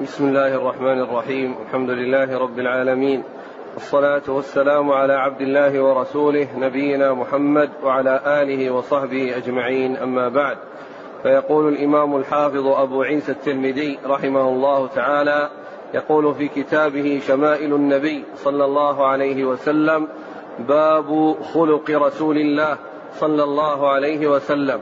بسم 0.00 0.28
الله 0.28 0.54
الرحمن 0.54 1.00
الرحيم. 1.00 1.54
الحمد 1.66 1.90
لله 1.90 2.38
رب 2.38 2.58
العالمين. 2.58 3.22
والصلاة 3.74 4.22
والسلام 4.28 4.90
على 4.90 5.12
عبد 5.12 5.40
الله 5.40 5.80
ورسوله 5.80 6.48
نبينا 6.58 7.14
محمد 7.14 7.70
وعلى 7.84 8.20
آله 8.26 8.70
وصحبه 8.70 9.36
أجمعين. 9.36 9.96
أما 9.96 10.28
بعد 10.28 10.56
فيقول 11.22 11.68
الإمام 11.68 12.16
الحافظ 12.16 12.66
أبو 12.66 13.02
عيسى 13.02 13.32
الترمذي 13.32 13.98
رحمه 14.06 14.48
الله 14.48 14.86
تعالى 14.86 15.50
يقول 15.94 16.34
في 16.34 16.48
كتابه 16.48 17.20
شمائل 17.26 17.74
النبي 17.74 18.24
صلى 18.36 18.64
الله 18.64 19.06
عليه 19.06 19.44
وسلم 19.44 20.08
باب 20.68 21.36
خلق 21.54 21.90
رسول 21.90 22.36
الله 22.36 22.76
صلى 23.20 23.44
الله 23.44 23.88
عليه 23.88 24.26
وسلم. 24.26 24.80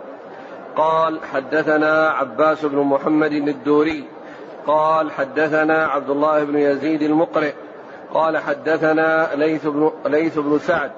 قال 0.76 1.18
حدثنا 1.32 2.08
عباس 2.08 2.64
بن 2.64 2.78
محمد 2.78 3.32
الدوري 3.32 4.04
قال 4.68 5.12
حدثنا 5.12 5.86
عبد 5.86 6.10
الله 6.10 6.44
بن 6.44 6.58
يزيد 6.58 7.02
المقرئ 7.02 7.52
قال 8.14 8.38
حدثنا 8.38 9.34
ليث 9.34 9.66
بن, 9.66 9.92
ليث 10.06 10.38
بن 10.38 10.58
سعد 10.58 10.90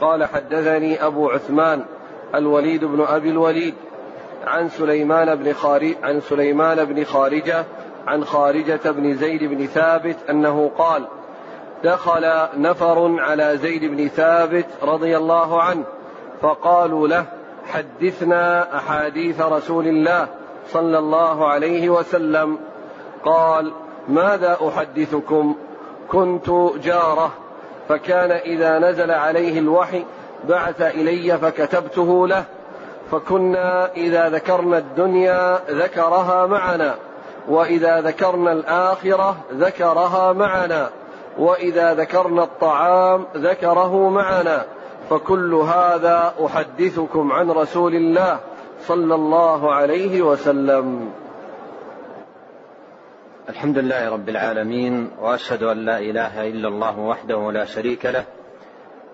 قال 0.00 0.24
حدثني 0.24 1.06
أبو 1.06 1.30
عثمان 1.30 1.84
الوليد 2.34 2.84
بن 2.84 3.04
أبي 3.08 3.30
الوليد 3.30 3.74
عن 4.46 4.68
سليمان 4.68 5.34
بن 5.34 5.52
خارج 5.52 5.94
عن 6.02 6.20
سليمان 6.20 6.84
بن 6.84 7.04
خارجة 7.04 7.64
عن 8.06 8.24
خارجة 8.24 8.90
بن 8.90 9.14
زيد 9.14 9.44
بن 9.44 9.66
ثابت 9.66 10.16
أنه 10.30 10.70
قال 10.78 11.04
دخل 11.84 12.48
نفر 12.56 13.20
على 13.20 13.56
زيد 13.56 13.84
بن 13.84 14.08
ثابت 14.08 14.66
رضي 14.82 15.16
الله 15.16 15.62
عنه 15.62 15.84
فقالوا 16.42 17.08
له 17.08 17.24
حدثنا 17.66 18.76
أحاديث 18.76 19.40
رسول 19.40 19.86
الله 19.86 20.28
صلى 20.72 20.98
الله 20.98 21.46
عليه 21.48 21.90
وسلم 21.90 22.58
قال 23.24 23.72
ماذا 24.08 24.58
أحدثكم؟ 24.68 25.56
كنت 26.08 26.50
جارة 26.82 27.32
فكان 27.88 28.30
إذا 28.30 28.78
نزل 28.78 29.10
عليه 29.10 29.58
الوحي 29.58 30.04
بعث 30.48 30.82
إلي 30.82 31.38
فكتبته 31.38 32.28
له 32.28 32.44
فكنا 33.10 33.92
إذا 33.92 34.28
ذكرنا 34.28 34.78
الدنيا 34.78 35.58
ذكرها 35.70 36.46
معنا 36.46 36.94
وإذا 37.48 38.00
ذكرنا 38.00 38.52
الآخرة 38.52 39.36
ذكرها 39.52 40.32
معنا 40.32 40.90
وإذا 41.38 41.94
ذكرنا 41.94 42.42
الطعام 42.42 43.26
ذكره 43.36 44.08
معنا 44.08 44.64
فكل 45.10 45.54
هذا 45.54 46.34
أحدثكم 46.46 47.32
عن 47.32 47.50
رسول 47.50 47.94
الله 47.94 48.38
صلى 48.86 49.14
الله 49.14 49.72
عليه 49.72 50.22
وسلم. 50.22 51.10
الحمد 53.48 53.78
لله 53.78 54.08
رب 54.08 54.28
العالمين 54.28 55.10
وأشهد 55.20 55.62
أن 55.62 55.84
لا 55.84 55.98
إله 55.98 56.48
إلا 56.48 56.68
الله 56.68 56.98
وحده 56.98 57.52
لا 57.52 57.64
شريك 57.64 58.06
له 58.06 58.24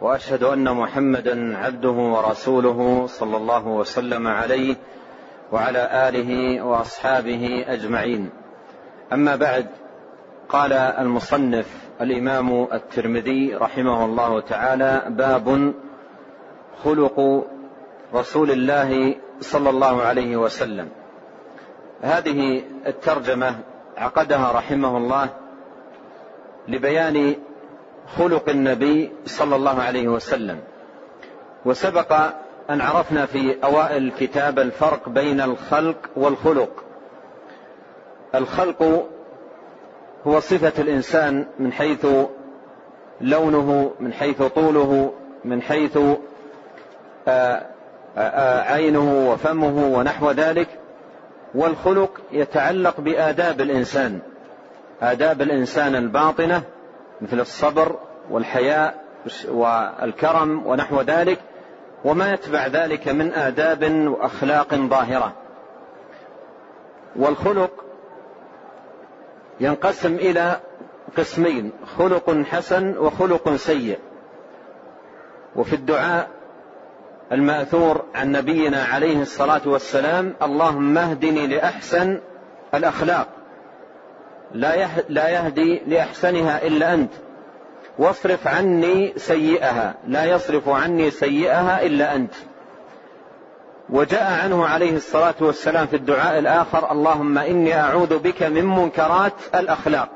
وأشهد 0.01 0.43
أن 0.43 0.77
محمدا 0.77 1.57
عبده 1.59 1.91
ورسوله 1.91 3.07
صلى 3.07 3.37
الله 3.37 3.67
وسلم 3.67 4.27
عليه 4.27 4.77
وعلى 5.53 6.09
آله 6.09 6.63
وأصحابه 6.63 7.65
أجمعين. 7.69 8.31
أما 9.13 9.37
بعد 9.37 9.67
قال 10.49 10.73
المصنف 10.73 11.67
الإمام 12.01 12.69
الترمذي 12.73 13.55
رحمه 13.55 14.05
الله 14.05 14.41
تعالى 14.41 15.03
باب 15.09 15.75
خلق 16.85 17.47
رسول 18.15 18.51
الله 18.51 19.15
صلى 19.41 19.71
الله 19.71 20.03
عليه 20.03 20.37
وسلم. 20.37 20.89
هذه 22.03 22.63
الترجمة 22.87 23.74
عقدها 23.97 24.53
رحمه 24.53 24.97
الله 24.97 25.29
لبيان 26.69 27.35
خلق 28.17 28.49
النبي 28.49 29.13
صلى 29.27 29.57
الله 29.57 29.83
عليه 29.83 30.09
وسلم. 30.09 30.61
وسبق 31.65 32.13
أن 32.71 32.81
عرفنا 32.81 33.27
في 33.27 33.65
أوائل 33.65 34.03
الكتاب 34.03 34.59
الفرق 34.59 35.09
بين 35.09 35.41
الخلق 35.41 35.97
والخلق. 36.17 36.85
الخلق 38.35 39.07
هو 40.27 40.41
صفة 40.41 40.83
الإنسان 40.83 41.47
من 41.59 41.73
حيث 41.73 42.07
لونه 43.21 43.93
من 44.01 44.13
حيث 44.13 44.43
طوله 44.43 45.13
من 45.45 45.63
حيث 45.63 45.97
آه، 45.97 46.19
آه، 47.29 47.63
آه، 48.19 48.73
عينه 48.73 49.31
وفمه 49.31 49.99
ونحو 49.99 50.31
ذلك. 50.31 50.69
والخلق 51.55 52.21
يتعلق 52.33 53.01
بآداب 53.01 53.61
الإنسان. 53.61 54.19
آداب 55.03 55.43
الإنسان 55.43 55.95
الباطنة 55.95 56.63
مثل 57.21 57.41
الصبر 57.41 57.99
والحياء 58.31 59.05
والكرم 59.49 60.67
ونحو 60.67 61.01
ذلك 61.01 61.41
وما 62.05 62.33
يتبع 62.33 62.67
ذلك 62.67 63.09
من 63.09 63.33
آداب 63.33 64.07
وأخلاق 64.09 64.75
ظاهرة. 64.75 65.33
والخلق 67.17 67.85
ينقسم 69.61 70.15
إلى 70.15 70.61
قسمين 71.17 71.73
خلق 71.99 72.43
حسن 72.43 72.99
وخلق 72.99 73.57
سيء. 73.57 73.99
وفي 75.57 75.77
الدعاء 75.77 76.31
المأثور 77.33 78.05
عن 78.15 78.33
نبينا 78.33 78.85
عليه 78.85 79.23
الصلاة 79.23 79.61
والسلام 79.67 80.35
اللهم 80.43 80.99
اهدني 80.99 81.47
لأحسن 81.47 82.21
الأخلاق. 82.75 83.29
لا 85.09 85.29
يهدي 85.29 85.83
لأحسنها 85.87 86.67
إلا 86.67 86.95
أنت. 86.95 87.11
واصرف 87.99 88.49
عني 88.49 89.13
سيئها. 89.17 89.95
لا 90.09 90.25
يصرف 90.25 90.69
عني 90.69 91.11
سيئها 91.11 91.83
إلا 91.83 92.17
أنت. 92.17 92.35
وجاء 93.91 94.41
عنه 94.45 94.67
عليه 94.67 94.97
الصلاة 94.97 95.35
والسلام 95.41 95.87
في 95.87 95.97
الدعاء 95.97 96.39
الآخر 96.39 96.93
اللهم 96.93 97.39
إني 97.39 97.81
أعوذ 97.81 98.19
بك 98.19 98.43
من 98.43 98.65
منكرات 98.65 99.33
الأخلاق 99.55 100.09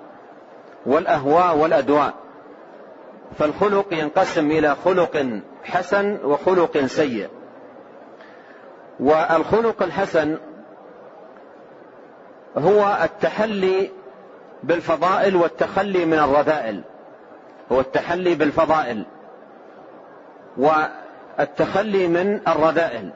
والأهواء 0.86 1.56
والأدواء. 1.56 2.14
فالخلق 3.38 3.86
ينقسم 3.92 4.50
إلى 4.50 4.76
خلق 4.84 5.40
حسن 5.64 6.18
وخلق 6.24 6.78
سيء. 6.86 7.28
والخلق 9.00 9.82
الحسن 9.82 10.38
هو 12.56 12.98
التحلي 13.02 13.90
بالفضائل 14.62 15.36
والتخلي 15.36 16.04
من 16.04 16.18
الرذائل. 16.18 16.82
هو 17.72 17.80
التحلي 17.80 18.34
بالفضائل 18.34 19.04
والتخلي 20.56 22.08
من 22.08 22.40
الرذائل. 22.48 23.10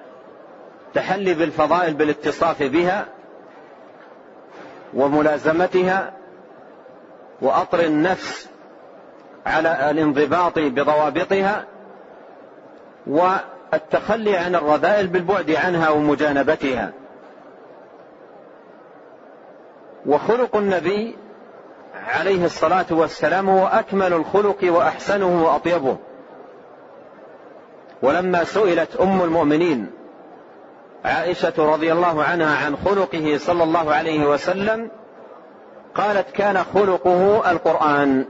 تحلي 0.94 1.34
بالفضائل 1.34 1.94
بالاتصاف 1.94 2.62
بها 2.62 3.06
وملازمتها 4.94 6.12
وأطر 7.42 7.80
النفس 7.80 8.48
على 9.46 9.90
الانضباط 9.90 10.58
بضوابطها 10.58 11.64
والتخلي 13.06 14.36
عن 14.36 14.54
الرذائل 14.54 15.06
بالبعد 15.06 15.50
عنها 15.50 15.90
ومجانبتها. 15.90 16.92
وخلق 20.06 20.56
النبي 20.56 21.16
عليه 22.06 22.44
الصلاة 22.44 22.86
والسلام 22.90 23.48
هو 23.48 23.66
أكمل 23.66 24.12
الخلق 24.12 24.58
وأحسنه 24.62 25.44
وأطيبه. 25.44 25.96
ولما 28.02 28.44
سئلت 28.44 28.96
أم 28.96 29.22
المؤمنين 29.22 29.90
عائشة 31.04 31.54
رضي 31.58 31.92
الله 31.92 32.24
عنها 32.24 32.66
عن 32.66 32.76
خلقه 32.76 33.36
صلى 33.38 33.62
الله 33.62 33.94
عليه 33.94 34.26
وسلم 34.26 34.90
قالت 35.94 36.30
كان 36.30 36.64
خلقه 36.74 37.50
القرآن. 37.50 38.24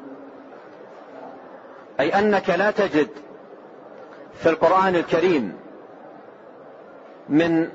أي 2.01 2.19
أنك 2.19 2.51
لا 2.51 2.71
تجد 2.71 3.09
في 4.35 4.49
القرآن 4.49 4.97
الكريم 4.97 5.53
من 7.29 7.69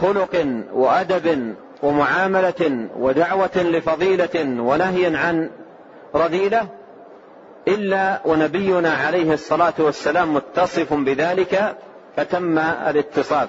خلق 0.00 0.46
وأدب 0.72 1.54
ومعاملة 1.82 2.88
ودعوة 2.96 3.56
لفضيلة 3.56 4.60
ونهي 4.60 5.16
عن 5.16 5.50
رذيلة 6.14 6.66
إلا 7.68 8.20
ونبينا 8.24 8.90
عليه 8.90 9.32
الصلاة 9.32 9.74
والسلام 9.78 10.34
متصف 10.34 10.94
بذلك 10.94 11.76
أتم 12.18 12.58
الاتصاف. 12.58 13.48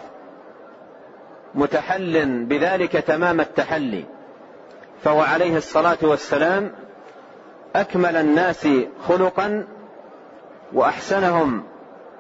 متحل 1.56 2.45
بذلك 2.45 2.92
تمام 2.92 3.39
التحلي. 3.39 4.04
فهو 5.04 5.21
عليه 5.21 5.57
الصلاة 5.57 5.98
والسلام 6.01 6.71
أكمل 7.75 8.16
الناس 8.16 8.68
خلقا 9.07 9.68
وأحسنهم 10.74 11.63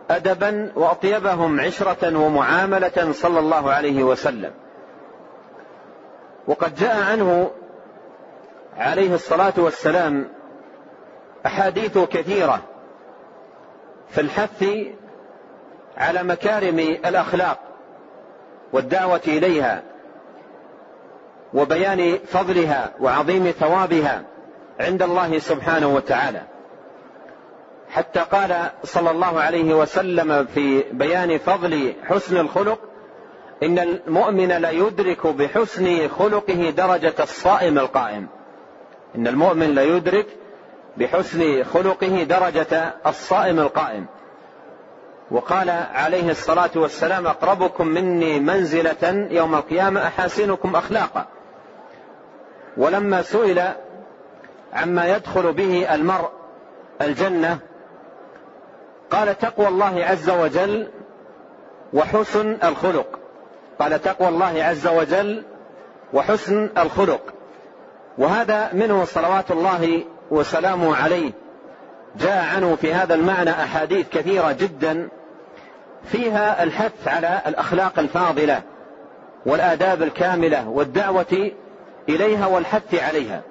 ادبا 0.09 0.71
وأطيبهم 0.75 1.59
عشرة 1.59 2.17
ومعاملة 2.17 3.11
صلى 3.11 3.39
الله 3.39 3.71
عليه 3.71 4.03
وسلم. 4.03 4.51
وقد 6.47 6.75
جاء 6.75 7.03
عنه 7.11 7.51
عليه 8.77 9.13
الصلاة 9.13 9.53
والسلام 9.57 10.27
أحاديث 11.45 11.97
كثيرة 11.97 12.61
في 14.09 14.21
الحث 14.21 14.65
على 15.97 16.23
مكارم 16.23 16.79
الأخلاق 16.79 17.59
والدعوة 18.73 19.21
إليها 19.27 19.83
وبيان 21.53 22.17
فضلها 22.27 22.91
وعظيم 22.99 23.51
ثوابها 23.59 24.23
عند 24.79 25.01
الله 25.01 25.39
سبحانه 25.39 25.87
وتعالى. 25.95 26.41
حتى 27.89 28.19
قال 28.19 28.71
صلى 28.83 29.11
الله 29.11 29.41
عليه 29.41 29.73
وسلم 29.73 30.45
في 30.45 30.83
بيان 30.91 31.37
فضل 31.37 31.93
حسن 32.03 32.37
الخلق 32.37 32.79
إن 33.63 33.79
المؤمن 33.79 34.47
لا 34.47 34.69
يدرك 34.69 35.27
بحسن 35.27 36.07
خلقه 36.07 36.69
درجة 36.69 37.13
الصائم 37.19 37.79
القائم. 37.79 38.27
إن 39.15 39.27
المؤمن 39.27 39.75
لا 39.75 39.83
يدرك 39.83 40.25
بحسن 40.97 41.63
خلقه 41.63 42.23
درجة 42.23 42.93
الصائم 43.07 43.59
القائم. 43.59 44.05
وقال 45.31 45.69
عليه 45.93 46.31
الصلاة 46.31 46.71
والسلام 46.75 47.27
أقربكم 47.27 47.87
مني 47.87 48.39
منزلة 48.39 49.27
يوم 49.31 49.55
القيامة 49.55 50.07
أحاسنكم 50.07 50.75
أخلاقا. 50.75 51.25
ولما 52.77 53.21
سئل 53.21 53.61
عما 54.73 55.15
يدخل 55.15 55.53
به 55.53 55.95
المرء 55.95 56.29
الجنة 57.01 57.59
قال 59.11 59.37
تقوى 59.37 59.67
الله 59.67 60.05
عز 60.05 60.29
وجل 60.29 60.87
وحسن 61.93 62.57
الخلق. 62.63 63.19
قال 63.79 64.01
تقوى 64.01 64.27
الله 64.27 64.63
عز 64.63 64.87
وجل 64.87 65.43
وحسن 66.13 66.69
الخلق. 66.77 67.21
وهذا 68.17 68.69
منه 68.73 69.05
صلوات 69.05 69.51
الله 69.51 70.03
وسلامه 70.31 70.95
عليه. 70.95 71.31
جاء 72.19 72.45
عنه 72.55 72.75
في 72.75 72.93
هذا 72.93 73.15
المعنى 73.15 73.49
أحاديث 73.49 74.09
كثيرة 74.09 74.51
جدا 74.51 75.09
فيها 76.03 76.63
الحث 76.63 77.07
على 77.07 77.41
الأخلاق 77.47 77.99
الفاضلة 77.99 78.61
والآداب 79.45 80.03
الكاملة 80.03 80.69
والدعوة 80.69 81.51
إليها 82.09 82.47
والحث 82.47 82.95
عليها. 82.95 83.41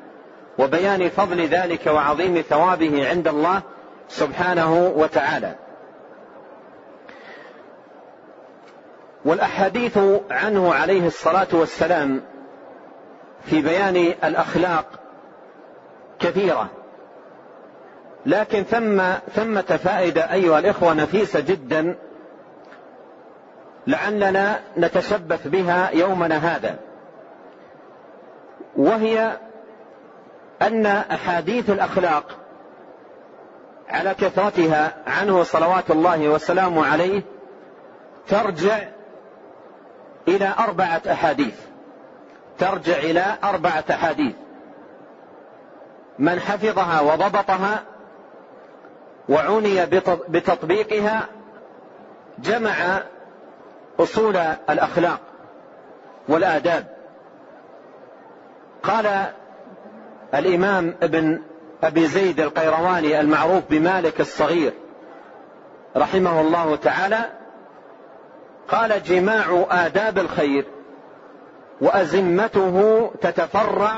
وبيان 0.59 1.09
فضل 1.09 1.47
ذلك 1.47 1.87
وعظيم 1.87 2.43
ثوابه 2.49 3.09
عند 3.09 3.29
الله 3.29 3.63
سبحانه 4.09 4.93
وتعالى. 4.97 5.55
والأحاديث 9.25 9.99
عنه 10.31 10.75
عليه 10.75 11.07
الصلاة 11.07 11.47
والسلام 11.53 12.23
في 13.45 13.63
بيان 13.63 13.97
الأخلاق 14.25 14.87
كثيرة. 16.19 16.69
لكن 18.27 18.63
ثم 18.63 19.03
ثمة 19.35 19.79
فائدة 19.85 20.33
أيها 20.33 20.59
الإخوة 20.59 20.95
نفيسة 20.95 21.41
جدا 21.41 21.97
لعلنا 23.87 24.61
نتشبث 24.79 25.47
بها 25.49 25.91
يومنا 25.91 26.37
هذا. 26.37 26.79
وهي 28.77 29.39
أن 30.63 30.87
أحاديث 30.87 31.71
الأخلاق 31.71 32.37
على 33.89 34.15
كثرتها 34.15 34.95
عنه 35.07 35.43
صلوات 35.43 35.91
الله 35.91 36.29
وسلامه 36.29 36.87
عليه 36.87 37.23
ترجع 38.29 38.79
إلى 40.29 40.55
أربعة 40.59 41.03
أحاديث. 41.11 41.61
ترجع 42.59 42.97
إلى 42.97 43.25
أربعة 43.45 43.85
أحاديث. 43.91 44.35
من 46.19 46.41
حفظها 46.41 47.01
وضبطها 47.01 47.83
وعني 49.29 49.87
بتطبيقها 50.29 51.27
جمع 52.39 53.03
أصول 54.01 54.37
الأخلاق 54.71 55.21
والآداب. 56.29 56.87
قال 58.83 59.25
الإمام 60.35 60.95
ابن 61.03 61.43
أبي 61.83 62.07
زيد 62.07 62.41
القيرواني 62.41 63.21
المعروف 63.21 63.63
بمالك 63.71 64.21
الصغير 64.21 64.73
رحمه 65.97 66.41
الله 66.41 66.77
تعالى 66.77 67.25
قال 68.69 69.03
جماع 69.03 69.67
آداب 69.71 70.19
الخير 70.19 70.67
وأزمته 71.81 73.11
تتفرع 73.21 73.95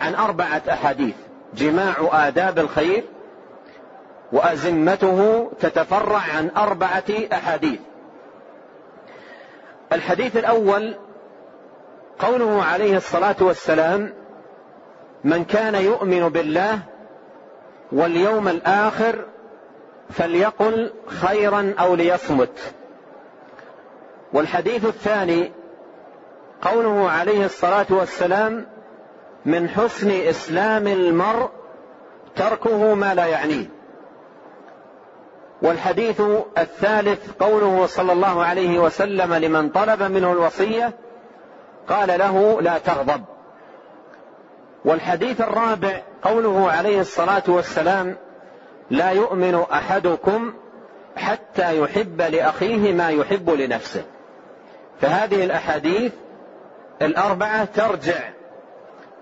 عن 0.00 0.14
أربعة 0.14 0.62
أحاديث. 0.70 1.14
جماع 1.54 1.94
آداب 2.12 2.58
الخير 2.58 3.04
وأزمته 4.32 5.50
تتفرع 5.60 6.20
عن 6.36 6.50
أربعة 6.56 7.04
أحاديث. 7.32 7.80
الحديث 9.92 10.36
الأول 10.36 10.96
قوله 12.18 12.64
عليه 12.64 12.96
الصلاة 12.96 13.36
والسلام 13.40 14.12
من 15.24 15.44
كان 15.44 15.74
يؤمن 15.74 16.28
بالله 16.28 16.78
واليوم 17.94 18.48
الآخر 18.48 19.24
فليقل 20.10 20.92
خيرا 21.06 21.74
أو 21.78 21.94
ليصمت. 21.94 22.74
والحديث 24.32 24.84
الثاني 24.84 25.52
قوله 26.62 27.10
عليه 27.10 27.46
الصلاة 27.46 27.86
والسلام 27.90 28.66
من 29.46 29.68
حسن 29.68 30.10
إسلام 30.10 30.86
المرء 30.86 31.50
تركه 32.36 32.94
ما 32.94 33.14
لا 33.14 33.26
يعنيه. 33.26 33.66
والحديث 35.62 36.22
الثالث 36.58 37.30
قوله 37.40 37.86
صلى 37.86 38.12
الله 38.12 38.44
عليه 38.44 38.78
وسلم 38.78 39.34
لمن 39.34 39.68
طلب 39.68 40.02
منه 40.02 40.32
الوصية 40.32 40.92
قال 41.88 42.08
له 42.08 42.60
لا 42.60 42.78
تغضب. 42.78 43.24
والحديث 44.84 45.40
الرابع 45.40 46.02
قوله 46.22 46.70
عليه 46.70 47.00
الصلاة 47.00 47.42
والسلام 47.48 48.16
لا 48.90 49.10
يؤمن 49.10 49.54
أحدكم 49.72 50.54
حتى 51.16 51.80
يحب 51.80 52.20
لأخيه 52.20 52.92
ما 52.92 53.10
يحب 53.10 53.50
لنفسه. 53.50 54.02
فهذه 55.00 55.44
الأحاديث 55.44 56.12
الأربعة 57.02 57.64
ترجع 57.64 58.30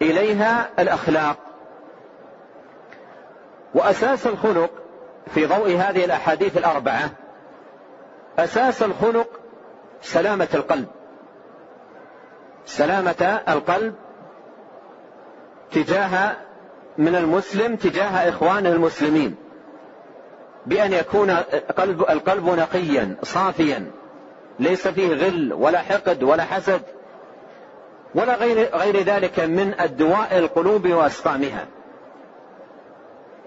إليها 0.03 0.71
الأخلاق. 0.79 1.37
وأساس 3.75 4.27
الخلق 4.27 4.71
في 5.35 5.47
ضوء 5.47 5.77
هذه 5.77 6.05
الأحاديث 6.05 6.57
الأربعة 6.57 7.11
أساس 8.39 8.83
الخلق 8.83 9.29
سلامة 10.03 10.49
القلب. 10.55 10.89
سلامة 12.67 13.41
القلب 13.49 13.95
تجاه 15.75 16.37
من 16.99 17.17
المسلم 17.17 17.77
تجاه 17.77 18.29
اخوانه 18.29 18.69
المسلمين. 18.69 19.37
بأن 20.67 20.93
يكون 20.93 21.31
قلب 21.77 22.01
القلب 22.01 22.49
نقيا 22.49 23.17
صافيا. 23.23 23.91
ليس 24.61 24.89
فيه 24.89 25.15
غل 25.15 25.53
ولا 25.53 25.79
حقد 25.79 26.23
ولا 26.23 26.43
حسد. 26.43 26.83
ولا 28.15 28.35
غير 28.35 28.77
غير 28.77 29.03
ذلك 29.03 29.41
من 29.41 29.75
الدواء 29.81 30.39
القلوب 30.39 30.89
وأسقامها. 30.89 31.67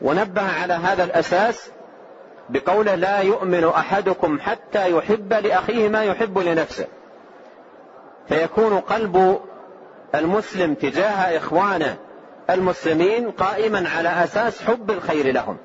ونبه 0.01 0.61
على 0.61 0.73
هذا 0.73 1.03
الأساس 1.03 1.71
بقوله 2.49 2.95
لا 2.95 3.19
يؤمن 3.19 3.65
أحدكم 3.65 4.39
حتى 4.39 4.91
يحب 4.91 5.33
لأخيه 5.33 5.89
ما 5.89 6.03
يحب 6.03 6.37
لنفسه. 6.37 6.87
فيكون 8.27 8.79
قلب 8.79 9.39
المسلم 10.15 10.73
تجاه 10.73 11.37
إخوانه 11.37 11.97
المسلمين 12.49 13.31
قائما 13.31 13.89
على 13.89 14.09
أساس 14.09 14.63
حب 14.63 14.91
الخير 14.91 15.31
لهم. 15.31 15.57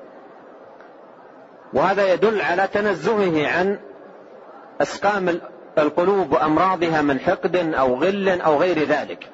وهذا 1.73 2.13
يدل 2.13 2.41
على 2.41 2.67
تنزهه 2.67 3.47
عن 3.47 3.79
أسقام 4.81 5.41
القلوب 5.77 6.31
وأمراضها 6.31 7.01
من 7.01 7.19
حقد 7.19 7.55
أو 7.55 7.95
غل 7.95 8.41
أو 8.41 8.57
غير 8.57 8.83
ذلك. 8.83 9.29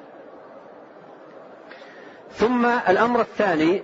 ثم 2.32 2.66
الأمر 2.66 3.20
الثاني 3.20 3.82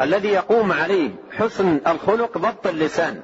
الذي 0.00 0.28
يقوم 0.28 0.72
عليه 0.72 1.10
حسن 1.38 1.80
الخلق 1.86 2.38
ضبط 2.38 2.66
اللسان. 2.66 3.20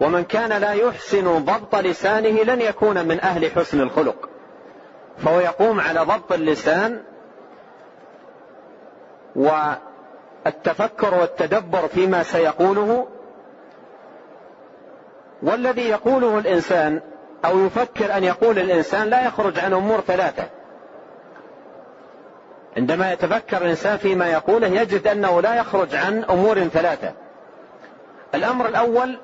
ومن 0.00 0.24
كان 0.24 0.60
لا 0.60 0.72
يحسن 0.72 1.38
ضبط 1.38 1.74
لسانه 1.76 2.42
لن 2.42 2.60
يكون 2.60 3.06
من 3.06 3.20
أهل 3.20 3.50
حسن 3.50 3.80
الخلق. 3.80 4.28
فهو 5.18 5.40
يقوم 5.40 5.80
على 5.80 6.00
ضبط 6.00 6.32
اللسان 6.32 7.02
والتفكر 9.36 11.14
والتدبر 11.14 11.88
فيما 11.88 12.22
سيقوله 12.22 13.06
والذي 15.42 15.88
يقوله 15.88 16.38
الإنسان 16.38 17.00
أو 17.44 17.66
يفكر 17.66 18.16
أن 18.16 18.24
يقول 18.24 18.58
الإنسان 18.58 19.08
لا 19.08 19.26
يخرج 19.26 19.58
عن 19.58 19.72
أمور 19.72 20.00
ثلاثة. 20.00 20.44
عندما 22.76 23.12
يتفكر 23.12 23.56
الإنسان 23.56 23.96
فيما 23.96 24.26
يقوله 24.26 24.66
يجد 24.66 25.06
أنه 25.06 25.40
لا 25.40 25.54
يخرج 25.54 25.94
عن 25.94 26.24
أمور 26.24 26.64
ثلاثة. 26.64 27.12
الأمر 28.34 28.68
الأول 28.68 29.18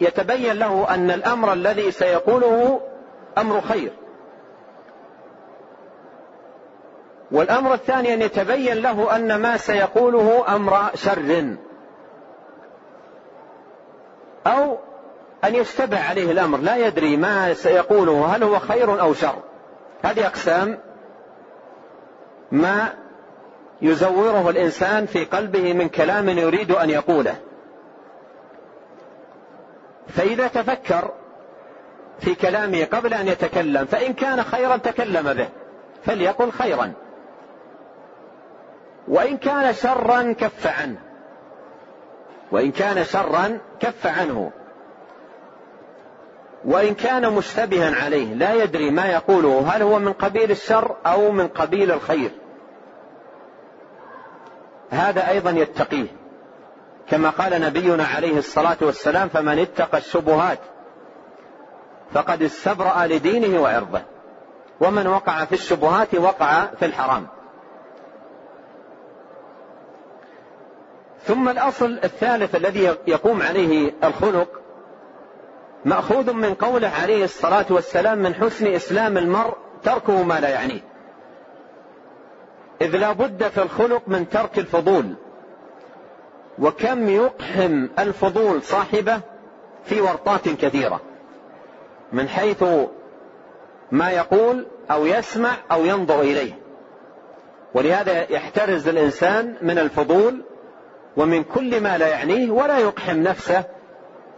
يتبين 0.00 0.52
له 0.52 0.94
أن 0.94 1.10
الأمر 1.10 1.52
الذي 1.52 1.90
سيقوله 1.90 2.80
أمر 3.38 3.60
خير. 3.60 3.92
والأمر 7.32 7.74
الثاني 7.74 8.14
أن 8.14 8.22
يتبين 8.22 8.76
له 8.76 9.16
أن 9.16 9.36
ما 9.36 9.56
سيقوله 9.56 10.54
أمر 10.56 10.90
شر. 10.94 11.56
أو 14.46 14.78
أن 15.44 15.54
يشتبه 15.54 16.08
عليه 16.08 16.32
الأمر 16.32 16.58
لا 16.58 16.76
يدري 16.76 17.16
ما 17.16 17.54
سيقوله 17.54 18.26
هل 18.26 18.42
هو 18.42 18.58
خير 18.58 19.00
أو 19.00 19.14
شر. 19.14 19.36
هذه 20.04 20.26
أقسام 20.26 20.78
ما 22.52 22.94
يزوره 23.82 24.50
الإنسان 24.50 25.06
في 25.06 25.24
قلبه 25.24 25.72
من 25.72 25.88
كلام 25.88 26.28
يريد 26.28 26.70
أن 26.70 26.90
يقوله. 26.90 27.36
فإذا 30.08 30.48
تفكر 30.48 31.10
في 32.20 32.34
كلامه 32.34 32.84
قبل 32.84 33.14
أن 33.14 33.28
يتكلم 33.28 33.84
فإن 33.84 34.12
كان 34.12 34.42
خيرا 34.42 34.76
تكلم 34.76 35.32
به 35.32 35.48
فليقل 36.04 36.50
خيرا. 36.50 36.92
وإن 39.12 39.36
كان 39.36 39.74
شرا 39.74 40.32
كف 40.32 40.66
عنه. 40.66 40.98
وإن 42.52 42.72
كان 42.72 43.04
شرا 43.04 43.58
كف 43.80 44.06
عنه. 44.06 44.50
وإن 46.64 46.94
كان 46.94 47.32
مشتبها 47.32 48.04
عليه. 48.04 48.34
لا 48.34 48.54
يدري 48.54 48.90
ما 48.90 49.06
يقوله. 49.06 49.64
هل 49.68 49.82
هو 49.82 49.98
من 49.98 50.12
قبيل 50.12 50.50
الشر 50.50 50.96
أو 51.06 51.32
من 51.32 51.48
قبيل 51.48 51.92
الخير؟ 51.92 52.30
هذا 54.90 55.28
أيضا 55.28 55.50
يتقيه. 55.50 56.06
كما 57.08 57.30
قال 57.30 57.60
نبينا 57.60 58.04
عليه 58.04 58.38
الصلاة 58.38 58.76
والسلام 58.80 59.28
فمن 59.28 59.58
اتقى 59.58 59.98
الشبهات 59.98 60.58
فقد 62.14 62.42
استبرأ 62.42 63.06
لدينه 63.06 63.62
وعرضه 63.62 64.02
ومن 64.80 65.06
وقع 65.06 65.44
في 65.44 65.52
الشبهات 65.52 66.14
وقع 66.14 66.66
في 66.78 66.84
الحرام. 66.84 67.26
ثم 71.26 71.48
الأصل 71.48 71.98
الثالث 72.04 72.54
الذي 72.54 72.96
يقوم 73.06 73.42
عليه 73.42 73.92
الخلق 74.04 74.48
مأخوذ 75.84 76.32
من 76.32 76.54
قوله 76.54 76.88
عليه 76.88 77.24
الصلاة 77.24 77.66
والسلام 77.70 78.18
من 78.18 78.34
حسن 78.34 78.66
إسلام 78.66 79.18
المرء 79.18 79.56
تركه 79.82 80.22
ما 80.22 80.40
لا 80.40 80.48
يعنيه. 80.48 80.80
إذ 82.80 82.96
لا 82.96 83.12
بد 83.12 83.48
في 83.48 83.62
الخلق 83.62 84.02
من 84.06 84.28
ترك 84.28 84.58
الفضول. 84.58 85.14
وكم 86.58 87.08
يقحم 87.08 87.88
الفضول 87.98 88.62
صاحبه 88.62 89.20
في 89.84 90.00
ورطات 90.00 90.48
كثيرة. 90.48 91.00
من 92.12 92.28
حيث 92.28 92.64
ما 93.92 94.10
يقول 94.10 94.66
أو 94.90 95.06
يسمع 95.06 95.50
أو 95.72 95.84
ينظر 95.84 96.20
إليه. 96.20 96.52
ولهذا 97.74 98.32
يحترز 98.32 98.88
الإنسان 98.88 99.56
من 99.62 99.78
الفضول 99.78 100.42
ومن 101.16 101.44
كل 101.44 101.80
ما 101.80 101.98
لا 101.98 102.08
يعنيه 102.08 102.50
ولا 102.50 102.78
يقحم 102.78 103.16
نفسه 103.22 103.64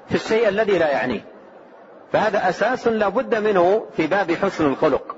في 0.08 0.14
الشيء 0.14 0.48
الذي 0.48 0.78
لا 0.78 0.90
يعنيه. 0.90 1.24
فهذا 2.12 2.48
أساس 2.48 2.88
لا 2.88 3.08
بد 3.08 3.34
منه 3.34 3.86
في 3.96 4.06
باب 4.06 4.32
حسن 4.32 4.66
الخلق. 4.66 5.16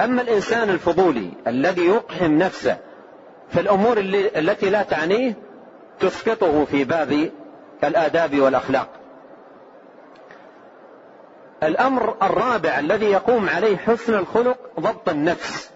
أما 0.00 0.22
الإنسان 0.22 0.70
الفضولي 0.70 1.30
الذي 1.46 1.86
يقحم 1.86 2.38
نفسه 2.38 2.76
في 3.48 3.60
الأمور 3.60 3.98
التي 4.36 4.70
لا 4.70 4.82
تعنيه 4.82 5.34
تسقطه 6.00 6.64
في 6.64 6.84
باب 6.84 7.30
الآداب 7.84 8.40
والأخلاق. 8.40 8.88
الأمر 11.62 12.16
الرابع 12.22 12.78
الذي 12.78 13.06
يقوم 13.06 13.48
عليه 13.48 13.76
حسن 13.76 14.14
الخلق 14.14 14.58
ضبط 14.80 15.08
النفس. 15.08 15.70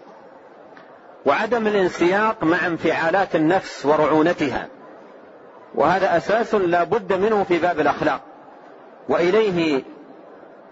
وعدم 1.25 1.67
الانسياق 1.67 2.43
مع 2.43 2.67
انفعالات 2.67 3.35
النفس 3.35 3.85
ورعونتها. 3.85 4.67
وهذا 5.75 6.17
أساس 6.17 6.55
لا 6.55 6.83
بد 6.83 7.13
منه 7.13 7.43
في 7.43 7.59
باب 7.59 7.79
الأخلاق. 7.79 8.21
وإليه 9.09 9.83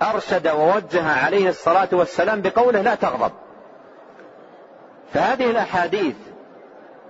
أرشد 0.02 0.48
ووجه 0.48 1.26
عليه 1.26 1.50
الصلاة 1.50 1.90
والسلام 1.92 2.42
بقوله 2.42 2.82
لا 2.82 2.96
تغضب. 2.96 3.32
فهذه 5.14 5.52
الأحاديث 5.52 6.16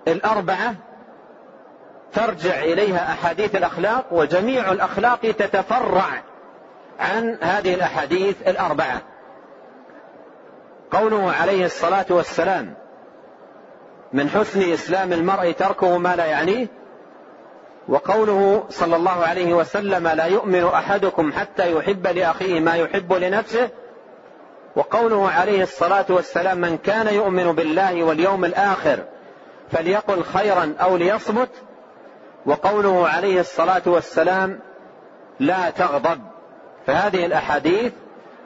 الأربعة 0.07 0.75
ترجع 2.13 2.59
إليها 2.59 3.11
أحاديث 3.11 3.55
الأخلاق 3.55 4.05
وجميع 4.11 4.71
الأخلاق 4.71 5.19
تتفرع 5.19 6.23
عن 6.99 7.37
هذه 7.41 7.73
الأحاديث 7.73 8.35
الأربعة. 8.47 9.01
قوله 10.91 11.31
عليه 11.31 11.65
الصلاة 11.65 12.05
والسلام 12.09 12.80
من 14.13 14.29
حسن 14.29 14.71
إسلام 14.73 15.13
المرء 15.13 15.51
تركه 15.51 15.97
ما 15.97 16.15
لا 16.15 16.25
يعنيه 16.25 16.67
وقوله 17.87 18.63
صلى 18.69 18.95
الله 18.95 19.25
عليه 19.25 19.53
وسلم 19.53 20.07
لا 20.07 20.25
يؤمن 20.25 20.63
أحدكم 20.63 21.31
حتى 21.33 21.71
يحب 21.71 22.07
لأخيه 22.07 22.59
ما 22.59 22.75
يحب 22.75 23.13
لنفسه 23.13 23.69
وقوله 24.75 25.29
عليه 25.29 25.63
الصلاة 25.63 26.05
والسلام 26.09 26.57
من 26.57 26.77
كان 26.77 27.13
يؤمن 27.13 27.51
بالله 27.51 28.03
واليوم 28.03 28.45
الآخر 28.45 28.99
فليقل 29.71 30.23
خيرا 30.23 30.75
أو 30.81 30.97
ليصمت 30.97 31.49
وقوله 32.45 33.07
عليه 33.07 33.39
الصلاة 33.39 33.81
والسلام 33.85 34.59
لا 35.39 35.69
تغضب. 35.69 36.21
فهذه 36.87 37.25
الأحاديث 37.25 37.93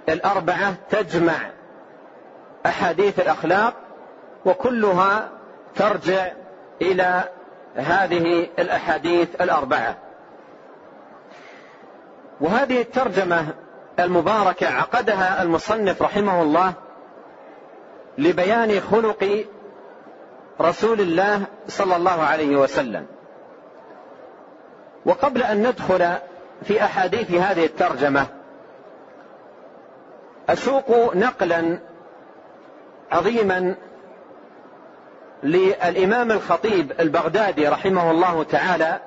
الأربعة 0.10 0.75
تجمع 0.89 1.34
أحاديث 2.65 3.19
الأخلاق 3.19 3.74
وكلها 4.45 5.29
ترجع 5.75 6.32
إلى 6.82 7.24
هذه 7.75 8.48
الأحاديث 8.60 9.41
الأربعة. 9.41 9.98
وهذه 12.41 12.82
الترجمة 12.82 13.48
المباركة 14.00 14.67
عقدها 14.67 15.41
المصنف 15.44 16.01
رحمه 16.01 16.41
الله 16.41 16.74
لبيان 18.17 18.79
خلق 18.79 19.46
رسول 20.62 21.01
الله 21.01 21.44
صلى 21.67 21.96
الله 21.96 22.24
عليه 22.24 22.55
وسلم. 22.55 23.05
وقبل 25.05 25.44
أن 25.44 25.67
ندخل 25.67 26.13
في 26.63 26.84
أحاديث 26.84 27.32
هذه 27.32 27.65
الترجمة 27.65 28.27
اسوق 30.50 31.15
نقلا 31.15 31.79
عظيما 33.12 33.75
للإمام 35.46 36.32
الخطيب 36.32 36.92
البغدادي 37.00 37.68
رحمه 37.68 38.12
الله 38.12 38.44
تعالى 38.44 39.00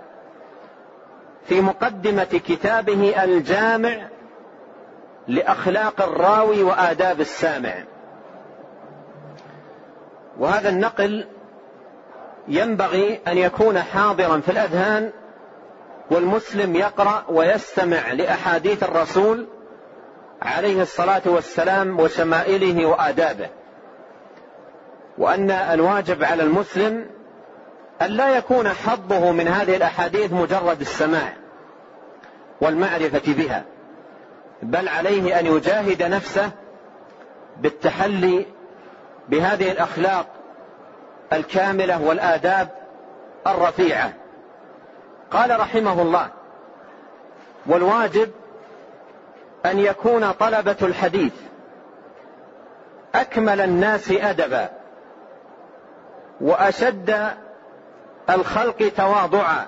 في 1.45 1.61
مقدمة 1.61 2.25
كتابه 2.25 3.25
الجامع 3.25 4.09
لأخلاق 5.28 6.02
الراوي 6.02 6.62
وآداب 6.62 7.21
السامع. 7.21 7.75
وهذا 10.38 10.68
النقل 10.68 11.26
ينبغي 12.49 13.21
أن 13.28 13.38
يكون 13.38 13.78
حاضرا 13.78 14.40
في 14.40 14.50
الأذهان 14.50 15.11
والمسلم 16.11 16.76
يقرأ 16.76 17.25
ويستمع 17.28 18.12
لأحاديث 18.12 18.83
الرسول 18.83 19.47
عليه 20.42 20.83
الصلاة 20.83 21.23
والسلام 21.26 22.00
وشمائله 22.00 22.87
وآدابه. 22.87 23.49
وأن 25.18 25.50
الواجب 25.50 26.25
على 26.25 26.42
المسلم 26.42 27.06
أن 28.02 28.06
لا 28.06 28.37
يكون 28.37 28.68
حظه 28.68 29.32
من 29.32 29.48
هذه 29.48 29.76
الأحاديث 29.76 30.32
مجرد 30.32 30.80
السماع 30.80 31.32
والمعرفة 32.60 33.32
بها 33.32 33.64
بل 34.62 34.88
عليه 34.88 35.40
أن 35.40 35.46
يجاهد 35.46 36.02
نفسه 36.02 36.50
بالتحلي 37.56 38.46
بهذه 39.28 39.72
الأخلاق 39.72 40.26
الكاملة 41.32 42.02
والآداب 42.02 42.68
الرفيعة. 43.46 44.12
قال 45.30 45.60
رحمه 45.60 46.02
الله 46.02 46.28
والواجب 47.66 48.30
أن 49.66 49.78
يكون 49.78 50.32
طلبة 50.32 50.76
الحديث 50.82 51.32
أكمل 53.14 53.60
الناس 53.60 54.10
أدبا. 54.10 54.77
وأشد 56.40 57.28
الخلق 58.30 58.92
تواضعا 58.97 59.66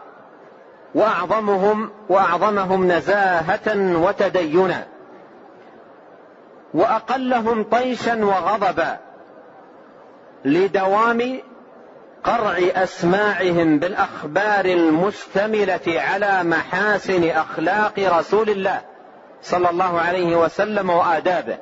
وأعظمهم 0.94 1.90
وأعظمهم 2.08 2.92
نزاهة 2.92 3.96
وتدينا 3.96 4.86
وأقلهم 6.74 7.64
طيشا 7.64 8.24
وغضبا 8.24 8.98
لدوام 10.44 11.40
قرع 12.24 12.58
أسماعهم 12.74 13.78
بالأخبار 13.78 14.64
المشتملة 14.64 15.80
على 15.86 16.42
محاسن 16.44 17.28
أخلاق 17.28 17.98
رسول 17.98 18.50
الله 18.50 18.80
صلى 19.42 19.70
الله 19.70 20.00
عليه 20.00 20.36
وسلم 20.36 20.90
وآدابه 20.90 21.58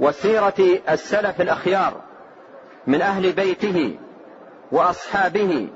وسيرة 0.00 0.78
السلف 0.88 1.40
الأخيار. 1.40 1.92
من 2.86 3.02
أهل 3.02 3.32
بيته 3.32 3.98
وأصحابه 4.72 5.68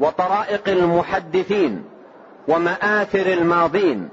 وطرائق 0.00 0.68
المحدثين 0.68 1.84
ومآثر 2.48 3.26
الماضين 3.26 4.08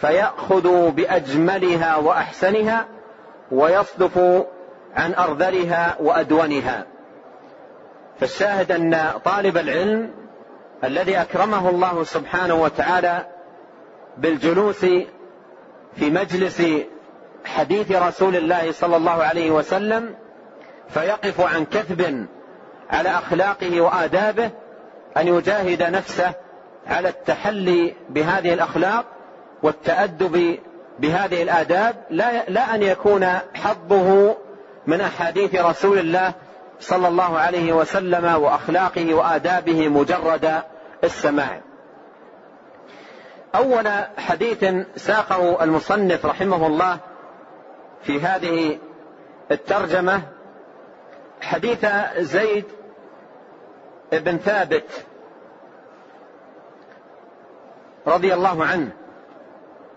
فياخذ 0.00 0.90
بأجملها 0.90 1.96
وأحسنها 1.96 2.86
ويصدف 3.52 4.18
عن 4.96 5.14
أرذلها 5.14 5.96
وأدونها. 6.00 6.86
فالشاهد 8.20 8.72
أن 8.72 9.10
طالب 9.24 9.58
العلم 9.58 10.10
الذي 10.84 11.20
أكرمه 11.20 11.70
الله 11.70 12.04
سبحانه 12.04 12.54
وتعالى 12.54 13.26
بالجلوس 14.18 14.80
في 15.96 16.10
مجلس 16.10 16.62
حديث 17.44 17.92
رسول 17.92 18.36
الله 18.36 18.72
صلى 18.72 18.96
الله 18.96 19.22
عليه 19.22 19.50
وسلم 19.50 20.14
فيقف 20.88 21.40
عن 21.40 21.64
كثب 21.64 22.26
على 22.90 23.08
أخلاقه 23.08 23.80
وآدابه 23.80 24.50
أن 25.16 25.28
يجاهد 25.28 25.82
نفسه 25.82 26.32
على 26.86 27.08
التحلي 27.08 27.94
بهذه 28.10 28.54
الأخلاق 28.54 29.04
والتأدب 29.62 30.58
بهذه 30.98 31.42
الآداب 31.42 31.96
لا, 32.10 32.50
لا 32.50 32.74
أن 32.74 32.82
يكون 32.82 33.26
حظه 33.54 34.36
من 34.86 35.00
أحاديث 35.00 35.54
رسول 35.54 35.98
الله 35.98 36.32
صلى 36.80 37.08
الله 37.08 37.38
عليه 37.38 37.72
وسلم 37.72 38.42
وأخلاقه 38.42 39.14
وآدابه 39.14 39.88
مجرد 39.88 40.62
السماع. 41.04 41.60
أول 43.54 43.88
حديث 44.18 44.64
ساقه 44.96 45.64
المصنف 45.64 46.26
رحمه 46.26 46.66
الله 46.66 46.98
في 48.02 48.20
هذه 48.20 48.78
الترجمة 49.50 50.22
حديث 51.40 51.86
زيد 52.18 52.64
بن 54.12 54.38
ثابت 54.38 55.06
رضي 58.06 58.34
الله 58.34 58.64
عنه. 58.64 58.90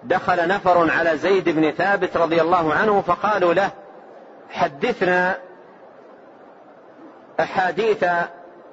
دخل 0.04 0.48
نفر 0.48 0.92
على 0.92 1.18
زيد 1.18 1.50
بن 1.50 1.72
ثابت 1.72 2.18
رضي 2.18 2.42
الله 2.42 2.74
عنه 2.74 3.02
فقالوا 3.02 3.54
له 3.54 3.70
حدثنا 4.50 5.38
أحاديث 7.40 8.06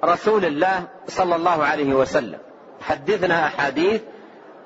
رسول 0.03 0.45
الله 0.45 0.83
صلى 1.07 1.35
الله 1.35 1.65
عليه 1.65 1.93
وسلم. 1.93 2.39
حدثنا 2.81 3.45
أحاديث 3.45 4.01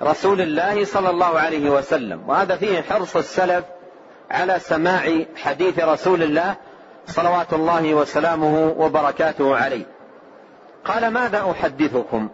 رسول 0.01 0.41
الله 0.41 0.85
صلى 0.85 1.09
الله 1.09 1.39
عليه 1.39 1.69
وسلم. 1.69 2.29
وهذا 2.29 2.55
فيه 2.55 2.81
حرص 2.81 3.15
السلف 3.15 3.65
على 4.31 4.59
سماع 4.59 5.25
حديث 5.35 5.79
رسول 5.79 6.23
الله 6.23 6.55
صلوات 7.09 7.53
الله 7.53 7.93
وسلامه 7.93 8.75
وبركاته 8.77 9.55
عليه. 9.55 9.85
قال 10.85 11.07
ماذا 11.07 11.51
أحدثكم؟ 11.51 12.29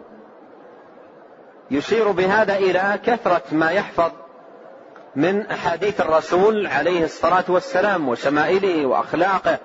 يشير 1.70 2.10
بهذا 2.10 2.56
إلى 2.56 3.00
كثرة 3.04 3.42
ما 3.52 3.70
يحفظ 3.70 4.10
من 5.16 5.46
أحاديث 5.46 6.00
الرسول 6.00 6.66
عليه 6.66 7.04
الصلاة 7.04 7.44
والسلام 7.48 8.08
وشمائله 8.08 8.86
وأخلاقه 8.86 9.58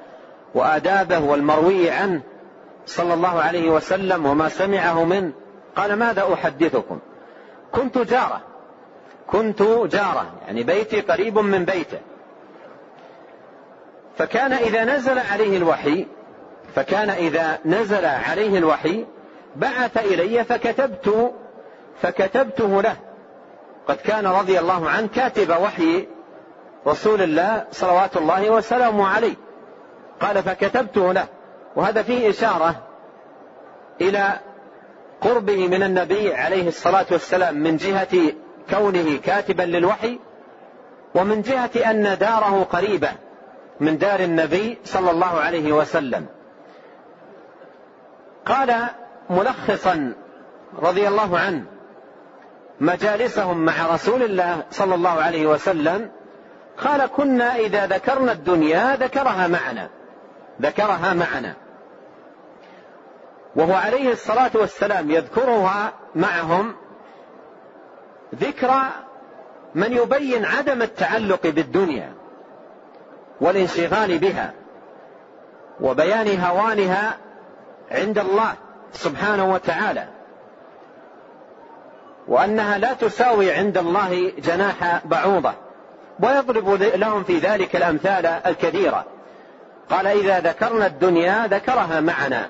وآدابه 0.55 1.19
والمروي 1.19 1.89
عنه 1.89 2.21
صلى 2.85 3.13
الله 3.13 3.41
عليه 3.41 3.69
وسلم 3.69 4.25
وما 4.25 4.50
سمعه 4.50 5.03
منه. 5.03 5.31
قال 5.75 5.93
ماذا 5.93 6.33
أحدثكم؟ 6.33 7.00
كنت 7.71 7.97
جارة. 7.97 8.41
كنت 9.27 9.61
جارة. 9.85 10.31
يعني 10.47 10.63
بيتي 10.63 11.01
قريب 11.01 11.39
من 11.39 11.65
بيته. 11.65 12.00
فكان 14.22 14.53
إذا 14.53 14.84
نزل 14.84 15.20
عليه 15.20 15.57
الوحي 15.57 16.07
فكان 16.75 17.10
إذا 17.10 17.60
نزل 17.66 18.05
عليه 18.05 18.57
الوحي 18.57 19.05
بعث 19.55 19.98
إلي 19.98 20.44
فكتبت 20.44 21.34
فكتبته 22.01 22.81
له. 22.81 22.96
قد 23.88 23.96
كان 23.96 24.27
رضي 24.27 24.60
الله 24.60 24.90
عنه 24.90 25.07
كاتب 25.16 25.50
وحي 25.50 26.07
رسول 26.88 27.22
الله 27.22 27.66
صلوات 27.72 28.18
الله 28.18 28.50
وسلامه 28.50 29.07
عليه. 29.07 29.34
قال 30.20 30.44
فكتبته 30.44 31.12
له. 31.14 31.25
وهذا 31.75 32.01
فيه 32.01 32.29
إشارة 32.29 32.75
إلى 34.01 34.40
قربه 35.22 35.68
من 35.68 35.84
النبي 35.84 36.34
عليه 36.34 36.68
الصلاة 36.68 37.05
والسلام 37.12 37.55
من 37.55 37.77
جهة 37.77 38.34
كونه 38.70 39.18
كاتبا 39.18 39.64
للوحي 39.64 40.20
ومن 41.16 41.42
جهة 41.42 41.92
أن 41.92 42.18
داره 42.18 42.68
قريبه 42.72 43.12
من 43.81 43.98
دار 43.98 44.20
النبي 44.20 44.77
صلى 44.83 45.11
الله 45.11 45.39
عليه 45.39 45.72
وسلم. 45.72 46.25
قال 48.46 48.75
ملخصا 49.29 50.13
رضي 50.79 51.07
الله 51.07 51.39
عنه 51.39 51.65
مجالسهم 52.79 53.65
مع 53.65 53.74
رسول 53.94 54.24
الله 54.24 54.63
صلى 54.72 54.96
الله 54.96 55.22
عليه 55.22 55.46
وسلم 55.46 56.11
قال 56.77 57.05
كنا 57.05 57.55
إذا 57.55 57.85
ذكرنا 57.85 58.31
الدنيا 58.31 58.96
ذكرها 58.96 59.48
معنا 59.48 59.89
ذكرها 60.61 61.13
معنا. 61.13 61.53
وهو 63.55 63.74
عليه 63.74 64.11
الصلاة 64.11 64.51
والسلام 64.55 65.11
يذكرها 65.11 65.94
معهم 66.15 66.75
ذكرى 68.35 68.81
من 69.75 69.94
يبين 69.94 70.46
عدم 70.46 70.81
التعلق 70.81 71.48
بالدنيا. 71.48 72.21
والانشغال 73.41 74.17
بها 74.17 74.53
وبيان 75.81 76.39
هوانها 76.39 77.17
عند 77.91 78.19
الله 78.19 78.53
سبحانه 78.93 79.53
وتعالى 79.53 80.07
وأنها 82.27 82.77
لا 82.77 82.93
تساوي 82.93 83.51
عند 83.51 83.77
الله 83.77 84.31
جناح 84.37 85.05
بعوضة. 85.05 85.53
ويضرب 86.19 86.69
لهم 86.81 87.23
في 87.23 87.37
ذلك 87.37 87.75
الأمثال 87.75 88.25
الكثيرة. 88.25 89.05
قال 89.89 90.07
إذا 90.07 90.39
ذكرنا 90.39 90.87
الدنيا 90.87 91.47
ذكرها 91.47 91.99
معنا 91.99 92.49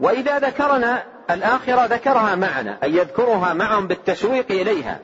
وإذا 0.00 0.38
ذكرنا 0.38 1.02
الآخرة 1.30 1.86
ذكرها 1.86 2.34
معنا 2.34 2.78
أي 2.82 2.96
يذكرها 2.96 3.54
معهم 3.54 3.86
بالتشويق 3.86 4.46
إليها 4.50 4.98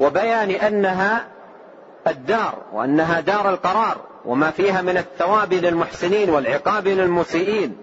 وبيان 0.00 0.50
أنها 0.50 1.24
الدار 2.06 2.62
وأنها 2.72 3.20
دار 3.20 3.50
القرار 3.50 3.96
وما 4.24 4.50
فيها 4.50 4.82
من 4.82 4.96
الثواب 4.96 5.52
للمحسنين 5.52 6.30
والعقاب 6.30 6.88
للمسيئين. 6.88 7.76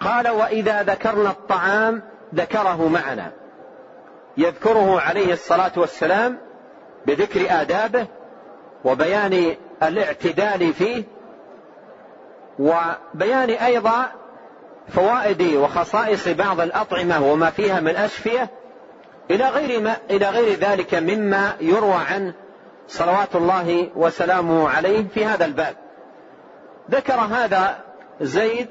قال 0.00 0.28
وإذا 0.28 0.82
ذكرنا 0.82 1.30
الطعام 1.30 2.02
ذكره 2.34 2.88
معنا. 2.88 3.32
يذكره 4.36 5.00
عليه 5.00 5.32
الصلاة 5.32 5.72
والسلام 5.76 6.38
بذكر 7.06 7.46
آدابه 7.60 8.06
وبيان 8.84 9.56
الاعتدال 9.82 10.72
فيه 10.72 11.04
وبيان 12.58 13.50
أيضا 13.50 14.12
فوائد 14.88 15.42
وخصائص 15.42 16.28
بعض 16.28 16.60
الأطعمة 16.60 17.32
وما 17.32 17.50
فيها 17.50 17.80
من 17.80 17.96
أشفية 17.96 18.50
إلى 19.30 19.48
غير 19.48 19.80
ما 19.80 19.96
إلى 20.10 20.28
غير 20.28 20.58
ذلك 20.58 20.94
مما 20.94 21.56
يروى 21.60 21.94
عنه 22.10 22.34
صلوات 22.88 23.36
الله 23.36 23.90
وسلامه 23.96 24.68
عليه 24.68 25.08
في 25.14 25.24
هذا 25.24 25.44
الباب. 25.44 25.76
ذكر 26.90 27.14
هذا 27.14 27.78
زيد 28.20 28.68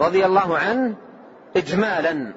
رضي 0.00 0.26
الله 0.26 0.58
عنه 0.58 0.94
إجمالا. 1.56 2.32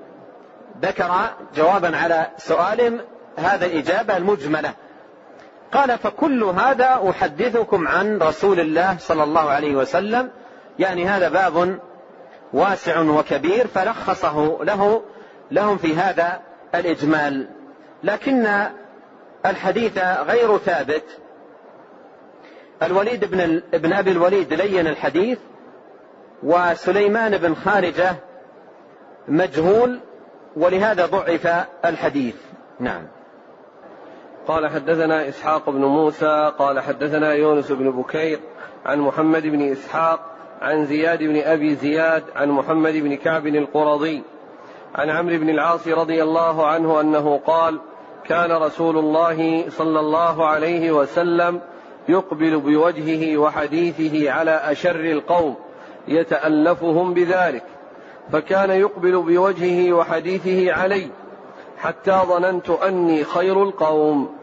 ذكر 0.82 1.12
جوابا 1.56 1.98
على 1.98 2.28
سؤال 2.38 3.00
هذا 3.38 3.66
الإجابة 3.66 4.18
المجملة 4.18 4.74
قال 5.72 5.98
فكل 5.98 6.44
هذا 6.44 7.10
أحدثكم 7.10 7.88
عن 7.88 8.18
رسول 8.18 8.60
الله 8.60 8.96
صلى 9.00 9.24
الله 9.24 9.50
عليه 9.50 9.76
وسلم؟ 9.76 10.30
يعني 10.80 11.08
هذا 11.08 11.30
باب 11.30 11.80
واسع 12.54 13.00
وكبير 13.00 13.68
فلخصه 13.68 14.64
له 14.64 15.02
لهم 15.52 15.78
في 15.78 15.96
هذا 15.96 16.40
الإجمال 16.80 17.48
لكن 18.04 18.48
الحديث 19.46 19.98
غير 20.28 20.58
ثابت. 20.58 21.04
الوليد 22.84 23.26
بن 23.26 23.62
ابن 23.74 23.94
أبي 23.94 24.12
الوليد 24.12 24.54
لين 24.54 24.88
الحديث 24.88 25.40
وسليمان 26.44 27.38
بن 27.38 27.56
خارجة 27.56 28.16
مجهول 29.28 30.00
ولهذا 30.56 31.06
ضعف 31.06 31.66
الحديث. 31.86 32.36
نعم. 32.80 33.08
قال 34.48 34.68
حدثنا 34.68 35.30
إسحاق 35.30 35.70
بن 35.70 35.82
موسى 35.82 36.52
قال 36.60 36.80
حدثنا 36.80 37.34
يونس 37.34 37.72
بن 37.72 37.92
بكير 37.92 38.40
عن 38.86 39.00
محمد 39.00 39.44
بن 39.48 39.72
إسحاق 39.72 40.20
عن 40.62 40.86
زياد 40.86 41.24
بن 41.24 41.42
أبي 41.42 41.76
زياد 41.76 42.24
عن 42.36 42.50
محمد 42.50 42.94
بن 42.94 43.16
كعب 43.16 43.48
القرظي 43.48 44.24
عن 44.96 45.10
عمرو 45.10 45.38
بن 45.38 45.50
العاص 45.50 45.88
رضي 45.88 46.24
الله 46.24 46.68
عنه 46.68 47.02
أنه 47.02 47.40
قال 47.48 47.80
كان 48.24 48.52
رسول 48.52 48.98
الله 48.98 49.70
صلى 49.70 50.00
الله 50.00 50.46
عليه 50.46 50.92
وسلم 50.92 51.62
يقبل 52.10 52.60
بوجهه 52.60 53.38
وحديثه 53.38 54.32
على 54.32 54.52
أشر 54.52 55.00
القوم 55.00 55.56
يتألفهم 56.08 57.14
بذلك 57.14 57.64
فكان 58.32 58.70
يقبل 58.70 59.22
بوجهه 59.22 59.94
وحديثه 59.94 60.74
علي 60.74 61.08
حتى 61.78 62.22
ظننت 62.28 62.70
أني 62.70 63.24
خير 63.24 63.64
القوم. 63.64 64.36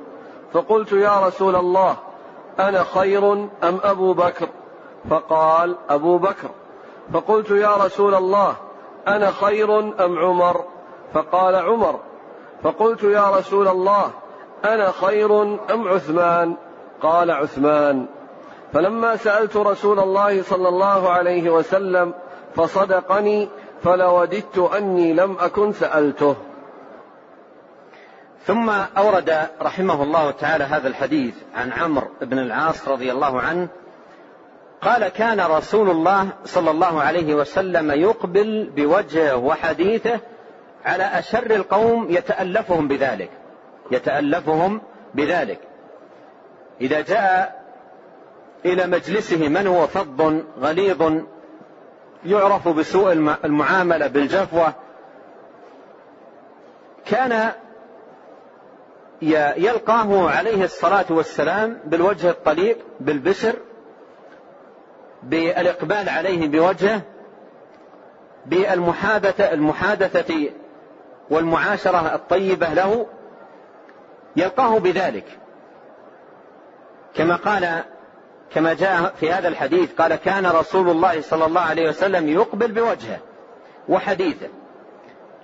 فقلت 0.52 0.92
يا 0.92 1.26
رسول 1.26 1.56
الله 1.56 1.96
أنا 2.58 2.84
خير 2.84 3.32
أم 3.32 3.50
أبو 3.62 4.12
بكر؟ 4.12 4.48
فقال 5.10 5.76
أبو 5.88 6.18
بكر. 6.18 6.50
فقلت 7.12 7.50
يا 7.50 7.76
رسول 7.76 8.14
الله 8.14 8.56
أنا 9.08 9.30
خير 9.30 9.78
أم 9.78 10.18
عمر؟ 10.18 10.64
فقال 11.14 11.56
عمر 11.56 12.00
فقلت 12.62 13.02
يا 13.02 13.30
رسول 13.30 13.68
الله 13.68 14.10
أنا 14.64 14.90
خير 14.90 15.42
أم 15.42 15.88
عثمان؟ 15.88 16.56
قال 17.02 17.30
عثمان 17.30 18.06
فلما 18.72 19.16
سألت 19.16 19.56
رسول 19.56 19.98
الله 19.98 20.42
صلى 20.42 20.68
الله 20.68 21.10
عليه 21.10 21.50
وسلم 21.50 22.14
فصدقني 22.54 23.48
فلوددت 23.84 24.58
أني 24.58 25.12
لم 25.12 25.36
أكن 25.40 25.72
سألته. 25.72 26.36
ثم 28.46 28.70
أورد 28.98 29.48
رحمه 29.62 30.02
الله 30.02 30.30
تعالى 30.30 30.64
هذا 30.64 30.88
الحديث 30.88 31.34
عن 31.54 31.72
عمرو 31.72 32.08
بن 32.20 32.38
العاص 32.38 32.88
رضي 32.88 33.12
الله 33.12 33.40
عنه 33.40 33.68
قال 34.82 35.08
كان 35.08 35.40
رسول 35.40 35.90
الله 35.90 36.28
صلى 36.44 36.70
الله 36.70 37.02
عليه 37.02 37.34
وسلم 37.34 37.90
يقبل 37.90 38.70
بوجهه 38.76 39.36
وحديثه 39.36 40.20
على 40.84 41.04
أشر 41.04 41.50
القوم 41.50 42.06
يتألفهم 42.10 42.88
بذلك 42.88 43.30
يتألفهم 43.90 44.80
بذلك. 45.14 45.58
إذا 46.80 47.00
جاء 47.00 47.62
إلى 48.64 48.86
مجلسه 48.86 49.48
من 49.48 49.66
هو 49.66 49.86
فظ 49.86 50.42
غليظ 50.60 51.12
يعرف 52.26 52.68
بسوء 52.68 53.12
المعاملة 53.44 54.06
بالجفوة 54.06 54.72
كان 57.04 57.50
يلقاه 59.56 60.30
عليه 60.30 60.64
الصلاة 60.64 61.04
والسلام 61.10 61.80
بالوجه 61.84 62.30
الطليق 62.30 62.78
بالبشر 63.00 63.54
بالإقبال 65.22 66.08
عليه 66.08 66.48
بوجهه 66.48 67.00
بالمحادثة 68.46 69.52
المحادثة 69.52 70.50
والمعاشرة 71.30 72.14
الطيبة 72.14 72.68
له 72.68 73.06
يلقاه 74.36 74.78
بذلك. 74.78 75.24
كما 77.14 77.36
قال 77.36 77.82
كما 78.54 78.74
جاء 78.74 79.14
في 79.20 79.32
هذا 79.32 79.48
الحديث 79.48 79.94
قال 79.94 80.14
كان 80.14 80.46
رسول 80.46 80.88
الله 80.90 81.20
صلى 81.20 81.44
الله 81.44 81.60
عليه 81.60 81.88
وسلم 81.88 82.28
يقبل 82.28 82.72
بوجهه 82.72 83.18
وحديثه. 83.88 84.48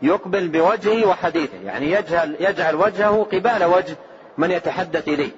يقبل 0.03 0.49
بوجهه 0.49 1.09
وحديثه 1.09 1.59
يعني 1.65 1.91
يجعل, 1.91 2.37
يجعل 2.41 2.75
وجهه 2.75 3.27
قبال 3.33 3.65
وجه 3.65 3.97
من 4.39 4.51
يتحدث 4.51 5.09
إليه. 5.09 5.33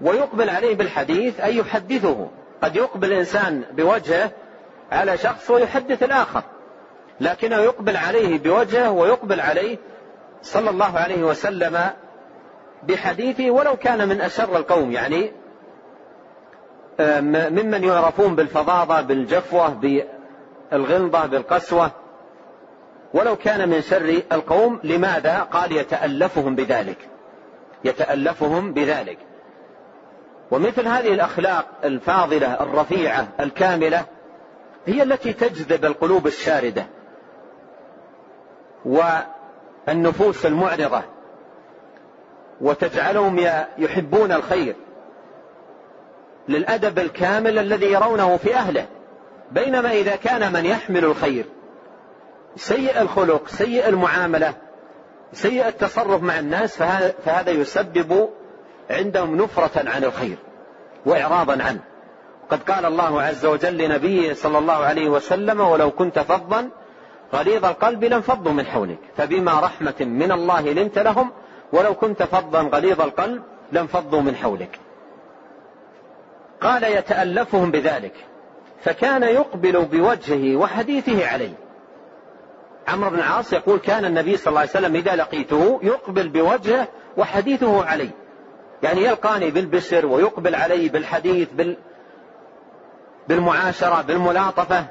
ويقبل 0.00 0.50
عليه 0.50 0.74
بالحديث 0.74 1.40
أي 1.40 1.56
يحدثه. 1.56 2.28
قد 2.62 2.76
يقبل 2.76 3.12
الإنسان 3.12 3.62
بوجهه 3.72 4.30
على 4.92 5.18
شخص 5.18 5.50
ويحدث 5.50 6.02
الآخر 6.02 6.42
لكنه 7.20 7.56
يقبل 7.56 7.96
عليه 7.96 8.38
بوجهه 8.38 8.90
ويقبل 8.90 9.40
عليه 9.40 9.78
صلى 10.42 10.70
الله 10.70 10.98
عليه 10.98 11.24
وسلم 11.24 11.90
بحديثه 12.82 13.50
ولو 13.50 13.76
كان 13.76 14.08
من 14.08 14.20
أشر 14.20 14.56
القوم. 14.56 14.92
يعني 14.92 15.32
ممن 17.50 17.84
يعرفون 17.84 18.34
بالفظاظة 18.36 19.00
بالجفوة 19.00 19.68
بالغلظة 19.68 21.26
بالقسوة 21.26 21.90
ولو 23.14 23.36
كان 23.36 23.68
من 23.68 23.82
شر 23.82 24.22
القوم 24.32 24.80
لماذا؟ 24.84 25.38
قال 25.38 25.72
يتألفهم 25.72 26.54
بذلك. 26.54 26.98
يتألفهم 27.84 28.72
بذلك. 28.72 29.18
ومثل 30.50 30.88
هذه 30.88 31.14
الأخلاق 31.14 31.66
الفاضلة 31.84 32.60
الرفيعة 32.60 33.28
الكاملة 33.40 34.04
هي 34.86 35.02
التي 35.02 35.32
تجذب 35.32 35.84
القلوب 35.84 36.26
الشاردة 36.26 36.86
والنفوس 38.84 40.46
المعرضة 40.46 41.02
وتجعلهم 42.60 43.38
يحبون 43.78 44.32
الخير 44.32 44.76
للأدب 46.48 46.98
الكامل 46.98 47.58
الذي 47.58 47.86
يرونه 47.86 48.36
في 48.36 48.54
أهله. 48.54 48.86
بينما 49.52 49.92
إذا 49.92 50.16
كان 50.16 50.52
من 50.52 50.64
يحمل 50.64 51.04
الخير 51.04 51.44
سيء 52.56 53.00
الخلق 53.00 53.48
سيء 53.48 53.88
المعاملة 53.88 54.54
سيء 55.32 55.68
التصرف 55.68 56.22
مع 56.22 56.38
الناس 56.38 56.76
فهذا 56.76 57.50
يسبب 57.50 58.28
عندهم 58.90 59.36
نفرة 59.36 59.90
عن 59.90 60.04
الخير 60.04 60.36
وإعراضا 61.06 61.62
عنه. 61.62 61.80
قد 62.50 62.62
قال 62.62 62.84
الله 62.84 63.22
عز 63.22 63.46
وجل 63.46 63.78
لنبيه 63.78 64.32
صلى 64.32 64.58
الله 64.58 64.74
عليه 64.74 65.08
وسلم 65.08 65.60
ولو 65.60 65.90
كنت 65.90 66.18
فظا 66.18 66.68
غليظ 67.34 67.64
القلب 67.64 68.04
لانفضوا 68.04 68.52
من 68.52 68.66
حولك 68.66 68.98
فبما 69.16 69.60
رحمة 69.60 69.94
من 70.00 70.32
الله 70.32 70.60
لنت 70.60 70.98
لهم 70.98 71.30
ولو 71.72 71.94
كنت 71.94 72.22
فظا 72.22 72.62
غليظ 72.62 73.00
القلب 73.00 73.42
لانفضوا 73.72 74.20
من 74.20 74.36
حولك. 74.36 74.78
قال 76.60 76.84
يتألفهم 76.84 77.70
بذلك 77.70 78.14
فكان 78.80 79.22
يقبل 79.22 79.84
بوجهه 79.84 80.56
وحديثه 80.56 81.28
عليه. 81.28 81.54
عمرو 82.88 83.10
بن 83.10 83.18
العاص 83.18 83.52
يقول 83.52 83.78
كان 83.78 84.04
النبي 84.04 84.36
صلى 84.36 84.48
الله 84.48 84.60
عليه 84.60 84.70
وسلم 84.70 84.96
إذا 84.96 85.16
لقيته 85.16 85.80
يقبل 85.82 86.28
بوجهه 86.28 86.88
وحديثه 87.16 87.84
علي 87.84 88.10
يعني 88.82 89.04
يلقاني 89.04 89.50
بالبشر 89.50 90.06
ويقبل 90.06 90.54
علي 90.54 90.88
بالحديث 90.88 91.48
بال 91.52 91.76
بالمعاشرة 93.28 94.02
بالملاطفة 94.02 94.86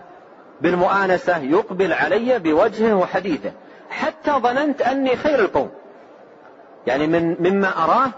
بالمؤانسة 0.62 1.38
يقبل 1.38 1.93
علي 1.93 2.39
بوجهه 2.39 2.95
وحديثه. 2.95 3.52
حتى 3.89 4.32
ظننت 4.32 4.82
أني 4.82 5.15
خير 5.15 5.39
القوم. 5.39 5.71
يعني 6.88 7.08
من 7.08 7.36
مما 7.39 7.84
أراه 7.84 8.10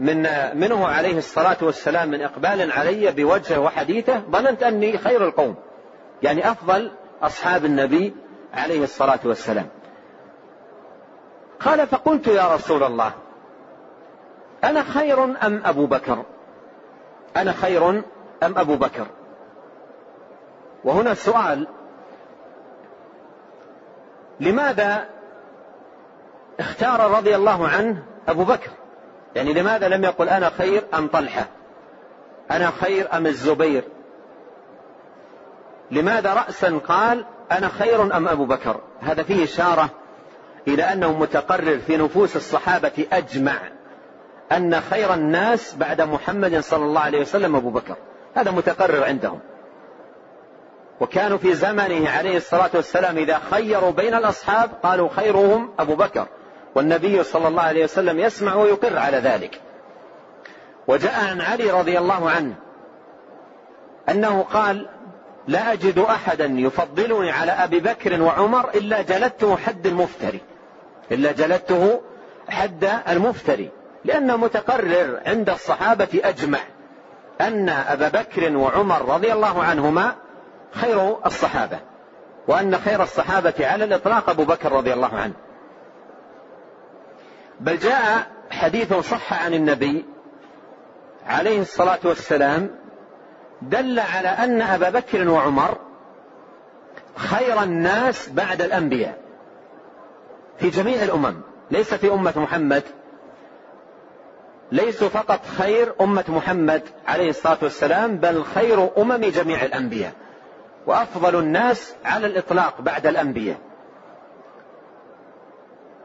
من 0.00 0.28
منه 0.54 0.86
عليه 0.86 1.18
الصلاة 1.18 1.56
والسلام 1.62 2.08
من 2.08 2.22
إقبال 2.22 2.72
علي 2.72 3.12
بوجهه 3.12 3.60
وحديثه 3.60 4.22
ظننت 4.30 4.62
أني 4.62 4.98
خير 4.98 5.24
القوم. 5.24 5.54
يعني 6.22 6.50
أفضل 6.50 6.90
أصحاب 7.22 7.64
النبي 7.64 8.14
عليه 8.54 8.82
الصلاة 8.82 9.20
والسلام. 9.24 9.66
قال 11.60 11.86
فقلت 11.86 12.26
يا 12.26 12.54
رسول 12.54 12.82
الله 12.82 13.12
أنا 14.66 14.82
خير 14.82 15.24
أم 15.24 15.62
أبو 15.64 15.86
بكر؟ 15.86 16.22
أنا 17.36 17.52
خير 17.52 17.88
أم 17.88 18.04
أبو 18.42 18.76
بكر؟ 18.76 19.06
وهنا 20.84 21.12
السؤال 21.12 21.66
لماذا 24.40 25.08
اختار 26.60 27.10
رضي 27.10 27.36
الله 27.36 27.68
عنه 27.68 28.02
أبو 28.28 28.44
بكر؟ 28.44 28.70
يعني 29.34 29.52
لماذا 29.52 29.88
لم 29.88 30.04
يقل 30.04 30.28
أنا 30.28 30.50
خير 30.50 30.84
أم 30.94 31.08
طلحة؟ 31.08 31.46
أنا 32.50 32.70
خير 32.70 33.08
أم 33.12 33.26
الزبير؟ 33.26 33.84
لماذا 35.90 36.34
رأسا 36.34 36.80
قال 36.88 37.24
أنا 37.52 37.68
خير 37.68 38.16
أم 38.16 38.28
أبو 38.28 38.44
بكر؟ 38.44 38.80
هذا 39.00 39.22
فيه 39.22 39.44
إشارة 39.44 39.88
إلى 40.68 40.82
أنه 40.82 41.18
متقرر 41.18 41.78
في 41.78 41.96
نفوس 41.96 42.36
الصحابة 42.36 43.06
أجمع. 43.12 43.58
أن 44.52 44.80
خير 44.80 45.14
الناس 45.14 45.74
بعد 45.74 46.00
محمد 46.00 46.60
صلى 46.60 46.84
الله 46.84 47.00
عليه 47.00 47.20
وسلم 47.20 47.56
أبو 47.56 47.70
بكر. 47.70 47.96
هذا 48.34 48.50
متقرر 48.50 49.04
عندهم. 49.04 49.40
وكانوا 51.00 51.38
في 51.38 51.54
زمنه 51.54 52.10
عليه 52.10 52.36
الصلاة 52.36 52.70
والسلام 52.74 53.16
إذا 53.16 53.40
خيروا 53.50 53.90
بين 53.90 54.14
الأصحاب 54.14 54.70
قالوا 54.82 55.08
خيرهم 55.08 55.70
أبو 55.78 55.94
بكر. 55.94 56.26
والنبي 56.74 57.22
صلى 57.22 57.48
الله 57.48 57.62
عليه 57.62 57.84
وسلم 57.84 58.20
يسمع 58.20 58.54
ويقر 58.54 58.98
على 58.98 59.16
ذلك. 59.16 59.60
وجاء 60.88 61.24
عن 61.30 61.40
علي 61.40 61.70
رضي 61.70 61.98
الله 61.98 62.30
عنه 62.30 62.54
أنه 64.08 64.42
قال 64.42 64.88
لا 65.48 65.72
أجد 65.72 65.98
أحدا 65.98 66.44
يفضلني 66.44 67.30
على 67.30 67.52
أبي 67.52 67.80
بكر 67.80 68.22
وعمر 68.22 68.70
إلا 68.74 69.02
جلدته 69.02 69.56
حد 69.56 69.86
المفتري. 69.86 70.40
إلا 71.12 71.32
جلدته 71.32 72.00
حد 72.48 72.84
المفتري. 73.08 73.70
لأنه 74.06 74.36
متقرر 74.36 75.20
عند 75.26 75.50
الصحابة 75.50 76.20
أجمع 76.24 76.58
أن 77.40 77.68
أبا 77.68 78.08
بكر 78.08 78.56
وعمر 78.56 79.14
رضي 79.14 79.32
الله 79.32 79.64
عنهما 79.64 80.14
خير 80.72 81.26
الصحابة 81.26 81.78
وأن 82.48 82.78
خير 82.78 83.02
الصحابة 83.02 83.54
على 83.60 83.84
الإطلاق 83.84 84.30
أبو 84.30 84.44
بكر 84.44 84.72
رضي 84.72 84.92
الله 84.92 85.14
عنه. 85.14 85.34
بل 87.60 87.78
جاء 87.78 88.26
حديث 88.50 88.94
صح 88.94 89.44
عن 89.44 89.54
النبي 89.54 90.04
عليه 91.26 91.60
الصلاة 91.60 91.98
والسلام 92.04 92.70
دل 93.62 94.00
على 94.00 94.28
أن 94.28 94.62
أبا 94.62 94.90
بكر 94.90 95.28
وعمر 95.28 95.78
خير 97.16 97.62
الناس 97.62 98.28
بعد 98.28 98.62
الأنبياء 98.62 99.18
في 100.58 100.70
جميع 100.70 101.02
الأمم 101.02 101.40
ليس 101.70 101.94
في 101.94 102.12
أمة 102.12 102.32
محمد. 102.36 102.82
ليسوا 104.72 105.08
فقط 105.08 105.40
خير 105.58 105.94
أمة 106.00 106.24
محمد 106.28 106.82
عليه 107.06 107.28
الصلاة 107.28 107.58
والسلام 107.62 108.16
بل 108.16 108.44
خير 108.44 108.90
أمم 108.98 109.16
جميع 109.24 109.64
الأنبياء. 109.64 110.12
وأفضل 110.86 111.38
الناس 111.38 111.94
على 112.04 112.26
الإطلاق 112.26 112.80
بعد 112.80 113.06
الأنبياء. 113.06 113.58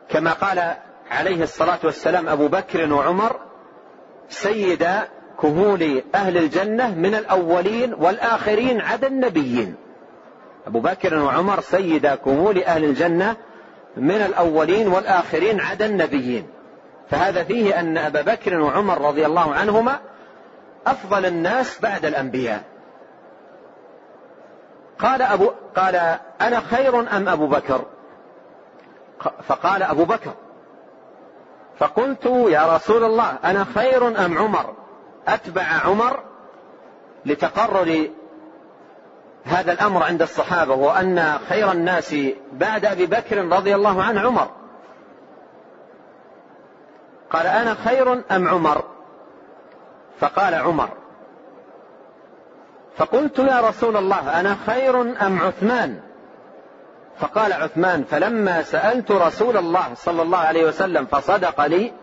كما 0.10 0.34
قال 0.34 0.74
عليه 1.12 1.44
الصلاة 1.44 1.80
والسلام 1.84 2.30
أبو 2.30 2.48
بكر 2.48 2.94
وعمر 2.94 3.40
سيد 4.30 4.88
كهول 5.42 6.04
أهل 6.16 6.38
الجنة 6.38 6.96
من 6.96 7.16
الأولين 7.16 7.94
والآخرين 7.94 8.82
عدا 8.82 9.08
النبيين. 9.08 9.76
أبو 10.68 10.80
بكر 10.80 11.20
وعمر 11.20 11.62
سيد 11.62 12.08
كهول 12.08 12.64
أهل 12.64 12.84
الجنة 12.84 13.36
من 13.98 14.16
الأولين 14.16 14.88
والآخرين 14.88 15.60
عدا 15.60 15.86
النبيين. 15.86 16.48
فهذا 17.12 17.44
فيه 17.44 17.80
أن 17.80 17.98
أبا 17.98 18.22
بكر 18.22 18.60
وعمر 18.60 19.02
رضي 19.02 19.26
الله 19.26 19.54
عنهما 19.54 20.00
أفضل 20.88 21.26
الناس 21.26 21.82
بعد 21.82 22.06
الأنبياء. 22.06 22.64
قال 25.00 25.22
أبو 25.22 25.52
قال 25.76 26.18
أنا 26.42 26.60
خير 26.60 27.00
أم 27.18 27.30
أبو 27.30 27.48
بكر؟ 27.48 27.86
فقال 29.44 29.84
أبو 29.84 30.06
بكر 30.06 30.34
فقلت 31.80 32.26
يا 32.26 32.76
رسول 32.76 33.04
الله 33.04 33.38
أنا 33.44 33.66
خير 33.76 34.26
أم 34.26 34.38
عمر؟ 34.38 34.74
أتبع 35.28 35.64
عمر 35.86 36.20
لتقرر 37.26 38.10
هذا 39.44 39.72
الأمر 39.72 40.04
عند 40.04 40.22
الصحابة 40.22 40.74
وأن 40.74 41.40
خير 41.50 41.72
الناس 41.72 42.16
بعد 42.54 42.86
أبي 42.86 43.06
بكر 43.06 43.48
رضي 43.48 43.76
الله 43.76 44.04
عنه 44.04 44.22
عمر. 44.22 44.61
قال 47.32 47.48
أنا 47.48 47.74
خير 47.74 48.14
أم 48.32 48.48
عمر؟ 48.48 48.84
فقال 50.20 50.54
عمر. 50.56 50.90
فقلت 52.98 53.40
يا 53.40 53.62
رسول 53.62 53.98
الله 53.98 54.40
أنا 54.40 54.58
خير 54.66 55.02
أم 55.02 55.42
عثمان؟ 55.42 56.00
فقال 57.20 57.54
عثمان 57.54 58.04
فلما 58.04 58.62
سألت 58.62 59.12
رسول 59.12 59.58
الله 59.58 59.94
صلى 59.96 60.22
الله 60.22 60.38
عليه 60.38 60.66
وسلم 60.66 61.06
فصدق 61.06 61.66
لي 61.66 61.94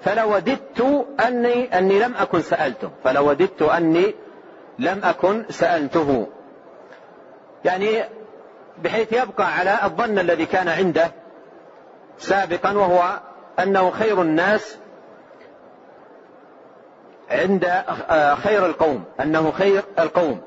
فلوددت 0.00 1.06
أني 1.26 1.78
أني 1.78 1.98
لم 1.98 2.14
أكن 2.16 2.40
سألته 2.40 2.90
فلوددت 3.04 3.62
أني 3.62 4.14
لم 4.78 5.00
أكن 5.04 5.44
سألته. 5.50 6.26
يعني 7.64 8.04
بحيث 8.82 9.12
يبقى 9.12 9.54
على 9.58 9.78
الظن 9.84 10.18
الذي 10.18 10.46
كان 10.46 10.68
عنده 10.68 11.10
سابقا 12.18 12.72
وهو 12.72 13.20
أنه 13.58 13.90
خير 13.90 14.22
الناس 14.22 14.78
عند 17.30 17.64
آه، 17.64 18.34
خير 18.34 18.66
القوم 18.66 19.04
أنه 19.20 19.50
خير 19.50 19.82
القوم. 19.98 20.40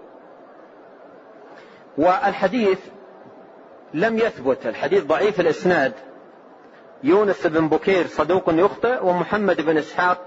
والحديث 1.98 2.80
لم 3.94 4.18
يثبت 4.18 4.66
الحديث 4.66 5.04
ضعيف 5.04 5.40
الإسناد. 5.40 5.94
يونس 7.04 7.48
بن 7.48 7.68
بكير 7.68 8.08
صدوق 8.08 8.44
يخطئ 8.48 9.06
ومحمد 9.06 9.62
بن 9.62 9.78
إسحاق 9.78 10.18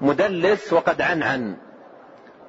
مدلس 0.00 0.72
وقد 0.72 1.00
عنعن. 1.00 1.56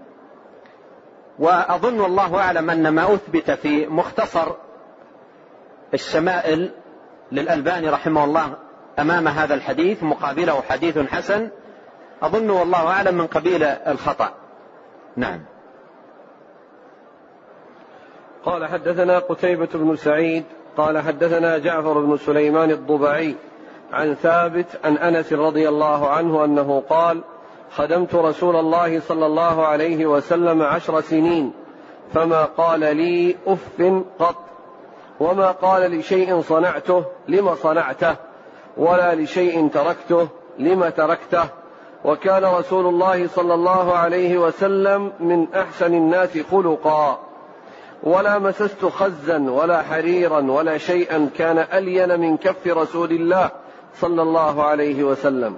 وأظن 1.40 2.00
والله 2.00 2.38
أعلم 2.38 2.70
أن 2.70 2.88
ما 2.88 3.14
أثبت 3.14 3.52
في 3.52 3.88
مختصر 3.88 4.52
الشمائل 5.94 6.72
للألباني 7.32 7.90
رحمه 7.90 8.24
الله 8.24 8.54
أمام 9.00 9.28
هذا 9.28 9.54
الحديث 9.54 10.04
مقابله 10.04 10.62
حديث 10.62 10.98
حسن 10.98 11.50
أظن 12.22 12.50
والله 12.50 12.88
أعلم 12.88 13.16
من 13.16 13.28
قبيل 13.28 13.64
الخطأ. 13.64 14.32
نعم. 15.16 15.42
قال 18.46 18.66
حدثنا 18.66 19.20
قتيبة 19.20 19.70
بن 19.74 19.96
سعيد 19.96 20.44
قال 20.78 21.00
حدثنا 21.00 21.58
جعفر 21.58 22.00
بن 22.00 22.18
سليمان 22.18 22.72
الضبعي 22.72 23.36
عن 23.94 24.14
ثابت 24.14 24.66
عن 24.84 24.98
أنس 24.98 25.34
رضي 25.34 25.70
الله 25.70 26.10
عنه 26.10 26.46
أنه 26.46 26.84
قال 26.90 27.24
خدمت 27.76 28.16
رسول 28.16 28.56
الله 28.56 29.00
صلى 29.00 29.26
الله 29.26 29.66
عليه 29.66 30.06
وسلم 30.06 30.62
عشر 30.62 31.02
سنين 31.02 31.54
فما 32.14 32.44
قال 32.44 32.80
لي 32.80 33.36
أف 33.48 33.82
قط 34.20 34.36
وما 35.20 35.52
قال 35.52 36.00
لشيء 36.00 36.42
صنعته 36.42 37.04
لم 37.28 37.56
صنعته 37.56 38.16
ولا 38.78 39.16
لشيء 39.16 39.68
تركته 39.68 40.28
لم 40.60 40.90
تركته. 40.90 41.46
وكان 42.06 42.46
رسول 42.46 42.86
الله 42.88 43.28
صلى 43.28 43.54
الله 43.54 43.94
عليه 43.94 44.38
وسلم 44.38 45.12
من 45.20 45.48
أحسن 45.54 45.94
الناس 45.94 46.38
خلقا. 46.52 47.20
ولا 48.04 48.40
مسست 48.40 48.86
خزا 48.86 49.40
ولا 49.50 49.82
حريرا 49.82 50.52
ولا 50.52 50.78
شيئا 50.78 51.30
كان 51.38 51.58
ألين 51.58 52.20
من 52.20 52.38
كف 52.38 52.68
رسول 52.68 53.12
الله 53.12 53.50
صلى 53.96 54.22
الله 54.22 54.64
عليه 54.64 55.04
وسلم. 55.04 55.58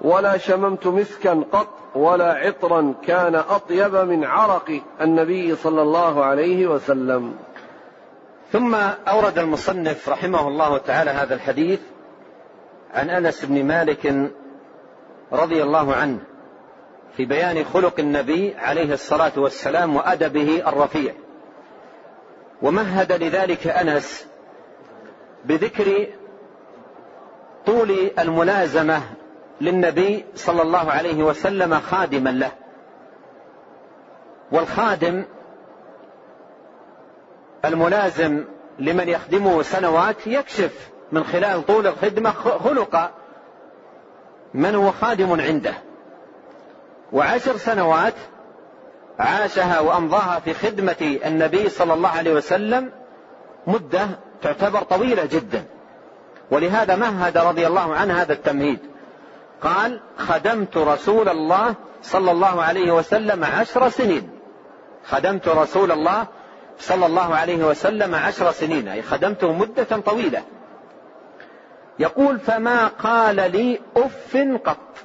ولا 0.00 0.36
شممت 0.36 0.86
مسكا 0.86 1.44
قط 1.52 1.68
ولا 1.94 2.32
عطرا 2.32 2.94
كان 3.06 3.34
أطيب 3.34 3.94
من 3.94 4.24
عرق 4.24 4.80
النبي 5.00 5.56
صلى 5.56 5.82
الله 5.82 6.24
عليه 6.24 6.66
وسلم. 6.66 7.36
ثم 8.52 8.74
أورد 9.08 9.38
المصنف 9.38 10.08
رحمه 10.08 10.48
الله 10.48 10.78
تعالى 10.78 11.10
هذا 11.10 11.34
الحديث 11.34 11.80
عن 12.94 13.10
أنس 13.10 13.44
بن 13.44 13.64
مالك 13.64 14.30
رضي 15.32 15.62
الله 15.62 15.94
عنه 15.94 16.18
في 17.16 17.24
بيان 17.24 17.64
خلق 17.64 17.94
النبي 17.98 18.54
عليه 18.54 18.92
الصلاة 18.92 19.32
والسلام 19.36 19.96
وأدبه 19.96 20.62
الرفيع. 20.68 21.12
ومهد 22.62 23.12
لذلك 23.12 23.66
أنس 23.66 24.26
بذكر 25.44 26.06
طول 27.66 28.10
الملازمة 28.18 29.02
للنبي 29.60 30.24
صلى 30.34 30.62
الله 30.62 30.90
عليه 30.90 31.22
وسلم 31.22 31.80
خادما 31.80 32.30
له. 32.30 32.50
والخادم 34.52 35.24
الملازم 37.64 38.44
لمن 38.78 39.08
يخدمه 39.08 39.62
سنوات 39.62 40.26
يكشف 40.26 40.90
من 41.12 41.24
خلال 41.24 41.66
طول 41.66 41.86
الخدمة 41.86 42.30
خلق 42.30 43.10
من 44.54 44.74
هو 44.74 44.92
خادم 44.92 45.40
عنده. 45.40 45.74
وعشر 47.12 47.56
سنوات 47.56 48.14
عاشها 49.18 49.80
وأمضاها 49.80 50.40
في 50.40 50.54
خدمة 50.54 51.18
النبي 51.26 51.68
صلى 51.68 51.94
الله 51.94 52.08
عليه 52.08 52.32
وسلم 52.32 52.92
مدة 53.66 54.08
تعتبر 54.42 54.82
طويلة 54.82 55.24
جدا. 55.24 55.64
ولهذا 56.50 56.96
مهد 56.96 57.38
رضي 57.38 57.66
الله 57.66 57.94
عنه 57.94 58.22
هذا 58.22 58.32
التمهيد. 58.32 58.78
قال 59.62 60.00
خدمت 60.18 60.76
رسول 60.76 61.28
الله 61.28 61.74
صلى 62.02 62.30
الله 62.30 62.62
عليه 62.62 62.92
وسلم 62.92 63.44
عشر 63.44 63.88
سنين. 63.88 64.30
خدمت 65.04 65.48
رسول 65.48 65.92
الله 65.92 66.26
صلى 66.78 67.06
الله 67.06 67.34
عليه 67.34 67.64
وسلم 67.64 68.14
عشر 68.14 68.52
سنين 68.52 68.88
أي 68.88 69.02
خدمته 69.02 69.52
مدة 69.52 69.84
طويلة. 69.84 70.42
يقول 71.98 72.38
فما 72.38 72.86
قال 72.86 73.36
لي 73.36 73.80
أف 73.96 74.36
قط. 74.64 74.96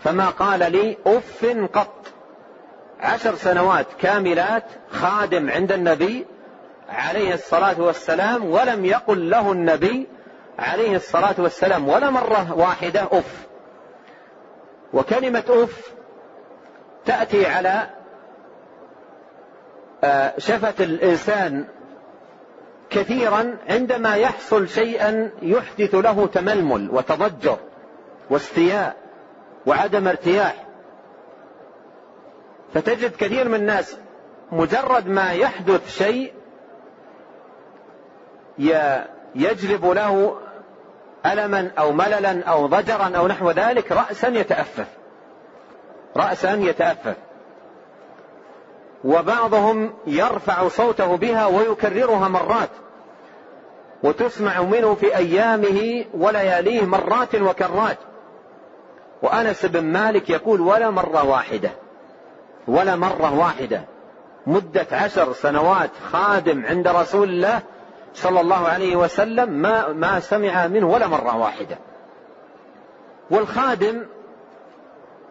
فما 0.00 0.30
قال 0.30 0.72
لي 0.72 0.96
أف 1.06 1.56
قط. 1.74 2.06
عشر 3.00 3.34
سنوات 3.34 3.86
كاملات 4.00 4.64
خادم 4.90 5.50
عند 5.50 5.72
النبي 5.72 6.26
عليه 6.88 7.34
الصلاة 7.34 7.80
والسلام 7.80 8.44
ولم 8.44 8.84
يقل 8.84 9.30
له 9.30 9.52
النبي 9.52 10.06
عليه 10.58 10.96
الصلاة 10.96 11.34
والسلام 11.38 11.88
ولا 11.88 12.10
مرة 12.10 12.54
واحدة 12.56 13.02
أف. 13.12 13.47
وكلمة 14.92 15.44
أف 15.48 15.92
تأتي 17.04 17.46
على 17.46 17.86
آه، 20.04 20.38
شفة 20.38 20.84
الإنسان 20.84 21.64
كثيرا 22.90 23.56
عندما 23.68 24.16
يحصل 24.16 24.68
شيئا 24.68 25.30
يحدث 25.42 25.94
له 25.94 26.26
تململ 26.26 26.90
وتضجر 26.90 27.58
واستياء 28.30 28.96
وعدم 29.66 30.08
ارتياح. 30.08 30.64
فتجد 32.74 33.16
كثير 33.16 33.48
من 33.48 33.54
الناس 33.54 33.96
مجرد 34.52 35.08
ما 35.08 35.32
يحدث 35.32 35.98
شيء 35.98 36.32
يجلب 39.34 39.84
له 39.84 40.38
ألما 41.32 41.70
أو 41.78 41.92
مللا 41.92 42.44
أو 42.44 42.66
ضجرا 42.66 43.16
أو 43.16 43.28
نحو 43.28 43.50
ذلك 43.50 43.92
رأسا 43.92 44.28
يتأفف. 44.28 44.86
رأسا 46.16 46.52
يتأفف. 46.52 47.16
وبعضهم 49.04 49.94
يرفع 50.06 50.68
صوته 50.68 51.16
بها 51.16 51.46
ويكررها 51.46 52.28
مرات. 52.28 52.70
وتسمع 54.02 54.62
منه 54.62 54.94
في 54.94 55.16
أيامه 55.16 56.04
ولياليه 56.14 56.82
مرات 56.84 57.34
وكرات. 57.34 57.98
وأنس 59.22 59.66
بن 59.66 59.84
مالك 59.84 60.30
يقول 60.30 60.60
ولا 60.60 60.90
مرة 60.90 61.24
واحدة. 61.24 61.70
ولا 62.68 62.96
مرة 62.96 63.38
واحدة. 63.38 63.82
مدة 64.46 64.86
عشر 64.92 65.32
سنوات 65.32 65.90
خادم 66.12 66.66
عند 66.66 66.88
رسول 66.88 67.28
الله 67.28 67.62
صلى 68.18 68.40
الله 68.40 68.68
عليه 68.68 68.96
وسلم 68.96 69.50
ما 69.50 69.92
ما 69.92 70.20
سمع 70.20 70.66
منه 70.66 70.90
ولا 70.90 71.06
مرة 71.06 71.36
واحدة. 71.36 71.78
والخادم 73.30 74.06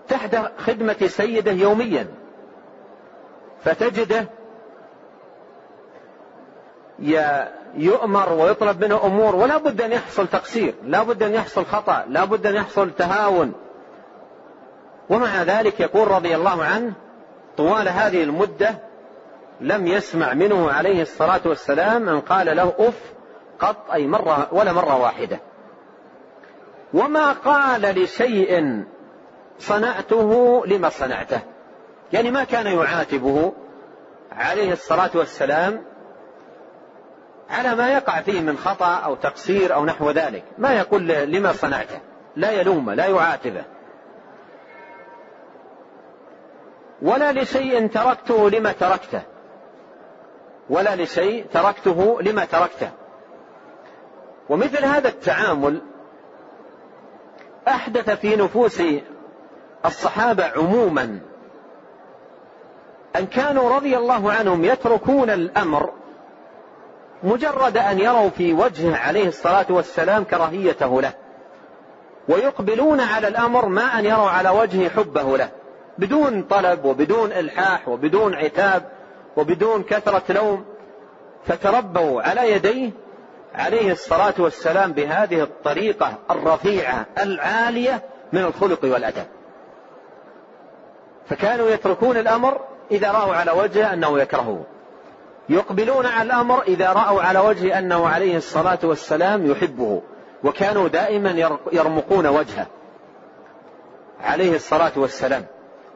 تحت 0.07 0.37
خدمة 0.57 1.07
سيده 1.07 1.51
يوميا. 1.51 2.07
فتجده 3.63 4.25
يؤمر 7.75 8.33
ويطلب 8.33 8.83
منه 8.83 9.05
أمور 9.05 9.35
ولا 9.35 9.57
بد 9.57 9.81
أن 9.81 9.91
يحصل 9.91 10.27
تقصير 10.27 10.73
لا 10.83 11.03
بد 11.03 11.23
أن 11.23 11.33
يحصل 11.33 11.65
خطأ 11.65 12.05
لا 12.09 12.25
بد 12.25 12.47
أن 12.47 12.55
يحصل 12.55 12.91
تهاون. 12.91 13.53
ومع 15.09 15.43
ذلك 15.43 15.79
يقول 15.79 16.07
رضي 16.07 16.35
الله 16.35 16.63
عنه 16.63 16.93
طوال 17.57 17.89
هذه 17.89 18.23
المدة 18.23 18.86
لم 19.61 19.87
يسمع 19.87 20.33
منه 20.33 20.71
عليه 20.71 21.01
الصلاة 21.01 21.41
والسلام 21.45 22.09
أن 22.09 22.19
قال 22.21 22.57
له 22.57 22.73
أف 22.79 23.13
قط 23.59 23.91
أي 23.91 24.07
مرة 24.07 24.47
ولا 24.51 24.73
مرة 24.73 25.01
واحدة. 25.01 25.39
وما 26.93 27.31
قال 27.31 27.81
لشيء 27.81 28.83
صنعته 29.59 30.63
لما 30.65 30.89
صنعته. 30.89 31.39
يعني 32.13 32.31
ما 32.31 32.43
كان 32.43 32.67
يعاتبه 32.67 33.53
عليه 34.31 34.71
الصلاة 34.71 35.09
والسلام 35.15 35.83
على 37.49 37.75
ما 37.75 37.93
يقع 37.93 38.21
فيه 38.21 38.41
من 38.41 38.57
خطأ 38.57 38.95
أو 38.95 39.15
تقصير 39.15 39.73
أو 39.73 39.85
نحو 39.85 40.11
ذلك. 40.11 40.43
ما 40.57 40.73
يقول 40.73 41.07
لما 41.07 41.51
صنعته. 41.51 41.99
لا 42.35 42.51
يلومه 42.51 42.93
لا 42.93 43.05
يعاتبه. 43.05 43.63
ولا 47.01 47.31
لشيء 47.31 47.87
تركته 47.87 48.49
لما 48.49 48.71
تركته. 48.71 49.21
ولا 50.69 50.95
لشيء 50.95 51.45
تركته 51.53 52.21
لما 52.21 52.45
تركته. 52.45 52.89
ومثل 54.49 54.85
هذا 54.85 55.07
التعامل 55.07 55.81
أحدث 57.67 58.09
في 58.09 58.35
نفوس 58.35 58.81
الصحابة 59.85 60.45
عموما 60.45 61.19
أن 63.15 63.25
كانوا 63.25 63.75
رضي 63.75 63.97
الله 63.97 64.31
عنهم 64.31 64.65
يتركون 64.65 65.29
الأمر 65.29 65.93
مجرد 67.23 67.77
أن 67.77 67.99
يروا 67.99 68.29
في 68.29 68.53
وجهه 68.53 68.97
عليه 68.97 69.27
الصلاة 69.27 69.65
والسلام 69.69 70.23
كراهيته 70.23 71.01
له 71.01 71.13
ويقبلون 72.29 72.99
على 72.99 73.27
الأمر 73.27 73.65
ما 73.65 73.99
أن 73.99 74.05
يروا 74.05 74.29
على 74.29 74.49
وجهه 74.49 74.89
حبه 74.89 75.37
له 75.37 75.49
بدون 75.97 76.43
طلب 76.43 76.85
وبدون 76.85 77.31
إلحاح 77.31 77.87
وبدون 77.87 78.33
عتاب. 78.33 78.96
وبدون 79.37 79.83
كثرة 79.83 80.23
لوم 80.29 80.65
فتربوا 81.45 82.21
على 82.21 82.51
يديه 82.51 82.91
عليه 83.55 83.91
الصلاة 83.91 84.33
والسلام 84.39 84.91
بهذه 84.91 85.43
الطريقة 85.43 86.13
الرفيعة 86.31 87.05
العالية 87.17 88.03
من 88.33 88.41
الخلق 88.41 88.79
والأدب. 88.83 89.25
فكانوا 91.29 91.69
يتركون 91.69 92.17
الأمر 92.17 92.61
إذا 92.91 93.11
رأوا 93.11 93.35
على 93.35 93.51
وجهه 93.51 93.93
أنه 93.93 94.19
يكرهه. 94.19 94.63
يقبلون 95.49 96.05
على 96.05 96.25
الأمر 96.25 96.61
إذا 96.61 96.93
رأوا 96.93 97.21
على 97.21 97.39
وجه 97.39 97.79
أنه 97.79 98.07
عليه 98.07 98.37
الصلاة 98.37 98.79
والسلام 98.83 99.51
يحبه. 99.51 100.01
وكانوا 100.43 100.87
دائما 100.87 101.59
يرمقون 101.71 102.27
وجهه 102.27 102.67
عليه 104.21 104.55
الصلاة 104.55 104.91
والسلام. 104.95 105.45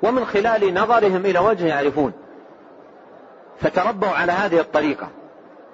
ومن 0.03 0.25
خلال 0.25 0.73
نظرهم 0.73 1.25
إلى 1.25 1.39
وجهه 1.39 1.67
يعرفون 1.67 2.13
فتربوا 3.61 4.09
على 4.09 4.31
هذه 4.31 4.59
الطريقة. 4.59 5.09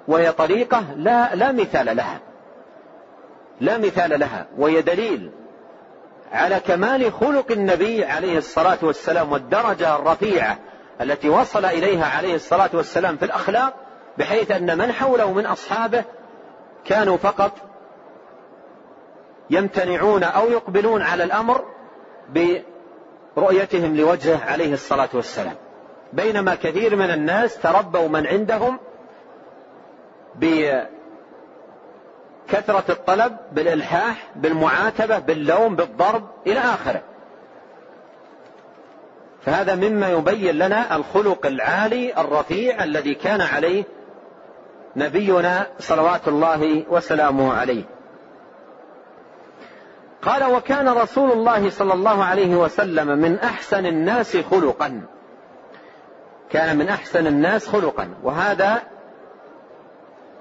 وهي 0.08 0.32
طريقة 0.32 0.84
لا 0.96 1.34
لا 1.34 1.52
مثال 1.52 1.96
لها. 1.96 2.20
لا 3.60 3.78
مثال 3.78 4.20
لها. 4.20 4.46
وهي 4.58 4.82
دليل 4.82 5.30
على 6.32 6.60
كمال 6.60 7.12
خلق 7.12 7.52
النبي 7.52 8.04
عليه 8.04 8.38
الصلاة 8.38 8.78
والسلام 8.82 9.32
والدرجة 9.32 9.96
الرفيعة 9.96 10.58
التي 11.00 11.28
وصل 11.28 11.64
إليها 11.64 12.06
عليه 12.06 12.34
الصلاة 12.34 12.70
والسلام 12.74 13.16
في 13.16 13.24
الأخلاق 13.24 13.74
بحيث 14.18 14.50
أن 14.50 14.78
من 14.78 14.92
حوله 14.92 15.32
من 15.32 15.46
أصحابه 15.46 16.04
كانوا 16.84 17.16
فقط 17.16 17.52
يمتنعون 19.50 20.22
أو 20.22 20.50
يقبلون 20.50 21.02
على 21.02 21.24
الأمر 21.24 21.64
برؤيتهم 23.36 23.96
لوجهه 23.96 24.44
عليه 24.44 24.72
الصلاة 24.72 25.08
والسلام. 25.14 25.54
بينما 26.12 26.54
كثير 26.54 26.96
من 26.96 27.10
الناس 27.10 27.58
تربوا 27.58 28.08
من 28.08 28.26
عندهم 28.26 28.78
بكثرة 30.34 30.88
الطلب 32.88 33.36
بالإلحاح 33.52 34.30
بالمعاتبة 34.36 35.18
باللوم 35.18 35.76
بالضرب 35.76 36.28
إلى 36.46 36.60
آخره. 36.60 37.02
فهذا 39.40 39.74
مما 39.74 40.08
يبين 40.08 40.58
لنا 40.58 40.96
الخلق 40.96 41.46
العالي 41.46 42.20
الرفيع 42.20 42.84
الذي 42.84 43.14
كان 43.14 43.40
عليه 43.40 43.84
نبينا 44.96 45.66
صلوات 45.78 46.28
الله 46.28 46.84
وسلامه 46.90 47.52
عليه. 47.52 47.84
قال 50.22 50.44
وكان 50.44 50.88
رسول 50.88 51.32
الله 51.32 51.70
صلى 51.70 51.94
الله 51.94 52.24
عليه 52.24 52.56
وسلم 52.56 53.06
من 53.18 53.38
أحسن 53.38 53.86
الناس 53.86 54.36
خلقا. 54.36 55.02
كان 56.50 56.76
من 56.76 56.88
أحسن 56.88 57.26
الناس 57.26 57.68
خلقا. 57.68 58.14
وهذا 58.22 58.82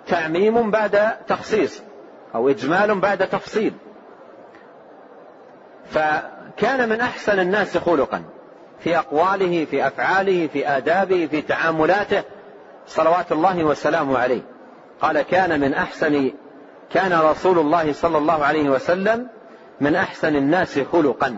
تعميم 0.08 0.72
بعد 0.72 1.18
تخصيص 1.28 1.82
أو 2.36 2.50
إجمال 2.50 3.00
بعد 3.00 3.28
تفصيل. 3.28 3.74
فكان 5.90 6.90
من 6.90 7.02
أحسن 7.02 7.40
الناس 7.40 7.78
خلقا 7.78 8.24
في 8.80 8.98
أقواله 8.98 9.66
في 9.66 9.88
أفعاله 9.88 10.48
في 10.48 10.68
آدابه 10.68 11.28
في 11.32 11.42
تعاملاته. 11.42 12.24
صلوات 12.88 13.32
الله 13.32 13.64
وسلامه 13.64 14.18
عليه. 14.18 14.42
قال 15.02 15.22
كان 15.22 15.60
من 15.60 15.74
أحسن 15.74 16.32
كان 16.90 17.14
رسول 17.14 17.60
الله 17.60 17.94
صلى 17.94 18.18
الله 18.18 18.46
عليه 18.46 18.70
وسلم 18.70 19.28
من 19.82 19.96
أحسن 19.96 20.36
الناس 20.36 20.80
خلقا. 20.80 21.38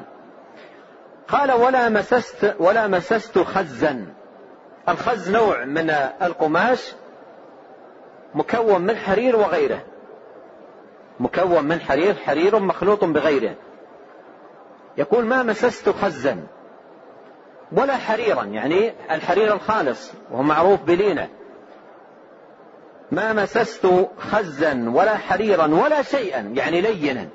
قال 1.28 1.52
ولا 1.52 1.90
مسست 1.90 2.56
ولا 2.60 2.88
مسست 2.88 3.40
خزا. 3.40 4.06
الخز 4.90 5.30
نوع 5.30 5.66
من 5.66 5.90
القماش 6.22 6.94
مكون 8.36 8.82
من 8.82 8.98
حرير 8.98 9.36
وغيره. 9.36 9.82
مكون 11.20 11.64
من 11.64 11.80
حرير 11.80 12.16
حرير 12.16 12.60
مخلوط 12.60 13.04
بغيره. 13.04 13.56
يقول 14.98 15.26
ما 15.26 15.44
مسست 15.44 15.90
خزا 15.90 16.48
ولا 17.72 17.98
حريرا 17.98 18.44
يعني 18.44 18.94
الحرير 19.12 19.54
الخالص 19.54 20.12
وهو 20.32 20.44
معروف 20.44 20.82
بلينة. 20.82 21.30
ما 23.12 23.34
مسست 23.34 23.88
خزا 24.20 24.92
ولا 24.94 25.18
حريرا 25.18 25.68
ولا 25.68 26.02
شيئا 26.02 26.40
يعني 26.40 26.82
لينا. 26.82 27.28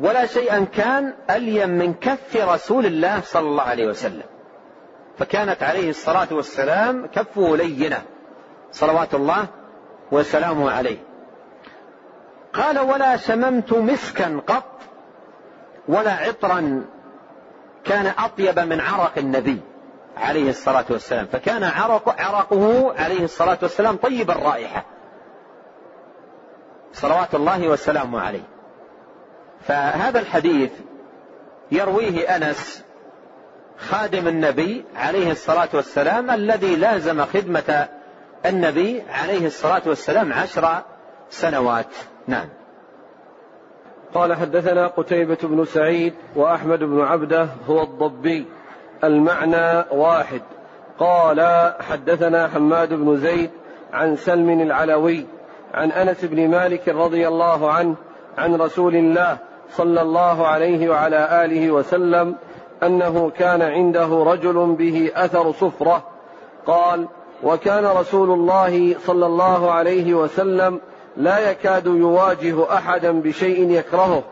ولا 0.00 0.26
شيئا 0.26 0.64
كان 0.64 1.14
الين 1.30 1.70
من 1.70 1.94
كف 1.94 2.36
رسول 2.36 2.86
الله 2.86 3.20
صلى 3.20 3.48
الله 3.48 3.62
عليه 3.62 3.86
وسلم. 3.86 4.35
فكانت 5.18 5.62
عليه 5.62 5.90
الصلاة 5.90 6.28
والسلام 6.30 7.06
كفه 7.06 7.56
لينة. 7.56 8.02
صلوات 8.72 9.14
الله 9.14 9.46
وسلامه 10.12 10.70
عليه. 10.70 10.98
قال 12.52 12.78
ولا 12.78 13.16
شممت 13.16 13.72
مسكا 13.72 14.40
قط 14.46 14.80
ولا 15.88 16.12
عطرا 16.12 16.84
كان 17.84 18.12
أطيب 18.18 18.58
من 18.58 18.80
عرق 18.80 19.12
النبي 19.18 19.60
عليه 20.16 20.50
الصلاة 20.50 20.84
والسلام. 20.90 21.26
فكان 21.26 21.64
عرق 21.64 22.20
عرقه 22.20 22.94
عليه 22.98 23.24
الصلاة 23.24 23.58
والسلام 23.62 23.96
طيب 23.96 24.30
الرائحة. 24.30 24.84
صلوات 26.92 27.34
الله 27.34 27.68
وسلامه 27.68 28.20
عليه. 28.20 28.44
فهذا 29.60 30.18
الحديث 30.18 30.70
يرويه 31.72 32.36
أنس 32.36 32.85
خادم 33.78 34.28
النبي 34.28 34.84
عليه 34.96 35.30
الصلاة 35.30 35.68
والسلام 35.74 36.30
الذي 36.30 36.76
لازم 36.76 37.24
خدمة 37.24 37.88
النبي 38.46 39.02
عليه 39.10 39.46
الصلاة 39.46 39.82
والسلام 39.86 40.32
عشر 40.32 40.82
سنوات. 41.30 41.94
نعم. 42.26 42.48
قال 44.14 44.34
حدثنا 44.34 44.86
قتيبة 44.86 45.38
بن 45.42 45.64
سعيد 45.64 46.14
وأحمد 46.36 46.78
بن 46.78 47.00
عبدة 47.00 47.48
هو 47.68 47.82
الضبي. 47.82 48.46
المعنى 49.04 49.84
واحد. 49.90 50.42
قال 50.98 51.72
حدثنا 51.80 52.48
حماد 52.48 52.94
بن 52.94 53.16
زيد 53.16 53.50
عن 53.92 54.16
سلم 54.16 54.60
العلوي 54.60 55.26
عن 55.74 55.92
أنس 55.92 56.24
بن 56.24 56.48
مالك 56.48 56.88
رضي 56.88 57.28
الله 57.28 57.72
عنه 57.72 57.94
عن 58.38 58.54
رسول 58.54 58.96
الله 58.96 59.38
صلى 59.70 60.02
الله 60.02 60.46
عليه 60.46 60.88
وعلى 60.88 61.44
آله 61.44 61.70
وسلم 61.70 62.36
أنه 62.82 63.30
كان 63.30 63.62
عنده 63.62 64.24
رجل 64.26 64.74
به 64.78 65.10
أثر 65.14 65.52
صفرة. 65.52 66.02
قال 66.66 67.08
وكان 67.42 67.86
رسول 67.86 68.30
الله 68.30 68.98
صلى 68.98 69.26
الله 69.26 69.70
عليه 69.70 70.14
وسلم 70.14 70.80
لا 71.16 71.50
يكاد 71.50 71.86
يواجه 71.86 72.74
أحدا 72.74 73.20
بشيء 73.20 73.70
يكرهه. 73.70 74.22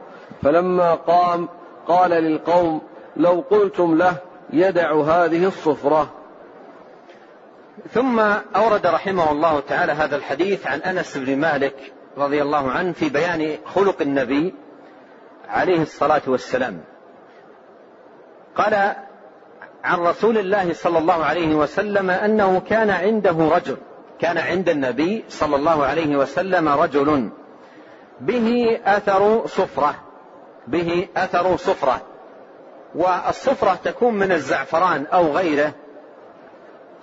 فلما 0.43 0.95
قام 0.95 1.49
قال 1.89 2.11
للقوم 2.11 2.81
لو 3.17 3.45
قلتم 3.51 3.99
له 3.99 4.17
يدع 4.53 4.95
هذه 4.95 5.47
الصفرة. 5.47 6.11
ثم 7.91 8.21
أورد 8.57 8.87
رحمه 8.87 9.33
الله 9.33 9.61
تعالى 9.61 9.93
هذا 9.93 10.17
الحديث 10.17 10.67
عن 10.67 10.79
أنس 10.81 11.19
بن 11.19 11.39
مالك 11.39 11.93
رضي 12.19 12.43
الله 12.43 12.71
عنه 12.71 12.93
في 12.93 13.09
بيان 13.09 13.57
خلق 13.75 14.03
النبي 14.03 14.55
عليه 15.49 15.83
الصلاة 15.83 16.23
والسلام. 16.27 16.81
قال 18.57 18.95
عن 19.85 19.99
رسول 19.99 20.39
الله 20.39 20.73
صلى 20.73 20.99
الله 20.99 21.25
عليه 21.25 21.55
وسلم 21.55 22.11
أنه 22.11 22.61
كان 22.61 22.91
عنده 22.91 23.31
رجل 23.31 23.77
كان 24.21 24.39
عند 24.39 24.69
النبي 24.69 25.25
صلى 25.29 25.57
الله 25.57 25.85
عليه 25.85 26.17
وسلم 26.17 26.69
رجل. 26.69 27.31
به 28.21 28.79
أثر 28.87 29.47
صفرة 29.47 29.95
به 30.69 31.09
أثر 31.17 31.57
صفرة. 31.57 32.01
والصفرة 32.95 33.79
تكون 33.85 34.15
من 34.15 34.33
الزعفران 34.33 35.07
أو 35.13 35.33
غيره 35.33 35.73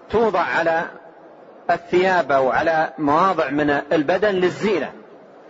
توضع 0.09 0.39
على 0.39 0.83
الثياب 1.69 2.31
أو 2.31 2.49
على 2.49 2.93
مواضع 2.97 3.49
من 3.49 3.69
البدن 3.69 4.29
للزينة 4.29 4.91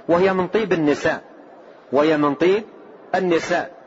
وهي 0.07 0.33
من 0.33 0.47
طيب 0.47 0.73
النساء 0.73 1.21
وهي 1.91 2.17
من 2.17 2.35
طيب 2.35 2.63
النساء. 3.15 3.80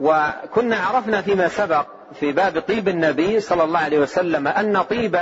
وكنا 0.00 0.76
عرفنا 0.76 1.22
فيما 1.22 1.48
سبق 1.48 1.86
في 2.14 2.32
باب 2.32 2.60
طيب 2.60 2.88
النبي 2.88 3.40
صلى 3.40 3.64
الله 3.64 3.78
عليه 3.78 3.98
وسلم 3.98 4.48
أن 4.48 4.82
طيب 4.82 5.18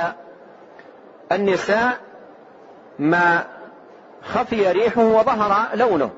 النساء 1.33 1.99
ما 2.99 3.45
خفي 4.22 4.70
ريحه 4.72 5.01
وظهر 5.01 5.76
لونه 5.76 6.11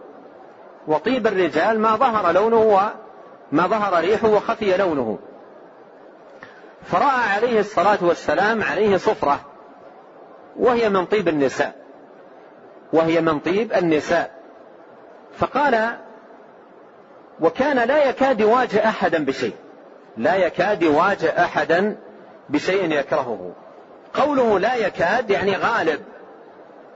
وطيب 0.86 1.26
الرجال 1.26 1.80
ما 1.80 1.96
ظهر 1.96 2.32
لونه 2.32 2.56
وما 3.52 3.66
ظهر 3.66 4.00
ريحه 4.00 4.28
وخفي 4.28 4.76
لونه. 4.76 5.18
فرأى 6.84 7.30
عليه 7.36 7.60
الصلاة 7.60 7.98
والسلام 8.00 8.62
عليه 8.62 8.96
صفرة 8.96 9.40
وهي 10.56 10.88
من 10.88 11.04
طيب 11.06 11.28
النساء 11.28 11.74
وهي 12.92 13.20
من 13.20 13.38
طيب 13.38 13.72
النساء. 13.72 14.30
فقال 15.38 15.90
وكان 17.40 17.76
لا 17.88 18.08
يكاد 18.08 18.40
يواجه 18.40 18.88
أحدا 18.88 19.24
بشيء. 19.24 19.54
لا 20.16 20.36
يكاد 20.36 20.82
يواجه 20.82 21.44
أحدا 21.44 21.96
بشيء 22.48 22.92
يكرهه. 22.92 23.52
قوله 24.14 24.58
لا 24.58 24.74
يكاد 24.74 25.30
يعني 25.30 25.56
غالب. 25.56 26.00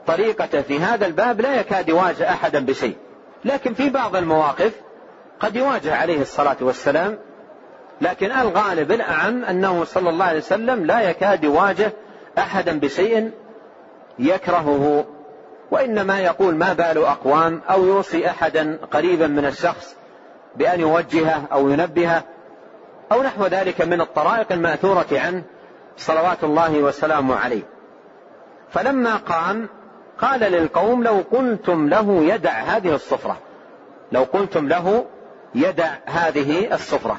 طريقته 0.07 0.63
في 0.63 0.79
هذا 0.79 1.07
الباب 1.07 1.41
لا 1.41 1.61
يكاد 1.61 1.89
يواجه 1.89 2.31
أحدا 2.31 2.65
بشيء. 2.65 2.97
لكن 3.45 3.75
في 3.75 3.91
بعض 3.91 4.17
المواقف 4.17 4.73
قد 5.41 5.57
يواجه 5.57 5.97
عليه 5.97 6.21
الصلاة 6.21 6.57
والسلام. 6.61 7.19
لكن 8.01 8.33
الغالب 8.33 8.93
الأعم 8.93 9.45
أنه 9.45 9.85
صلى 9.85 10.11
الله 10.11 10.25
عليه 10.25 10.39
وسلم 10.39 10.85
لا 10.85 11.01
يكاد 11.01 11.45
يواجه 11.45 11.93
أحدا 12.39 12.79
بشيء 12.79 13.31
يكرهه. 14.19 15.05
وإنما 15.71 16.21
يقول 16.21 16.55
ما 16.55 16.73
بال 16.73 17.05
أقوام 17.05 17.61
أو 17.71 17.85
يوصي 17.85 18.27
أحدا 18.31 18.79
قريبا 18.93 19.27
من 19.27 19.45
الشخص 19.47 19.97
بأن 20.57 20.81
يوجهه 20.81 21.43
أو 21.53 21.69
ينبهه 21.69 22.23
أو 23.13 23.23
نحو 23.23 23.47
ذلك 23.47 23.81
من 23.81 24.01
الطرائق 24.01 24.53
المأثورة 24.53 25.07
عنه 25.13 25.43
صلوات 25.97 26.45
الله 26.45 26.79
وسلامه 26.79 27.37
عليه. 27.37 27.63
فلما 28.71 29.17
قام 29.17 29.69
قال 30.19 30.41
للقوم 30.41 31.03
لو 31.03 31.25
قلتم 31.33 31.89
له 31.89 32.25
يدع 32.25 32.51
هذه 32.51 32.95
الصفرة. 32.95 33.37
لو 34.13 34.23
قلتم 34.23 34.69
له 34.69 35.07
يدع 35.55 35.91
هذه 36.05 36.75
الصفرة. 36.75 37.17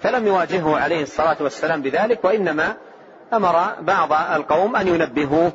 فلم 0.00 0.26
يواجهه 0.26 0.78
عليه 0.78 1.02
الصلاة 1.02 1.36
والسلام 1.40 1.82
بذلك 1.82 2.24
وإنما 2.24 2.76
أمر 3.32 3.74
بعض 3.80 4.12
القوم 4.12 4.76
أن 4.76 4.88
ينبهوه 4.88 5.52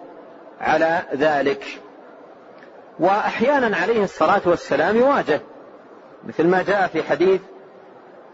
على 0.61 1.01
ذلك. 1.15 1.81
وأحيانا 2.99 3.77
عليه 3.77 4.03
الصلاة 4.03 4.41
والسلام 4.45 4.97
يواجه 4.97 5.41
مثل 6.27 6.47
ما 6.47 6.63
جاء 6.63 6.87
في 6.87 7.03
حديث 7.03 7.41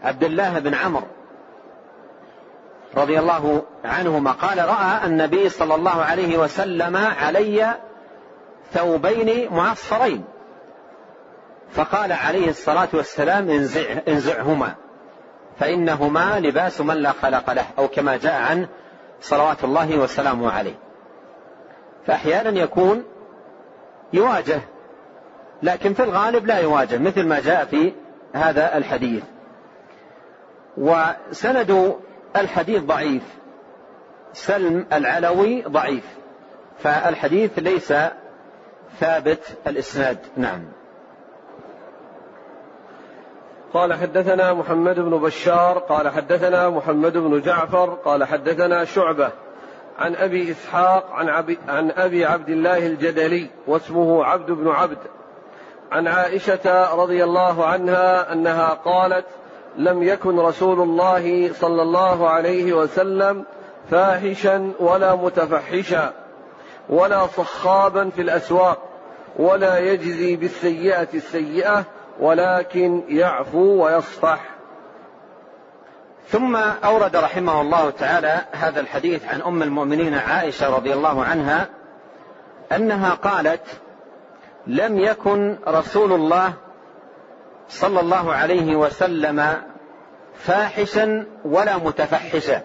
عبد 0.02 0.24
الله 0.24 0.58
بن 0.58 0.74
عمرو 0.74 1.06
رضي 2.96 3.18
الله 3.18 3.62
عنهما. 3.84 4.32
قال 4.32 4.58
رأى 4.58 5.06
النبي 5.06 5.48
صلى 5.48 5.74
الله 5.74 6.02
عليه 6.02 6.38
وسلم 6.38 6.96
علي 6.96 7.74
ثوبين 8.72 9.54
معصفرين. 9.54 10.24
فقال 11.70 12.12
عليه 12.12 12.48
الصلاة 12.48 12.88
والسلام 12.92 13.50
انزع 13.50 13.84
انزعهما 14.08 14.74
فإنهما 15.58 16.40
لباس 16.40 16.80
من 16.80 16.94
لا 16.94 17.12
خلق 17.12 17.50
له 17.50 17.66
أو 17.78 17.88
كما 17.88 18.16
جاء 18.16 18.42
عنه 18.42 18.68
صلوات 19.20 19.64
الله 19.64 19.98
وسلامه 19.98 20.50
عليه. 20.50 20.78
فأحيانا 22.06 22.60
يكون 22.60 23.04
يواجه 24.12 24.60
لكن 25.62 25.94
في 25.94 26.02
الغالب 26.02 26.46
لا 26.46 26.58
يواجه 26.58 26.98
مثل 26.98 27.26
ما 27.26 27.40
جاء 27.40 27.64
في 27.64 27.92
هذا 28.32 28.76
الحديث. 28.76 29.22
وسند 30.76 31.94
الحديث 32.36 32.82
ضعيف 32.82 33.22
سلم 34.32 34.86
العلوي 34.92 35.62
ضعيف 35.62 36.04
فالحديث 36.78 37.58
ليس 37.58 37.94
ثابت 39.00 39.58
الإسناد. 39.66 40.18
نعم. 40.36 40.64
قال 43.74 43.94
حدثنا 43.94 44.52
محمد 44.52 45.00
بن 45.00 45.10
بشار 45.10 45.78
قال 45.78 46.08
حدثنا 46.08 46.70
محمد 46.70 47.12
بن 47.12 47.40
جعفر 47.40 47.94
قال 48.04 48.24
حدثنا 48.24 48.84
شعبة 48.84 49.30
عن 49.98 50.14
أبي 50.14 50.50
إسحاق 50.50 51.10
عن, 51.12 51.56
عن 51.68 51.90
أبي 51.90 52.24
عبد 52.24 52.48
الله 52.48 52.86
الجدلي 52.86 53.50
واسمه 53.66 54.24
عبد 54.24 54.50
بن 54.50 54.68
عبد 54.68 54.98
عن 55.92 56.08
عائشة 56.08 56.94
رضي 56.94 57.24
الله 57.24 57.66
عنها 57.66 58.32
أنها 58.32 58.68
قالت 58.68 59.24
لم 59.76 60.02
يكن 60.02 60.38
رسول 60.38 60.80
الله 60.80 61.52
صلى 61.52 61.82
الله 61.82 62.28
عليه 62.28 62.72
وسلم 62.72 63.44
فاحشا 63.90 64.72
ولا 64.80 65.14
متفحشا 65.14 66.12
ولا 66.88 67.26
صخابا 67.26 68.10
في 68.10 68.22
الأسواق 68.22 68.78
ولا 69.36 69.78
يجزي 69.78 70.36
بالسيئة 70.36 71.08
السيئة 71.14 71.84
ولكن 72.20 73.02
يعفو 73.08 73.84
ويصفح. 73.84 74.40
ثم 76.28 76.56
أورد 76.84 77.16
رحمه 77.16 77.60
الله 77.60 77.90
تعالى 77.90 78.40
هذا 78.52 78.80
الحديث 78.80 79.28
عن 79.28 79.42
أم 79.42 79.62
المؤمنين 79.62 80.14
عائشة 80.14 80.76
رضي 80.76 80.92
الله 80.92 81.24
عنها 81.24 81.68
أنها 82.72 83.14
قالت 83.14 83.80
لم 84.66 84.98
يكن 84.98 85.56
رسول 85.68 86.12
الله 86.12 86.52
صلى 87.68 88.00
الله 88.00 88.34
عليه 88.34 88.76
وسلم 88.76 89.62
فاحشا 90.34 91.26
ولا 91.44 91.76
متفحشا. 91.76 92.60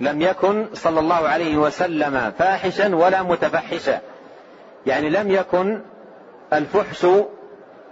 لم 0.00 0.22
يكن 0.22 0.68
صلى 0.74 1.00
الله 1.00 1.28
عليه 1.28 1.56
وسلم 1.56 2.32
فاحشا 2.38 2.96
ولا 2.96 3.22
متفحشا. 3.22 4.00
يعني 4.86 5.10
لم 5.10 5.30
يكن 5.30 5.82
الفحش 6.52 7.06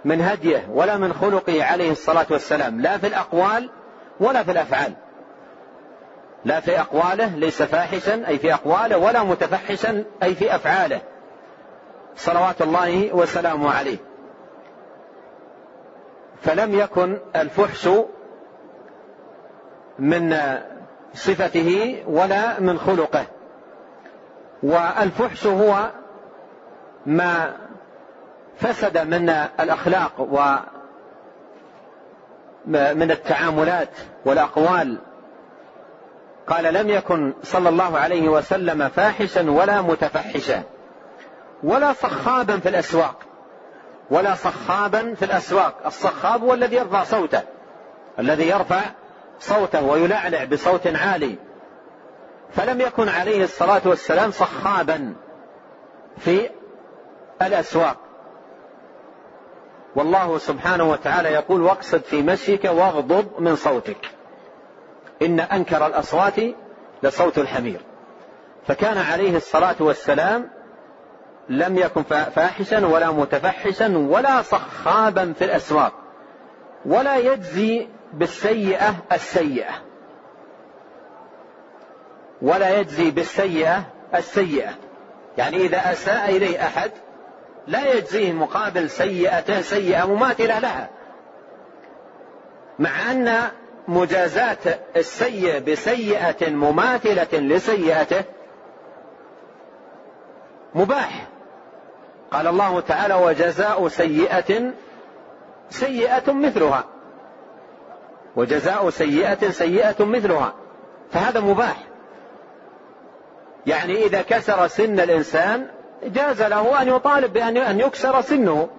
من 0.05 0.21
هديه 0.21 0.67
ولا 0.69 0.97
من 0.97 1.13
خلقه 1.13 1.63
عليه 1.63 1.91
الصلاة 1.91 2.25
والسلام. 2.29 2.81
لا 2.81 2.97
في 2.97 3.07
الأقوال 3.07 3.69
ولا 4.19 4.43
في 4.43 4.51
الأفعال. 4.51 4.93
لا 6.45 6.59
في 6.59 6.79
أقواله 6.79 7.35
ليس 7.35 7.61
فاحشا 7.61 8.27
أي 8.27 8.37
في 8.37 8.53
أقواله 8.53 8.97
ولا 8.97 9.23
متفحشا 9.23 10.03
أي 10.23 10.35
في 10.35 10.55
أفعاله. 10.55 11.01
صلوات 12.19 12.61
الله 12.61 13.15
وسلامه 13.15 13.71
عليه. 13.71 13.97
فلم 16.41 16.79
يكن 16.79 17.17
الفحش 17.35 17.89
من 19.99 20.35
صفته 21.13 22.03
ولا 22.07 22.59
من 22.59 22.79
خلقه. 22.79 23.25
والفحش 24.63 25.47
هو 25.47 25.91
ما 27.05 27.55
فسد 28.57 28.97
من 28.97 29.29
الأخلاق 29.59 30.11
ومن 32.67 33.11
التعاملات 33.11 33.89
والأقوال. 34.25 34.97
قال 36.47 36.73
لم 36.73 36.89
يكن 36.89 37.33
صلى 37.43 37.69
الله 37.69 37.97
عليه 37.97 38.29
وسلم 38.29 38.89
فاحشا 38.89 39.51
ولا 39.51 39.81
متفحشا. 39.81 40.63
ولا 41.63 41.93
صخابا 41.93 42.59
في 42.59 42.69
الأسواق. 42.69 43.15
ولا 44.11 44.35
صخابا 44.35 45.13
في 45.13 45.25
الأسواق. 45.25 45.75
الصخاب 45.85 46.43
هو 46.43 46.53
الذي 46.53 46.75
يرفع 46.75 47.03
صوته. 47.03 47.41
الذي 48.19 48.47
يرفع 48.47 48.81
صوته 49.39 49.83
ويلعلع 49.83 50.43
بصوت 50.43 50.87
عالي. 50.87 51.35
فلم 52.51 52.81
يكن 52.81 53.09
عليه 53.09 53.43
الصلاة 53.43 53.81
والسلام 53.85 54.31
صخابا 54.31 55.15
في 56.17 56.49
الأسواق. 57.41 57.97
والله 59.95 60.37
سبحانه 60.37 60.89
وتعالى 60.89 61.29
يقول 61.29 61.61
واقصد 61.61 62.01
في 62.01 62.21
مشيك 62.21 62.65
واغضض 62.65 63.39
من 63.39 63.55
صوتك. 63.55 64.11
إن 65.21 65.39
أنكر 65.39 65.87
الأصوات 65.87 66.35
لصوت 67.03 67.37
الحمير. 67.37 67.81
فكان 68.67 68.97
عليه 68.97 69.37
الصلاة 69.37 69.75
والسلام 69.79 70.58
لم 71.49 71.77
يكن 71.77 72.03
فاحشا 72.03 72.85
ولا 72.85 73.11
متفحشا 73.11 73.97
ولا 73.97 74.41
صخابا 74.41 75.33
في 75.39 75.45
الأسواق 75.45 75.93
ولا 76.85 77.17
يجزي 77.17 77.87
بالسيئة 78.13 78.95
السيئة 79.11 79.73
ولا 82.41 82.79
يجزي 82.79 83.11
بالسيئة 83.11 83.83
السيئة. 84.15 84.73
يعني 85.37 85.57
إذا 85.57 85.91
أساء 85.91 86.29
إليه 86.29 86.65
أحد 86.65 86.91
لا 87.67 87.93
يجزيه 87.93 88.31
مقابل 88.33 88.89
سيئته 88.89 89.61
سيئة 89.61 90.05
مماثلة 90.05 90.59
لها. 90.59 90.89
مع 92.79 93.11
أن 93.11 93.37
مجازاه 93.87 94.79
السيء 94.95 95.59
بسيئة 95.59 96.49
مماثلة 96.49 97.39
لسيئته 97.39 98.23
مباح. 100.75 101.28
قال 102.31 102.47
الله 102.47 102.79
تعالى 102.79 103.13
وجزاء 103.13 103.87
سيئة 103.87 104.71
سيئة 105.69 106.33
مثلها. 106.33 106.83
وجزاء 108.35 108.89
سيئة 108.89 109.49
سيئة 109.49 110.05
مثلها. 110.05 110.53
فهذا 111.11 111.39
مباح. 111.39 111.77
يعني 113.65 114.05
إذا 114.05 114.21
كسر 114.21 114.67
سن 114.67 114.99
الإنسان 114.99 115.67
جاز 116.03 116.41
له 116.41 116.81
أن 116.81 116.87
يطالب 116.87 117.33
بأن 117.33 117.57
أن 117.57 117.79
يكسر 117.79 118.21
سنه. 118.21 118.69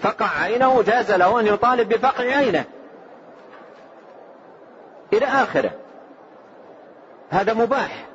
فقع 0.00 0.26
عينه 0.42 0.82
جاز 0.82 1.12
له 1.12 1.40
أن 1.40 1.46
يطالب 1.46 1.88
بفقع 1.88 2.24
عينه. 2.24 2.64
إلى 5.12 5.26
آخره. 5.26 5.70
هذا 7.30 7.54
مباح. 7.54 8.06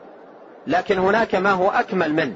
لكن 0.68 1.00
هناك 1.00 1.36
ما 1.36 1.52
هو 1.52 1.70
أكمل 1.70 2.14
منه. 2.14 2.36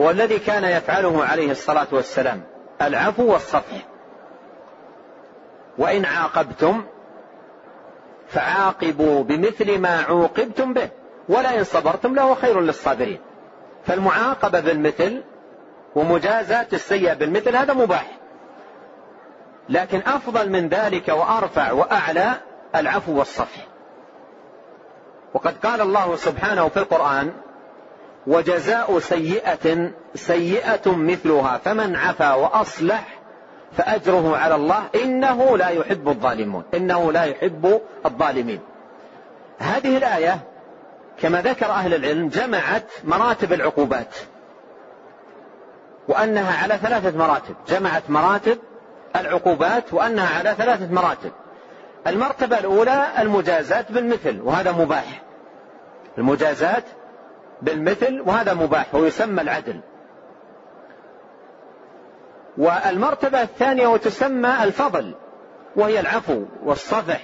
والذي 0.00 0.38
كان 0.38 0.64
يفعله 0.64 1.24
عليه 1.24 1.50
الصلاة 1.50 1.86
والسلام 1.92 2.42
العفو 2.82 3.32
والصفح. 3.32 3.86
وإن 5.78 6.04
عاقبتم 6.04 6.84
فعاقبوا 8.28 9.24
بمثل 9.24 9.78
ما 9.78 10.00
عوقبتم 10.00 10.72
به 10.72 10.88
ولئن 11.28 11.64
صبرتم 11.64 12.14
لهو 12.14 12.34
خير 12.34 12.60
للصابرين. 12.60 13.18
فالمعاقبة 13.86 14.60
بالمثل 14.60 15.22
ومجازاة 15.94 16.66
السيئة 16.72 17.14
بالمثل 17.14 17.56
هذا 17.56 17.74
مباح. 17.74 18.06
لكن 19.68 20.02
أفضل 20.06 20.50
من 20.50 20.68
ذلك 20.68 21.08
وأرفع 21.08 21.72
وأعلى 21.72 22.32
العفو 22.74 23.18
والصفح. 23.18 23.66
وقد 25.34 25.54
قال 25.66 25.80
الله 25.80 26.16
سبحانه 26.16 26.68
في 26.68 26.76
القرآن 26.76 27.32
وجزاء 28.26 28.98
سيئة 28.98 29.90
سيئة 30.14 30.96
مثلها 30.96 31.60
فمن 31.64 31.96
عفا 31.96 32.34
وأصلح 32.34 33.20
فأجره 33.76 34.36
على 34.36 34.54
الله 34.54 34.82
إنه 35.04 35.56
لا 35.56 35.68
يحب 35.68 36.08
الظالمون 36.08 36.64
إنه 36.74 37.12
لا 37.12 37.24
يحب 37.24 37.80
الظالمين. 38.06 38.60
هذه 39.58 39.96
الآية 39.96 40.40
كما 41.20 41.42
ذكر 41.42 41.66
أهل 41.66 41.94
العلم 41.94 42.28
جمعت 42.28 42.84
مراتب 43.04 43.52
العقوبات 43.52 44.14
وأنها 46.08 46.62
على 46.62 46.76
ثلاثة 46.76 47.18
مراتب. 47.18 47.54
جمعت 47.68 48.02
مراتب 48.08 48.58
العقوبات 49.16 49.94
وأنها 49.94 50.38
على 50.38 50.54
ثلاثة 50.58 50.94
مراتب. 50.94 51.32
المرتبة 52.06 52.58
الأولى 52.58 53.06
المجازات 53.18 53.92
بالمثل 53.92 54.40
وهذا 54.40 54.72
مباح. 54.72 55.22
المجازات 56.18 56.84
بالمثل 57.62 58.20
وهذا 58.20 58.54
مباح 58.54 58.94
ويسمى 58.94 59.42
العدل. 59.42 59.80
والمرتبة 62.58 63.42
الثانية 63.42 63.86
وتسمى 63.86 64.64
الفضل 64.64 65.14
وهي 65.76 66.00
العفو 66.00 66.44
والصفح 66.64 67.20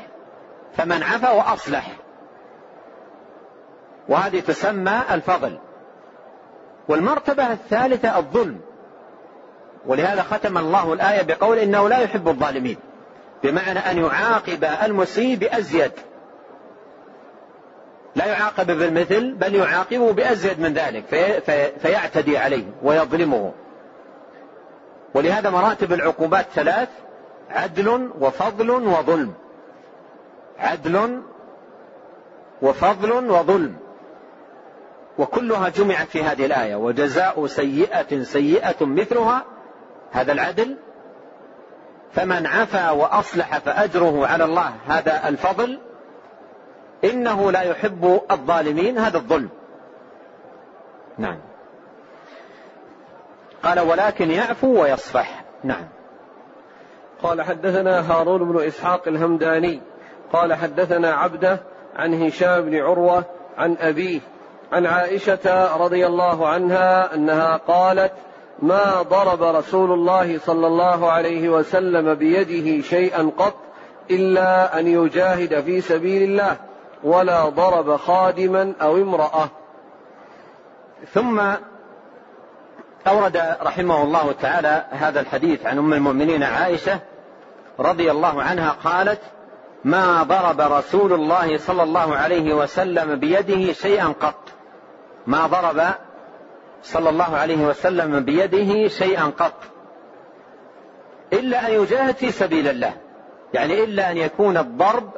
فمن 0.76 1.02
عفا 1.02 1.30
وأصلح. 1.30 1.92
وهذه 4.08 4.40
تسمى 4.40 5.02
الفضل. 5.10 5.58
والمرتبة 6.88 7.52
الثالثة 7.52 8.18
الظلم. 8.18 8.60
ولهذا 9.86 10.22
ختم 10.22 10.58
الله 10.58 10.92
الآية 10.92 11.22
بقول 11.22 11.58
إنه 11.58 11.88
لا 11.88 11.98
يحب 11.98 12.28
الظالمين 12.28 12.76
بمعنى 13.42 13.78
أن 13.78 13.98
يعاقب 13.98 14.64
المسيء 14.64 15.36
بأزيد. 15.36 15.92
لا 18.16 18.26
يعاقب 18.26 18.66
بالمثل 18.66 19.34
بل 19.34 19.54
يعاقبه 19.54 20.12
بأزيد 20.12 20.60
من 20.60 20.72
ذلك 20.72 21.04
في 21.06 21.40
في 21.40 21.78
فيعتدي 21.78 22.38
عليه 22.38 22.64
ويظلمه. 22.82 23.52
ولهذا 25.14 25.50
مراتب 25.50 25.92
العقوبات 25.92 26.46
ثلاث 26.54 26.88
عدل 27.50 28.10
وفضل 28.20 28.70
وظلم. 28.70 29.32
عدل 30.58 31.22
وفضل 32.62 33.30
وظلم. 33.30 33.76
وكلها 35.18 35.68
جمعت 35.68 36.08
في 36.08 36.22
هذه 36.22 36.46
الآية. 36.46 36.76
وجزاء 36.76 37.46
سيئة 37.46 38.22
سيئة 38.22 38.86
مثلها 38.86 39.44
هذا 40.12 40.32
العدل. 40.32 40.76
فمن 42.12 42.46
عفا 42.46 42.90
وأصلح 42.90 43.58
فأجره 43.58 44.26
على 44.26 44.44
الله 44.44 44.72
هذا 44.88 45.28
الفضل. 45.28 45.78
إنه 47.04 47.52
لا 47.52 47.62
يحب 47.62 48.20
الظالمين 48.30 48.98
هذا 48.98 49.16
الظلم. 49.16 49.48
نعم. 51.18 51.38
قال 53.62 53.80
ولكن 53.80 54.30
يعفو 54.30 54.82
ويصفح. 54.82 55.44
نعم. 55.64 55.88
قال 57.22 57.42
حدثنا 57.42 58.12
هارون 58.12 58.52
بن 58.52 58.66
إسحاق 58.66 59.08
الهمداني. 59.08 59.80
قال 60.32 60.54
حدثنا 60.54 61.14
عبده 61.14 61.60
عن 61.96 62.22
هشام 62.22 62.60
بن 62.60 62.76
عروة 62.76 63.24
عن 63.58 63.76
أبيه 63.80 64.20
عن 64.72 64.86
عائشة 64.86 65.76
رضي 65.76 66.06
الله 66.06 66.48
عنها 66.48 67.14
أنها 67.14 67.56
قالت 67.56 68.12
ما 68.62 69.02
ضرب 69.02 69.42
رسول 69.42 69.92
الله 69.92 70.38
صلى 70.38 70.66
الله 70.66 71.10
عليه 71.10 71.48
وسلم 71.48 72.14
بيده 72.14 72.82
شيئا 72.82 73.30
قط 73.38 73.54
إلا 74.10 74.80
أن 74.80 74.86
يجاهد 74.86 75.60
في 75.60 75.80
سبيل 75.80 76.22
الله. 76.22 76.56
ولا 77.06 77.48
ضرب 77.48 77.96
خادما 77.96 78.72
أو 78.82 78.96
امرأة. 78.96 79.48
ثم 81.14 81.42
أورد 83.06 83.56
رحمه 83.62 84.02
الله 84.02 84.32
تعالى 84.32 84.84
هذا 84.90 85.20
الحديث 85.20 85.66
عن 85.66 85.78
أم 85.78 85.92
المؤمنين 85.92 86.42
عائشة 86.42 87.00
رضي 87.80 88.10
الله 88.10 88.42
عنها 88.42 88.70
قالت 88.84 89.20
ما 89.84 90.22
ضرب 90.22 90.60
رسول 90.60 91.12
الله 91.12 91.58
صلى 91.58 91.82
الله 91.82 92.16
عليه 92.16 92.54
وسلم 92.54 93.16
بيده 93.18 93.72
شيئا 93.72 94.06
قط. 94.20 94.48
ما 95.26 95.46
ضرب 95.46 95.82
صلى 96.82 97.10
الله 97.10 97.36
عليه 97.36 97.66
وسلم 97.66 98.20
بيده 98.20 98.88
شيئا 98.88 99.24
قط. 99.24 99.62
إلا 101.32 101.66
أن 101.66 101.72
يجاهد 101.72 102.14
في 102.14 102.30
سبيل 102.30 102.68
الله. 102.68 102.92
يعني 103.54 103.84
إلا 103.84 104.10
أن 104.10 104.16
يكون 104.16 104.56
الضرب 104.56 105.10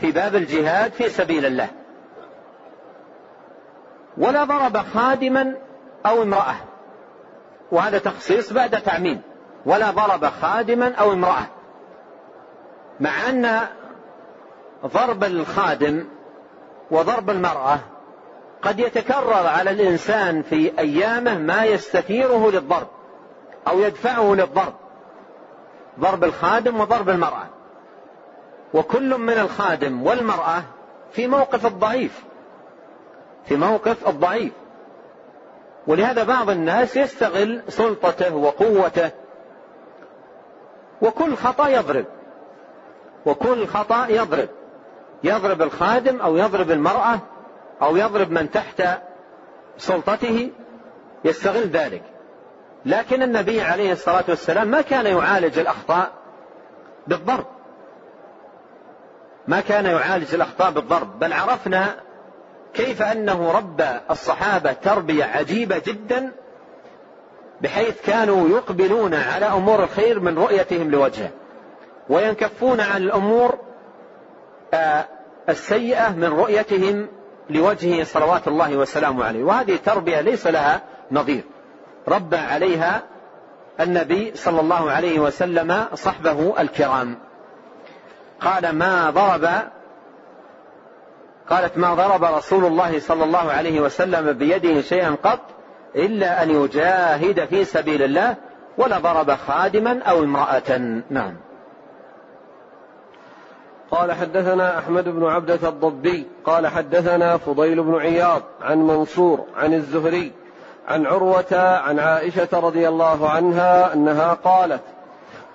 في 0.00 0.12
باب 0.12 0.34
الجهاد 0.34 0.92
في 0.92 1.08
سبيل 1.08 1.46
الله. 1.46 1.68
ولا 4.18 4.44
ضرب 4.44 4.76
خادما 4.76 5.54
أو 6.06 6.22
امرأة. 6.22 6.54
وهذا 7.72 7.98
تخصيص 7.98 8.52
بعد 8.52 8.82
تعميم. 8.82 9.22
ولا 9.66 9.90
ضرب 9.90 10.24
خادما 10.24 10.94
أو 10.94 11.12
امرأة. 11.12 11.46
مع 13.00 13.10
أن 13.28 13.60
ضرب 14.86 15.24
الخادم 15.24 16.04
وضرب 16.90 17.30
المرأة 17.30 17.78
قد 18.62 18.80
يتكرر 18.80 19.46
على 19.46 19.70
الإنسان 19.70 20.42
في 20.42 20.78
أيامه 20.78 21.38
ما 21.38 21.64
يستثيره 21.64 22.50
للضرب 22.50 22.88
أو 23.68 23.80
يدفعه 23.80 24.34
للضرب. 24.34 24.74
ضرب 26.00 26.24
الخادم 26.24 26.80
وضرب 26.80 27.08
المرأة. 27.08 27.46
وكل 28.74 29.18
من 29.18 29.38
الخادم 29.38 30.06
والمرأة 30.06 30.62
في 31.12 31.26
موقف 31.26 31.66
الضعيف. 31.66 32.24
في 33.44 33.56
موقف 33.56 34.08
الضعيف. 34.08 34.52
ولهذا 35.86 36.24
بعض 36.24 36.50
الناس 36.50 36.96
يستغل 36.96 37.62
سلطته 37.68 38.34
وقوته. 38.34 39.10
وكل 41.02 41.36
خطأ 41.36 41.68
يضرب. 41.68 42.04
وكل 43.26 43.66
خطأ 43.66 44.06
يضرب. 44.08 44.48
يضرب 45.24 45.62
الخادم 45.62 46.20
أو 46.20 46.36
يضرب 46.36 46.70
المرأة 46.70 47.18
أو 47.82 47.96
يضرب 47.96 48.30
من 48.30 48.50
تحت 48.50 48.82
سلطته 49.78 50.50
يستغل 51.24 51.68
ذلك. 51.68 52.02
لكن 52.86 53.22
النبي 53.22 53.60
عليه 53.60 53.92
الصلاة 53.92 54.24
والسلام 54.28 54.68
ما 54.68 54.80
كان 54.80 55.06
يعالج 55.06 55.58
الأخطاء 55.58 56.12
بالضرب. 57.06 57.53
ما 59.48 59.60
كان 59.60 59.86
يعالج 59.86 60.34
الأخطاء 60.34 60.70
بالضرب 60.70 61.18
بل 61.18 61.32
عرفنا 61.32 61.94
كيف 62.74 63.02
أنه 63.02 63.52
ربى 63.52 63.88
الصحابة 64.10 64.72
تربية 64.72 65.24
عجيبة 65.24 65.82
جدا 65.86 66.32
بحيث 67.60 68.00
كانوا 68.06 68.48
يقبلون 68.48 69.14
على 69.14 69.46
أمور 69.46 69.84
الخير 69.84 70.20
من 70.20 70.38
رؤيتهم 70.38 70.90
لوجهه 70.90 71.30
وينكفون 72.08 72.80
عن 72.80 73.02
الأمور 73.02 73.58
آه، 74.74 75.04
السيئة 75.48 76.08
من 76.08 76.24
رؤيتهم 76.24 77.08
لوجهه 77.50 78.04
صلوات 78.04 78.48
الله 78.48 78.76
وسلامه 78.76 79.24
عليه. 79.24 79.44
وهذه 79.44 79.76
تربية 79.76 80.20
ليس 80.20 80.46
لها 80.46 80.82
نظير. 81.10 81.44
ربى 82.08 82.36
عليها 82.36 83.02
النبي 83.80 84.32
صلى 84.34 84.60
الله 84.60 84.90
عليه 84.90 85.18
وسلم 85.18 85.86
صحبه 85.94 86.54
الكرام. 86.60 87.18
قال 88.44 88.70
ما 88.70 89.10
ضرب 89.10 89.48
قالت 91.50 91.78
ما 91.78 91.94
ضرب 91.94 92.24
رسول 92.24 92.64
الله 92.64 93.00
صلى 93.00 93.24
الله 93.24 93.52
عليه 93.52 93.80
وسلم 93.80 94.32
بيده 94.32 94.80
شيئا 94.80 95.16
قط 95.22 95.40
إلا 95.96 96.42
أن 96.42 96.50
يجاهد 96.50 97.44
في 97.44 97.64
سبيل 97.64 98.02
الله 98.02 98.36
ولا 98.78 98.98
ضرب 98.98 99.30
خادما 99.30 100.02
أو 100.02 100.18
امرأة. 100.18 101.02
نعم. 101.10 101.36
قال 103.90 104.12
حدثنا 104.12 104.78
أحمد 104.78 105.08
بن 105.08 105.26
عبدة 105.26 105.68
الضبي 105.68 106.26
قال 106.44 106.66
حدثنا 106.66 107.36
فضيل 107.36 107.82
بن 107.82 107.94
عياض 107.94 108.42
عن 108.62 108.78
منصور 108.78 109.46
عن 109.56 109.74
الزهري 109.74 110.32
عن 110.88 111.06
عروة 111.06 111.78
عن 111.78 111.98
عائشة 111.98 112.48
رضي 112.52 112.88
الله 112.88 113.30
عنها 113.30 113.92
أنها 113.92 114.34
قالت 114.34 114.82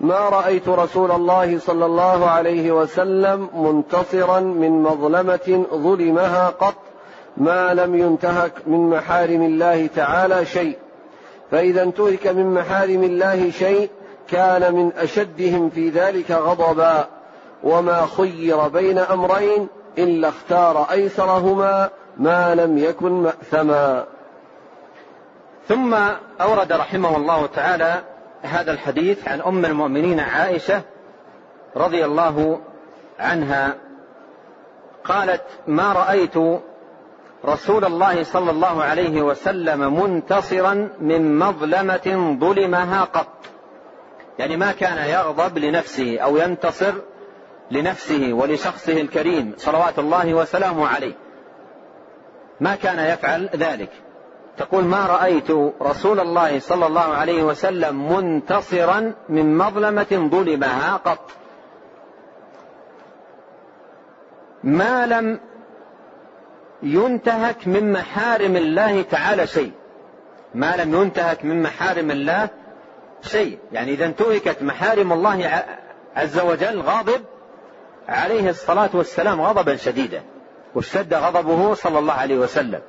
ما 0.02 0.20
رأيت 0.20 0.70
رسول 0.70 1.12
الله 1.12 1.60
صلى 1.60 1.86
الله 1.86 2.30
عليه 2.30 2.72
وسلم 2.72 3.50
منتصرا 3.54 4.40
من 4.40 4.84
مظلمة 4.84 5.66
ظلمها 5.74 6.50
قط 6.50 6.76
ما 7.38 7.74
لم 7.74 7.96
ينتهك 7.96 8.54
من 8.68 8.90
محارم 8.90 9.42
الله 9.42 9.88
تعالى 9.96 10.46
شيء. 10.46 10.78
فإذا 11.52 11.84
انتهك 11.84 12.28
من 12.28 12.54
محارم 12.54 13.04
الله 13.04 13.52
شيء 13.52 13.90
كان 14.30 14.74
من 14.74 14.92
أشدهم 14.98 15.70
في 15.70 15.90
ذلك 15.90 16.32
غضبا. 16.32 17.08
وما 17.64 18.08
خير 18.18 18.68
بين 18.68 18.98
أمرين 18.98 19.68
إلا 19.98 20.30
اختار 20.30 20.88
أيسرهما 20.92 21.90
ما 22.18 22.56
لم 22.56 22.78
يكن 22.78 23.12
مأثما. 23.12 24.06
ثم 25.68 25.96
أورد 26.42 26.72
رحمه 26.74 27.18
الله 27.18 27.46
تعالى 27.46 28.02
هذا 28.42 28.72
الحديث 28.72 29.28
عن 29.28 29.42
أم 29.42 29.66
المؤمنين 29.66 30.20
عائشة 30.20 30.82
رضي 31.76 32.06
الله 32.06 32.62
عنها. 33.20 33.76
قالت 35.04 35.44
ما 35.68 35.94
رأيت 35.94 36.62
رسول 37.46 37.86
الله 37.86 38.24
صلى 38.24 38.52
الله 38.52 38.84
عليه 38.84 39.22
وسلم 39.22 40.02
منتصرا 40.04 40.90
من 41.00 41.40
مظلمة 41.40 42.38
ظلمها 42.40 43.04
قط. 43.04 43.28
يعني 44.40 44.58
ما 44.58 44.72
كان 44.72 45.10
يغضب 45.10 45.58
لنفسه 45.58 46.20
أو 46.20 46.38
ينتصر 46.38 46.94
لنفسه 47.72 48.34
ولشخصه 48.34 49.02
الكريم 49.02 49.54
صلوات 49.58 50.00
الله 50.00 50.34
وسلامه 50.34 50.88
عليه. 50.88 51.14
ما 52.60 52.76
كان 52.76 53.00
يفعل 53.00 53.50
ذلك. 53.56 53.90
تقول 54.60 54.84
ما 54.84 55.06
رأيت 55.06 55.52
رسول 55.82 56.20
الله 56.20 56.60
صلى 56.60 56.88
الله 56.88 57.02
عليه 57.02 57.44
وسلم 57.44 58.14
منتصرا 58.14 59.14
من 59.30 59.58
مظلمة 59.58 60.30
ظلمها 60.32 60.98
قط. 61.06 61.32
ما 64.64 65.06
لم 65.06 65.40
ينتهك 66.84 67.68
من 67.68 67.92
محارم 67.92 68.56
الله 68.56 69.02
تعالى 69.02 69.48
شيء. 69.48 69.72
ما 70.56 70.76
لم 70.76 71.02
ينتهك 71.02 71.46
من 71.46 71.62
محارم 71.62 72.12
الله 72.12 72.50
شيء. 73.22 73.60
يعني 73.72 73.92
إذا 73.92 74.06
انتهكت 74.06 74.64
محارم 74.64 75.14
الله 75.14 75.64
عز 76.16 76.40
وجل 76.40 76.82
غاضب 76.82 77.22
عليه 78.10 78.50
الصلاة 78.50 78.90
والسلام 78.94 79.42
غضبا 79.42 79.76
شديدا 79.76 80.22
واشتد 80.76 81.14
غضبه 81.14 81.74
صلى 81.74 82.00
الله 82.00 82.14
عليه 82.14 82.38
وسلم. 82.38 82.82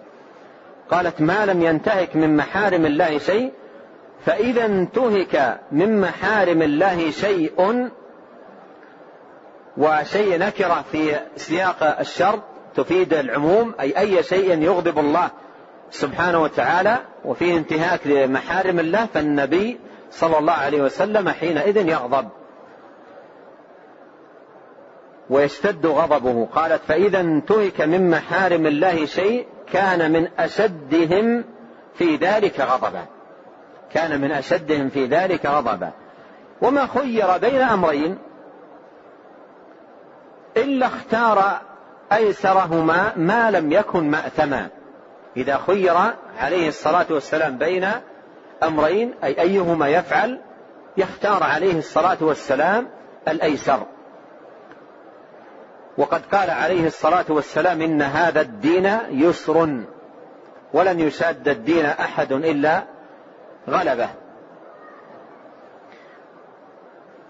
قالت 0.91 1.21
ما 1.21 1.47
لم 1.47 1.63
ينتهك 1.63 2.17
من 2.17 2.37
محارم 2.37 2.87
الله 2.87 3.19
شيء 3.19 3.53
فإذا 4.27 4.65
انتهك 4.65 5.61
من 5.73 6.01
محارم 6.01 6.63
الله 6.63 7.11
شيء 7.11 7.89
وشيء 9.77 10.39
نكرة 10.39 10.85
في 10.93 11.17
سياق 11.37 11.99
الشرط 12.01 12.41
تفيد 12.75 13.15
العموم 13.15 13.75
أي 13.81 13.99
أي 13.99 14.23
شيء 14.23 14.63
يغضب 14.63 14.99
الله 14.99 15.31
سبحانه 15.91 16.43
وتعالى 16.43 16.99
وفيه 17.25 17.57
انتهاك 17.57 18.07
لمحارم 18.07 18.81
الله 18.81 19.07
فالنبي 19.07 19.81
صلى 20.11 20.39
الله 20.39 20.53
عليه 20.53 20.83
وسلم 20.83 21.29
حينئذ 21.29 21.77
يغضب. 21.89 22.29
ويشتد 25.31 25.87
غضبه. 25.87 26.47
قالت 26.55 26.83
فإذا 26.89 27.21
انتهك 27.21 27.81
من 27.81 28.11
محارم 28.11 28.67
الله 28.67 29.07
شيء 29.07 29.47
كان 29.73 30.13
من 30.13 30.29
أشدهم 30.39 31.45
في 31.95 32.17
ذلك 32.17 32.61
غضبا. 32.61 33.05
كان 33.93 34.21
من 34.21 34.33
أشدهم 34.33 34.89
في 34.89 35.07
ذلك 35.07 35.47
غضبا. 35.47 35.91
وما 36.63 36.87
خير 36.87 37.39
بين 37.39 37.61
أمرين. 37.61 38.19
إلا 40.57 40.87
اختار 40.87 41.61
أيسرهما 42.13 43.13
ما 43.17 43.51
لم 43.51 43.73
يكن 43.73 44.11
مأثما. 44.11 44.69
إذا 45.37 45.57
خير 45.67 45.95
عليه 46.39 46.69
الصلاة 46.69 47.07
والسلام 47.11 47.59
بين 47.59 47.89
أمرين 48.63 49.15
أي 49.25 49.41
أيهما 49.41 49.89
يفعل 49.89 50.41
يختار 50.97 51.43
عليه 51.43 51.79
الصلاة 51.79 52.19
والسلام 52.21 52.89
الأيسر. 53.29 53.87
وقد 55.99 56.23
قال 56.33 56.51
عليه 56.51 56.87
الصلاة 56.87 57.25
والسلام 57.29 57.83
إن 57.83 58.03
هذا 58.03 58.41
الدين 58.41 58.99
يسر 59.11 59.85
ولن 60.73 61.01
يشاد 61.01 61.49
الدين 61.49 61.87
أحد 61.87 62.33
إلا 62.33 62.83
غلبه. 63.69 64.09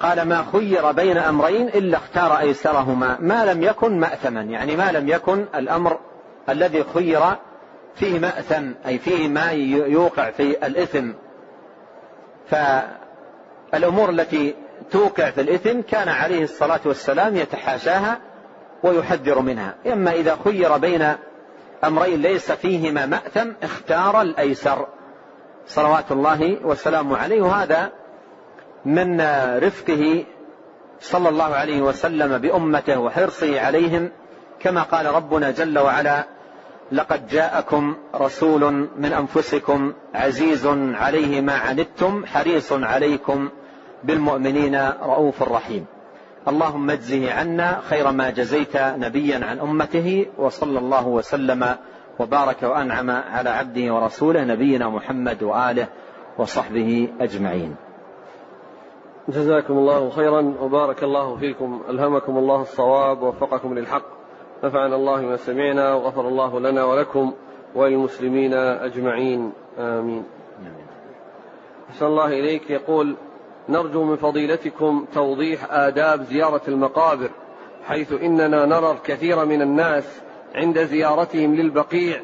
قال 0.00 0.22
ما 0.22 0.44
خير 0.52 0.92
بين 0.92 1.18
أمرين 1.18 1.68
إلا 1.68 1.96
اختار 1.96 2.38
أيسرهما 2.38 3.16
ما 3.20 3.44
لم 3.44 3.62
يكن 3.62 4.00
مأثما. 4.00 4.40
يعني 4.40 4.76
ما 4.76 4.92
لم 4.92 5.08
يكن 5.08 5.46
الأمر 5.54 5.98
الذي 6.48 6.84
خير 6.94 7.20
فيه 7.94 8.18
مأثم 8.18 8.72
أي 8.86 8.98
فيه 8.98 9.28
ما 9.28 9.50
يوقع 9.50 10.30
في 10.30 10.66
الإثم. 10.66 11.12
فالأمور 12.50 14.10
التي 14.10 14.54
توقع 14.90 15.30
في 15.30 15.40
الإثم 15.40 15.80
كان 15.80 16.08
عليه 16.08 16.44
الصلاة 16.44 16.80
والسلام 16.84 17.36
يتحاشاها 17.36 18.18
ويحذر 18.82 19.40
منها. 19.40 19.74
إما 19.86 20.12
إذا 20.12 20.38
خير 20.44 20.76
بين 20.76 21.14
أمرين 21.84 22.22
ليس 22.22 22.52
فيهما 22.52 23.06
مأثم 23.06 23.50
اختار 23.62 24.22
الأيسر. 24.22 24.86
صلوات 25.66 26.12
الله 26.12 26.56
والسلام 26.64 27.14
عليه. 27.14 27.42
وهذا 27.42 27.92
من 28.84 29.20
رفقه 29.58 30.24
صلى 31.00 31.28
الله 31.28 31.44
عليه 31.44 31.82
وسلم 31.82 32.38
بأمته 32.38 32.98
وحرصه 32.98 33.60
عليهم 33.60 34.10
كما 34.60 34.82
قال 34.82 35.06
ربنا 35.06 35.50
جل 35.50 35.78
وعلا 35.78 36.24
لقد 36.92 37.26
جاءكم 37.26 37.96
رسول 38.14 38.88
من 38.96 39.12
أنفسكم 39.12 39.92
عزيز 40.14 40.66
عليه 40.94 41.40
ما 41.40 41.52
عنتم 41.52 42.26
حريص 42.26 42.72
عليكم 42.72 43.48
بالمؤمنين 44.04 44.90
رؤوف 45.02 45.42
رحيم. 45.42 45.86
اللهم 46.48 46.90
اجزه 46.90 47.32
عنا 47.32 47.80
خير 47.80 48.10
ما 48.12 48.30
جزيت 48.30 48.76
نبيا 48.76 49.44
عن 49.44 49.58
أمته 49.58 50.26
وصلى 50.38 50.78
الله 50.78 51.08
وسلم 51.08 51.76
وبارك 52.18 52.62
وأنعم 52.62 53.10
على 53.10 53.50
عبده 53.50 53.94
ورسوله 53.94 54.44
نبينا 54.44 54.88
محمد 54.88 55.42
وآله 55.42 55.86
وصحبه 56.38 57.08
أجمعين. 57.20 57.76
جزاكم 59.28 59.74
الله 59.74 60.10
خيرا 60.10 60.54
وبارك 60.60 61.02
الله 61.02 61.36
فيكم. 61.36 61.82
ألهمكم 61.88 62.38
الله 62.38 62.60
الصواب 62.60 63.22
ووفقكم 63.22 63.78
للحق. 63.78 64.04
نفعنا 64.64 64.96
الله 64.96 65.20
ما 65.20 65.36
سمعنا 65.36 65.94
وغفر 65.94 66.28
الله 66.28 66.60
لنا 66.60 66.84
ولكم 66.84 67.32
وللمسلمين 67.74 68.54
أجمعين. 68.54 69.52
آمين. 69.78 70.24
أحسن 71.90 72.06
الله 72.06 72.26
إليك. 72.26 72.70
يقول 72.70 73.16
نرجو 73.68 74.04
من 74.04 74.16
فضيلتكم 74.16 75.06
توضيح 75.14 75.66
آداب 75.70 76.22
زيارة 76.22 76.62
المقابر 76.68 77.30
حيث 77.86 78.12
إننا 78.12 78.66
نرى 78.66 78.90
الكثير 78.90 79.44
من 79.44 79.62
الناس 79.62 80.04
عند 80.54 80.84
زيارتهم 80.84 81.54
للبقيع 81.54 82.20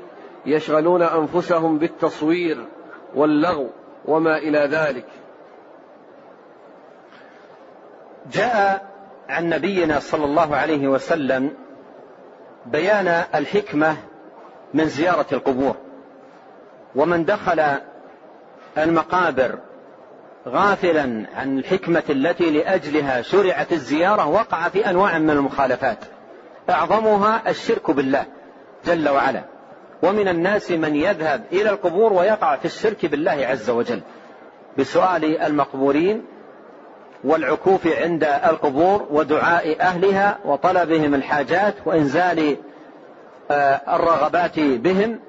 يشغلون 0.46 1.02
أنفسهم 1.02 1.78
بالتصوير 1.78 2.64
واللغو 3.14 3.68
وما 4.04 4.38
إلى 4.38 4.58
ذلك. 4.58 5.06
جاء 8.32 8.90
عن 9.28 9.48
نبينا 9.48 9.98
صلى 10.00 10.24
الله 10.24 10.56
عليه 10.56 10.88
وسلم 10.88 11.54
بيان 12.66 13.24
الحكمة 13.34 13.96
من 14.74 14.84
زيارة 14.84 15.26
القبور 15.32 15.76
ومن 16.94 17.24
دخل 17.24 17.62
المقابر 18.78 19.58
غافلا 20.46 21.26
عن 21.36 21.58
الحكمة 21.58 22.02
التي 22.10 22.50
لأجلها 22.50 23.22
شرعت 23.22 23.72
الزيارة 23.72 24.26
وقع 24.26 24.68
في 24.68 24.90
أنواع 24.90 25.18
من 25.18 25.30
المخالفات. 25.30 25.98
أعظمها 26.70 27.42
الشرك 27.48 27.90
بالله 27.90 28.26
جل 28.86 29.08
وعلا. 29.08 29.44
ومن 30.02 30.28
الناس 30.28 30.70
من 30.70 30.96
يذهب 30.96 31.44
إلى 31.52 31.70
القبور 31.70 32.12
ويقع 32.12 32.56
في 32.56 32.64
الشرك 32.64 33.06
بالله 33.06 33.46
عز 33.46 33.70
وجل. 33.70 34.00
بسؤال 34.78 35.42
المقبورين 35.42 36.24
والعكوف 37.24 37.86
عند 37.86 38.24
القبور 38.24 39.06
ودعاء 39.10 39.80
أهلها 39.80 40.38
وطلبهم 40.44 41.14
الحاجات 41.14 41.74
وإنزال 41.84 42.56
آه، 43.50 43.80
الرغبات 43.96 44.58
بهم 44.60 45.20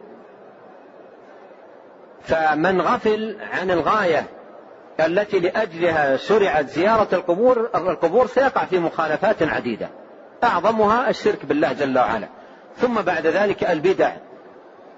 فمن 2.21 2.81
غفل 2.81 3.37
عن 3.53 3.71
الغاية 3.71 4.27
التي 4.99 5.39
لأجلها 5.39 6.17
شرعت 6.17 6.69
زيارة 6.69 7.07
القبور 7.13 7.69
القبور 7.75 8.27
سيقع 8.27 8.65
في 8.65 8.79
مخالفات 8.79 9.43
عديدة. 9.43 9.89
أعظمها 10.43 11.09
الشرك 11.09 11.45
بالله 11.45 11.73
جل 11.73 11.97
وعلا. 11.97 12.27
ثم 12.77 13.01
بعد 13.01 13.27
ذلك 13.27 13.63
البدع. 13.63 14.11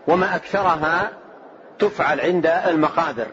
وما 0.07 0.35
أكثرها 0.35 1.11
تفعل 1.79 2.21
عند 2.21 2.45
المقابر. 2.45 3.27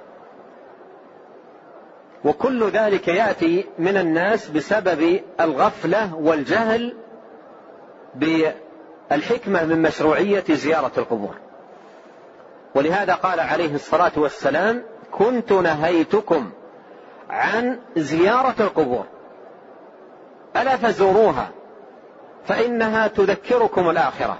وكل 2.25 2.69
ذلك 2.71 3.09
يأتي 3.09 3.67
من 3.79 3.97
الناس 3.97 4.49
بسبب 4.49 5.21
الغفلة 5.41 6.15
والجهل 6.15 6.97
بالحكمة 8.15 9.65
من 9.65 9.83
مشروعية 9.83 10.45
زيارة 10.51 10.93
القبور. 10.99 11.35
ولهذا 12.75 13.15
قال 13.15 13.41
عليه 13.41 13.75
الصلاة 13.75 14.13
والسلام 14.17 14.83
كنت 15.19 15.53
نهيتكم 15.53 16.51
عن 17.31 17.79
زيارة 17.97 18.55
القبور. 18.61 19.05
ألا 20.57 20.77
فزوروها 20.77 21.51
فإنها 22.45 23.07
تذكركم 23.07 23.91
الآخرة. 23.91 24.39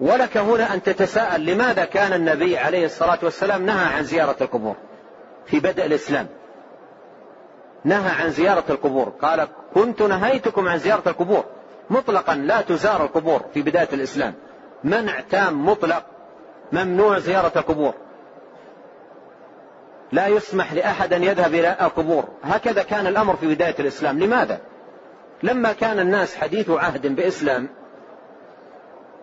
ولك 0.00 0.36
هنا 0.36 0.74
أن 0.74 0.82
تتساءل 0.82 1.46
لماذا 1.46 1.84
كان 1.84 2.12
النبي 2.12 2.58
عليه 2.58 2.84
الصلاة 2.84 3.18
والسلام 3.22 3.66
نهى 3.66 3.94
عن 3.94 4.02
زيارة 4.02 4.36
القبور 4.40 4.74
في 5.46 5.60
بدء 5.60 5.86
الإسلام. 5.86 6.26
نهى 7.84 8.10
عن 8.22 8.30
زيارة 8.30 8.64
القبور. 8.70 9.12
قال 9.22 9.48
كنت 9.74 10.02
نهيتكم 10.02 10.68
عن 10.68 10.78
زيارة 10.78 11.08
القبور. 11.08 11.44
مطلقا 11.90 12.34
لا 12.34 12.60
تزار 12.60 13.04
القبور 13.04 13.40
في 13.54 13.62
بداية 13.62 13.88
الإسلام. 13.92 14.34
منع 14.84 15.20
تام 15.20 15.66
مطلق 15.66 16.04
ممنوع 16.72 17.18
زيارة 17.18 17.52
القبور. 17.56 17.94
لا 20.12 20.26
يسمح 20.26 20.72
لأحد 20.72 21.12
أن 21.12 21.24
يذهب 21.24 21.54
إلى 21.54 21.76
القبور. 21.80 22.24
هكذا 22.42 22.82
كان 22.82 23.06
الأمر 23.06 23.36
في 23.36 23.54
بداية 23.54 23.74
الإسلام. 23.78 24.18
لماذا؟ 24.18 24.60
لما 25.42 25.72
كان 25.72 25.98
الناس 25.98 26.36
حديث 26.36 26.70
عهد 26.70 27.06
بإسلام 27.06 27.68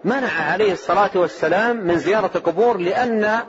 منع 0.04 0.52
عليه 0.52 0.74
الصلاة 0.74 1.10
والسلام 1.16 1.76
من 1.78 1.98
زيارة 1.98 2.32
القبور 2.36 2.78
لأن 2.78 3.40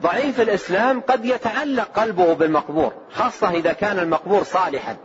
ضعيف 0.00 0.40
الإسلام 0.40 1.00
قد 1.00 1.24
يتعلق 1.24 1.88
قلبه 2.00 2.34
بالمقبور 2.34 2.92
خاصة 3.10 3.50
إذا 3.50 3.72
كان 3.72 3.98
المقبور 3.98 4.42
صالحا 4.42 4.96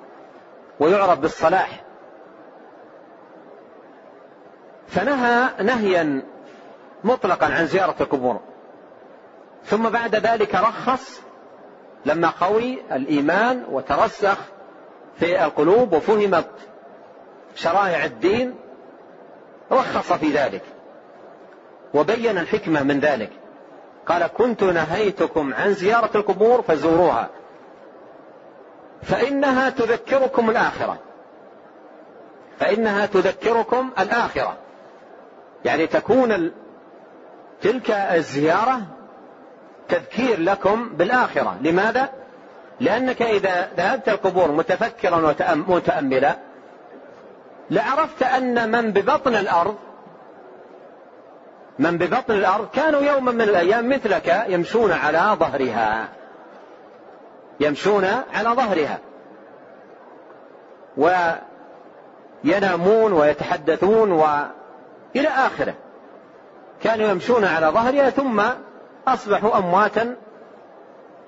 ويعرف 0.79 1.19
بالصلاح. 1.19 1.83
فنهى 4.87 5.49
نهيا 5.63 6.23
مطلقا 7.03 7.45
عن 7.45 7.65
زيارة 7.65 7.95
القبور. 8.01 8.39
ثم 9.65 9.89
بعد 9.89 10.15
ذلك 10.15 10.55
رخص 10.55 11.21
لما 12.05 12.29
قوي 12.29 12.81
الإيمان 12.91 13.63
وترسخ 13.71 14.37
في 15.19 15.45
القلوب 15.45 15.93
وفهمت 15.93 16.49
شرائع 17.55 18.05
الدين 18.05 18.55
رخص 19.71 20.13
في 20.13 20.31
ذلك 20.31 20.61
وبين 21.93 22.37
الحكمة 22.37 22.83
من 22.83 22.99
ذلك. 22.99 23.29
قال 24.07 24.27
كنت 24.27 24.63
نهيتكم 24.63 25.53
عن 25.53 25.73
زيارة 25.73 26.09
القبور 26.15 26.61
فزوروها 26.61 27.29
فإنها 29.01 29.69
تذكركم 29.69 30.49
الآخرة 30.49 30.97
فإنها 32.59 33.05
تذكركم 33.05 33.89
الآخرة. 33.99 34.57
يعني 35.65 35.87
تكون 35.87 36.51
تلك 37.61 37.91
الزيارة 37.91 38.81
تذكير 39.91 40.39
لكم 40.39 40.89
بالآخرة. 40.89 41.57
لماذا؟ 41.61 42.09
لأنك 42.79 43.21
إذا 43.21 43.69
ذهبت 43.77 44.09
القبور 44.09 44.51
متفكرا 44.51 45.35
ومتأملا 45.67 46.35
لعرفت 47.71 48.23
أن 48.23 48.71
من 48.71 48.91
ببطن 48.91 49.35
الأرض 49.35 49.75
من 51.79 51.97
ببطن 51.97 52.33
الأرض 52.33 52.67
كانوا 52.73 53.01
يوما 53.01 53.31
من 53.31 53.41
الأيام 53.41 53.89
مثلك 53.89 54.45
يمشون 54.47 54.91
على 54.91 55.35
ظهرها. 55.39 56.07
يمشون 57.59 58.05
على 58.33 58.49
ظهرها. 58.49 58.99
وينامون 62.43 63.13
ويتحدثون 63.13 64.11
وإلى 64.11 65.27
آخره. 65.27 65.73
كانوا 66.83 67.07
يمشون 67.07 67.45
على 67.45 67.67
ظهرها 67.67 68.09
ثم 68.09 68.41
أصبحوا 69.07 69.57
أمواتا 69.57 70.15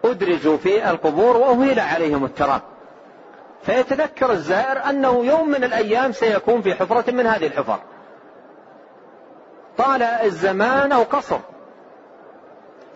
أدرجوا 0.05 0.57
في 0.57 0.89
القبور 0.89 1.37
وأهيل 1.37 1.79
عليهم 1.79 2.25
التراب. 2.25 2.61
فيتذكر 3.63 4.31
الزائر 4.31 4.89
أنه 4.89 5.25
يوم 5.25 5.49
من 5.49 5.63
الأيام 5.63 6.11
سيكون 6.11 6.61
في 6.61 6.73
حفرة 6.73 7.11
من 7.11 7.27
هذه 7.27 7.47
الحفر. 7.47 7.79
طال 9.77 10.03
الزمان 10.03 10.91
أو 10.91 11.03
قصر. 11.03 11.39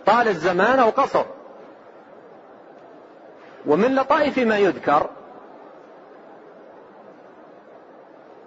طال 0.05 0.28
الزمان 0.28 0.80
أو 0.80 0.89
قصر. 0.89 1.25
ومن 3.65 3.95
لطائف 3.95 4.38
ما 4.38 4.57
يذكر 4.57 5.09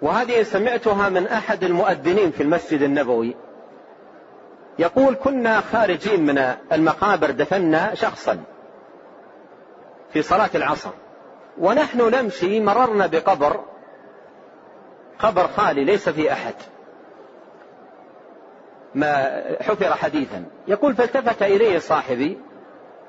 وهذه 0.01 0.43
سمعتها 0.43 1.09
من 1.09 1.27
أحد 1.27 1.63
المؤذنين 1.63 2.31
في 2.31 2.43
المسجد 2.43 2.81
النبوي 2.81 3.35
يقول 4.81 5.15
كنا 5.15 5.61
خارجين 5.61 6.25
من 6.25 6.55
المقابر 6.71 7.31
دفنا 7.31 7.95
شخصا 7.95 8.43
في 10.13 10.21
صلاة 10.21 10.49
العصر. 10.55 10.89
ونحن 11.57 12.01
نمشي 12.15 12.59
مررنا 12.59 13.07
بقبر 13.07 13.59
قبر 15.19 15.47
خالي 15.47 15.83
ليس 15.83 16.09
في 16.09 16.31
أحد. 16.31 16.53
ما 18.95 19.41
حفر 19.61 19.93
حديثا. 19.93 20.45
يقول 20.67 20.95
فالتفت 20.95 21.43
إليه 21.43 21.79
صاحبي 21.79 22.39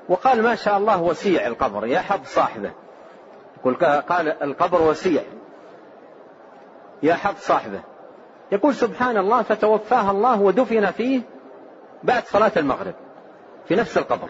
وقال 0.09 0.43
ما 0.43 0.55
شاء 0.55 0.77
الله 0.77 1.01
وسيع 1.01 1.47
القبر 1.47 1.87
يحب 1.87 2.21
صاحبه. 2.25 2.71
قال 4.09 4.43
القبر 4.43 4.81
وسيع. 4.81 5.21
يا 7.03 7.13
حظ 7.13 7.35
صاحبه. 7.37 7.79
يقول 8.51 8.75
سبحان 8.75 9.17
الله 9.17 9.41
فتوفاها 9.41 10.11
الله 10.11 10.41
ودفن 10.41 10.91
فيه 10.91 11.21
بعد 12.03 12.25
صلاة 12.25 12.51
المغرب 12.57 12.93
في 13.67 13.75
نفس 13.75 13.97
القبر. 13.97 14.29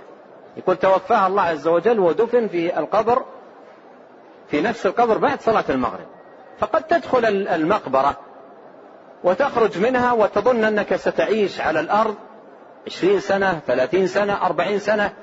يقول 0.58 0.76
توفاها 0.78 1.28
الله 1.28 1.42
عز 1.42 1.68
وجل 1.68 2.00
ودفن 2.00 2.48
في 2.48 2.80
القبر 2.80 3.24
في 4.48 4.62
نفس 4.62 4.86
القبر 4.86 5.18
بعد 5.18 5.42
صلاة 5.42 5.64
المغرب. 5.70 6.06
فقد 6.60 6.84
تدخل 6.84 7.26
المقبرة 7.26 8.18
وتخرج 9.24 9.80
منها 9.80 10.12
وتظن 10.12 10.64
أنك 10.64 10.96
ستعيش 10.96 11.62
على 11.62 11.80
الأرض 11.80 12.16
عشرين 12.88 13.20
سنة 13.20 13.60
ثلاثين 13.68 14.08
سنة 14.08 14.46
أربعين 14.46 14.80
سنة. 14.80 15.14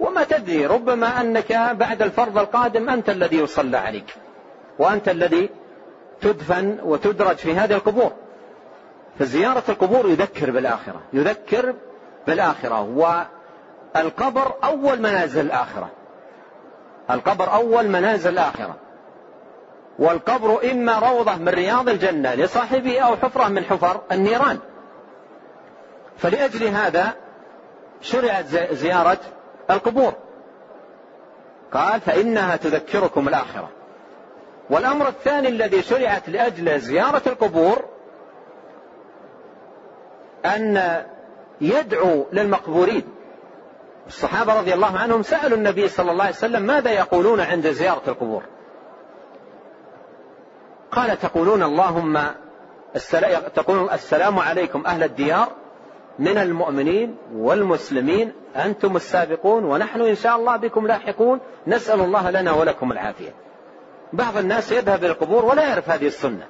وما 0.00 0.24
تدري 0.24 0.66
ربما 0.66 1.20
أنك 1.20 1.52
بعد 1.52 2.02
الفرض 2.02 2.38
القادم 2.38 2.90
أنت 2.90 3.10
الذي 3.10 3.38
يصلى 3.38 3.76
عليك. 3.76 4.14
وأنت 4.78 5.08
الذي 5.08 5.50
تدفن 6.20 6.78
وتدرج 6.82 7.36
في 7.36 7.54
هذه 7.54 7.74
القبور. 7.74 8.12
فزيارة 9.18 9.62
القبور 9.68 10.08
يذكر 10.08 10.50
بالآخرة 10.50 11.00
يذكر 11.12 11.74
بالآخرة. 12.26 12.80
والقبر 13.96 14.52
أول 14.64 15.00
منازل 15.00 15.46
الآخرة. 15.46 15.90
القبر 17.10 17.54
أول 17.54 17.88
منازل 17.88 18.32
الآخرة. 18.32 18.76
والقبر 19.98 20.70
إما 20.70 20.98
روضة 20.98 21.36
من 21.36 21.48
رياض 21.48 21.88
الجنة 21.88 22.34
لصاحبه 22.34 23.00
أو 23.00 23.16
حفرة 23.16 23.48
من 23.48 23.64
حفر 23.64 24.00
النيران. 24.12 24.58
فلأجل 26.18 26.66
هذا 26.66 27.12
شرعت 28.00 28.44
زيارة 28.72 29.18
القبور. 29.70 30.12
قال 31.72 32.00
فإنها 32.00 32.56
تذكركم 32.56 33.28
الآخرة. 33.28 33.68
والأمر 34.70 35.08
الثاني 35.08 35.48
الذي 35.48 35.82
شرعت 35.82 36.28
لأجل 36.28 36.80
زيارة 36.80 37.22
القبور 37.26 37.84
أن 40.44 41.04
يدعو 41.60 42.26
للمقبورين. 42.32 43.02
الصحابة 44.06 44.58
رضي 44.60 44.74
الله 44.74 44.98
عنهم 44.98 45.22
سألوا 45.22 45.58
النبي 45.58 45.88
صلى 45.88 46.10
الله 46.12 46.24
عليه 46.24 46.34
وسلم 46.34 46.62
ماذا 46.62 46.90
يقولون 46.90 47.40
عند 47.40 47.70
زيارة 47.70 48.02
القبور؟ 48.08 48.42
قال 50.92 51.18
تقولون 51.18 51.62
اللهم 51.62 52.18
تقولون 53.54 53.90
السلام 53.90 54.38
عليكم 54.38 54.86
أهل 54.86 55.02
الديار 55.02 55.48
من 56.18 56.38
المؤمنين 56.38 57.16
والمسلمين 57.34 58.32
أنتم 58.56 58.96
السابقون 58.96 59.64
ونحن 59.64 60.00
إن 60.00 60.14
شاء 60.14 60.36
الله 60.36 60.56
بكم 60.56 60.86
لاحقون 60.86 61.40
نسأل 61.66 62.00
الله 62.00 62.30
لنا 62.30 62.52
ولكم 62.52 62.92
العافية. 62.92 63.34
بعض 64.12 64.36
الناس 64.36 64.72
يذهب 64.72 65.04
إلى 65.04 65.12
القبور 65.12 65.44
ولا 65.44 65.62
يعرف 65.62 65.90
هذه 65.90 66.06
السنة. 66.06 66.46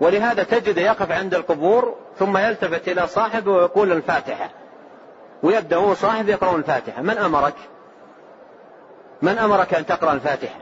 ولهذا 0.00 0.42
تجد 0.42 0.78
يقف 0.78 1.10
عند 1.10 1.34
القبور 1.34 1.96
ثم 2.20 2.36
يلتفت 2.36 2.88
إلى 2.88 3.06
صاحبه 3.06 3.52
ويقول 3.52 3.92
الفاتحة. 3.92 4.50
ويبدأ 5.42 5.76
هو 5.76 5.94
صاحب 5.94 6.28
يقرأ 6.28 6.56
الفاتحة. 6.56 7.02
من 7.02 7.18
أمرك؟ 7.18 7.54
من 9.22 9.38
أمرك 9.38 9.74
أن 9.74 9.86
تقرأ 9.86 10.12
الفاتحة؟ 10.12 10.60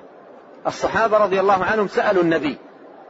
الصحابة 0.67 1.19
رضي 1.19 1.41
الله 1.41 1.65
عنهم 1.65 1.89
سألوا 1.89 2.23
النبي 2.23 2.59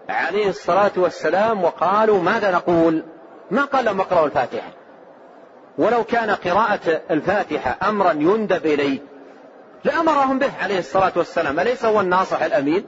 عليه 0.09 0.49
الصلاة 0.49 0.91
والسلام 0.97 1.65
وقالوا 1.65 2.23
ماذا 2.23 2.51
نقول؟ 2.51 3.03
ما 3.51 3.65
قال 3.65 3.85
لهم 3.85 4.01
اقرأوا 4.01 4.27
الفاتحة. 4.27 4.71
ولو 5.79 6.05
كان 6.05 6.31
قراءة 6.31 7.01
الفاتحة 7.11 7.89
أمرا 7.89 8.13
يندب 8.13 8.67
إليه 8.67 8.99
لأمرهم 9.85 10.39
به 10.39 10.51
عليه 10.63 10.79
الصلاة 10.79 11.13
والسلام. 11.17 11.61
أليس 11.61 11.85
هو 11.85 12.01
الناصح 12.01 12.43
الأمين؟ 12.43 12.87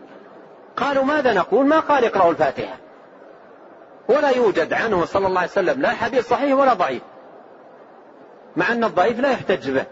قالوا 0.77 1.05
ماذا 1.05 1.33
نقول؟ 1.33 1.67
ما 1.67 1.81
قال 1.81 2.05
اقرأوا 2.05 2.31
الفاتحة. 2.31 2.77
ولا 4.11 4.31
يوجد 4.31 4.73
عنه 4.73 5.05
صلى 5.05 5.27
الله 5.27 5.41
عليه 5.41 5.51
وسلم 5.51 5.83
لا 5.83 5.89
حديث 5.89 6.29
صحيح 6.29 6.59
ولا 6.59 6.75
ضعيف. 6.75 7.03
مع 8.57 8.73
أن 8.73 8.85
الضعيف 8.85 9.21
لا 9.21 9.31
يحتج 9.31 9.71
به 9.71 9.85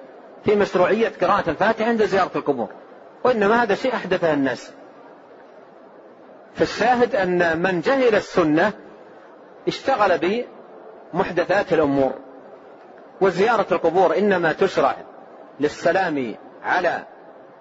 في 0.45 0.57
مشروعية 0.57 1.13
قراءة 1.23 1.51
الفاتحة 1.51 1.89
عند 1.89 2.05
زيارة 2.05 2.31
القبور. 2.37 2.69
وإنما 3.25 3.63
هذا 3.63 3.75
شيء 3.75 3.95
أحدثه 3.95 4.33
الناس. 4.33 4.73
فالشاهد 6.55 7.17
أن 7.17 7.63
من 7.63 7.81
جهل 7.81 8.15
السنة 8.15 8.73
اشتغل 9.69 10.45
بمحدثات 11.15 11.73
الأمور. 11.73 12.13
وزيارة 13.21 13.67
القبور 13.73 14.19
إنما 14.19 14.53
تشرع 14.53 14.97
للسلام 15.61 16.35
على 16.65 17.03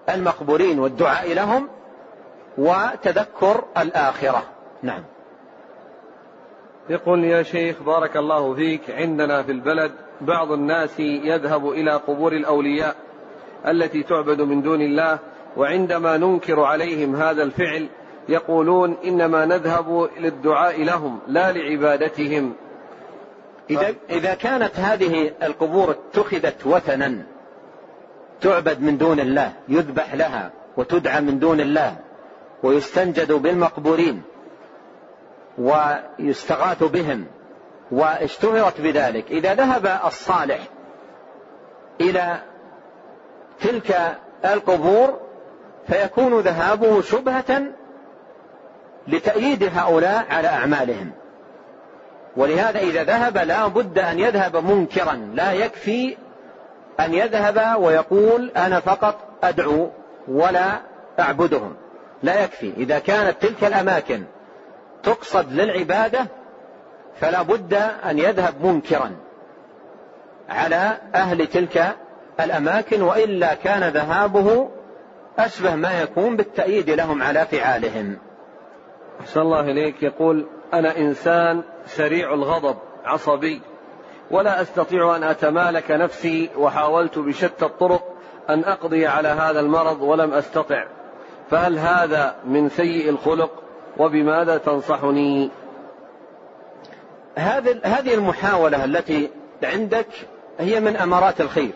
المقبورين 0.10 0.80
والدعاء 0.80 1.34
لهم 1.34 1.70
وتذكر 2.58 3.66
الآخرة. 3.78 4.44
نعم. 4.84 5.04
يقول 6.90 7.24
يا 7.24 7.44
شيخ 7.44 7.84
بارك 7.84 8.18
الله 8.18 8.54
فيك. 8.54 8.82
عندنا 8.90 9.44
في 9.44 9.52
البلد 9.52 9.92
بعض 10.22 10.52
الناس 10.52 11.00
يذهب 11.00 11.70
إلى 11.70 11.92
قبور 11.92 12.34
الأولياء 12.34 12.96
التي 13.68 14.04
تعبد 14.04 14.42
من 14.42 14.62
دون 14.62 14.82
الله 14.82 15.20
وعندما 15.58 16.18
ننكر 16.18 16.60
عليهم 16.60 17.16
هذا 17.16 17.44
الفعل 17.44 17.88
يقولون 18.30 18.98
إنما 19.06 19.46
نذهب 19.46 20.10
للدعاء 20.20 20.84
لهم 20.84 21.20
لا 21.28 21.52
لعبادتهم. 21.52 22.54
اذا 23.70 23.96
إذا 24.10 24.34
كانت 24.34 24.76
هذه 24.76 25.32
القبور 25.44 25.92
اتخذت 25.92 26.68
وثنا 26.68 27.26
تعبد 28.42 28.82
من 28.82 28.98
دون 28.98 29.20
الله 29.20 29.54
يذبح 29.70 30.14
لها 30.14 30.52
وتدعى 30.78 31.22
من 31.22 31.40
دون 31.40 31.60
الله 31.60 31.96
ويستنجد 32.64 33.32
بالمقبورين 33.32 34.22
ويستغاث 35.58 36.84
بهم 36.84 37.26
واشتهرت 37.92 38.82
بذلك. 38.82 39.32
إذا 39.32 39.54
ذهب 39.54 40.00
الصالح 40.06 40.60
إلى 42.02 42.38
تلك 43.60 44.18
القبور 44.46 45.20
فيكون 45.88 46.40
ذهابه 46.40 47.02
شبهة 47.02 47.62
لتأييد 49.08 49.64
هؤلاء 49.64 50.26
على 50.30 50.48
أعمالهم. 50.48 51.12
ولهذا 52.38 52.80
إذا 52.80 53.04
ذهب 53.04 53.38
لا 53.38 53.68
بد 53.68 54.00
أن 54.00 54.20
يذهب 54.20 54.56
منكرا. 54.56 55.32
لا 55.34 55.52
يكفي 55.52 56.18
أن 57.00 57.14
يذهب 57.14 57.82
ويقول 57.82 58.52
أنا 58.58 58.80
فقط 58.80 59.16
أدعو 59.44 59.90
ولا 60.28 60.82
أعبدهم. 61.20 61.76
لا 62.24 62.44
يكفي. 62.44 62.74
إذا 62.78 63.00
كانت 63.00 63.42
تلك 63.42 63.64
الأماكن 63.64 64.24
تقصد 65.08 65.52
للعبادة 65.52 66.28
فلا 67.20 67.42
بد 67.42 67.74
أن 68.10 68.20
يذهب 68.20 68.66
منكرا 68.66 69.12
على 70.50 70.98
أهل 71.16 71.48
تلك 71.48 71.96
الأماكن 72.40 73.02
وإلا 73.02 73.54
كان 73.54 73.84
ذهابه 73.84 74.70
أشبه 75.40 75.76
ما 75.76 76.02
يكون 76.02 76.36
بالتأييد 76.36 76.90
لهم 76.90 77.24
على 77.24 77.46
فعالهم. 77.46 78.18
أحسن 79.22 79.42
الله 79.42 79.60
إليك. 79.60 80.04
يقول 80.04 80.48
أنا 80.74 80.98
إنسان 80.98 81.64
سريع 81.86 82.34
الغضب 82.34 82.78
عصبي 83.06 83.62
ولا 84.32 84.62
أستطيع 84.62 85.16
أن 85.16 85.24
أتمالك 85.24 85.92
نفسي 85.92 86.50
وحاولت 86.58 87.20
بشتى 87.20 87.66
الطرق 87.66 88.04
أن 88.50 88.64
أقضي 88.64 89.08
على 89.08 89.28
هذا 89.28 89.60
المرض 89.60 90.02
ولم 90.02 90.34
أستطع. 90.34 90.86
فهل 91.52 91.80
هذا 91.80 92.36
من 92.46 92.70
سيء 92.70 93.10
الخلق؟ 93.10 93.67
وبماذا 94.00 94.58
تنصحني؟ 94.58 95.50
هذه 97.84 98.14
المحاولة 98.14 98.86
التي 98.86 99.30
عندك 99.64 100.08
هي 100.60 100.80
من 100.80 100.96
أمارات 100.96 101.42
الخير. 101.42 101.72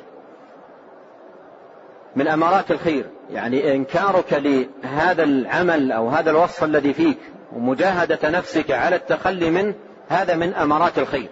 من 2.16 2.28
أمارات 2.28 2.72
الخير. 2.72 3.06
يعني 3.32 3.76
إنكارك 3.76 4.34
لهذا 4.34 5.24
العمل 5.24 5.92
أو 5.92 6.10
هذا 6.10 6.32
الوصف 6.32 6.64
الذي 6.64 6.94
فيك 6.94 7.18
ومجاهدة 7.56 8.30
نفسك 8.30 8.72
على 8.72 8.96
التخلي 8.96 9.50
منه 9.50 9.74
هذا 10.10 10.36
من 10.36 10.54
أمارات 10.54 11.00
الخير. 11.00 11.30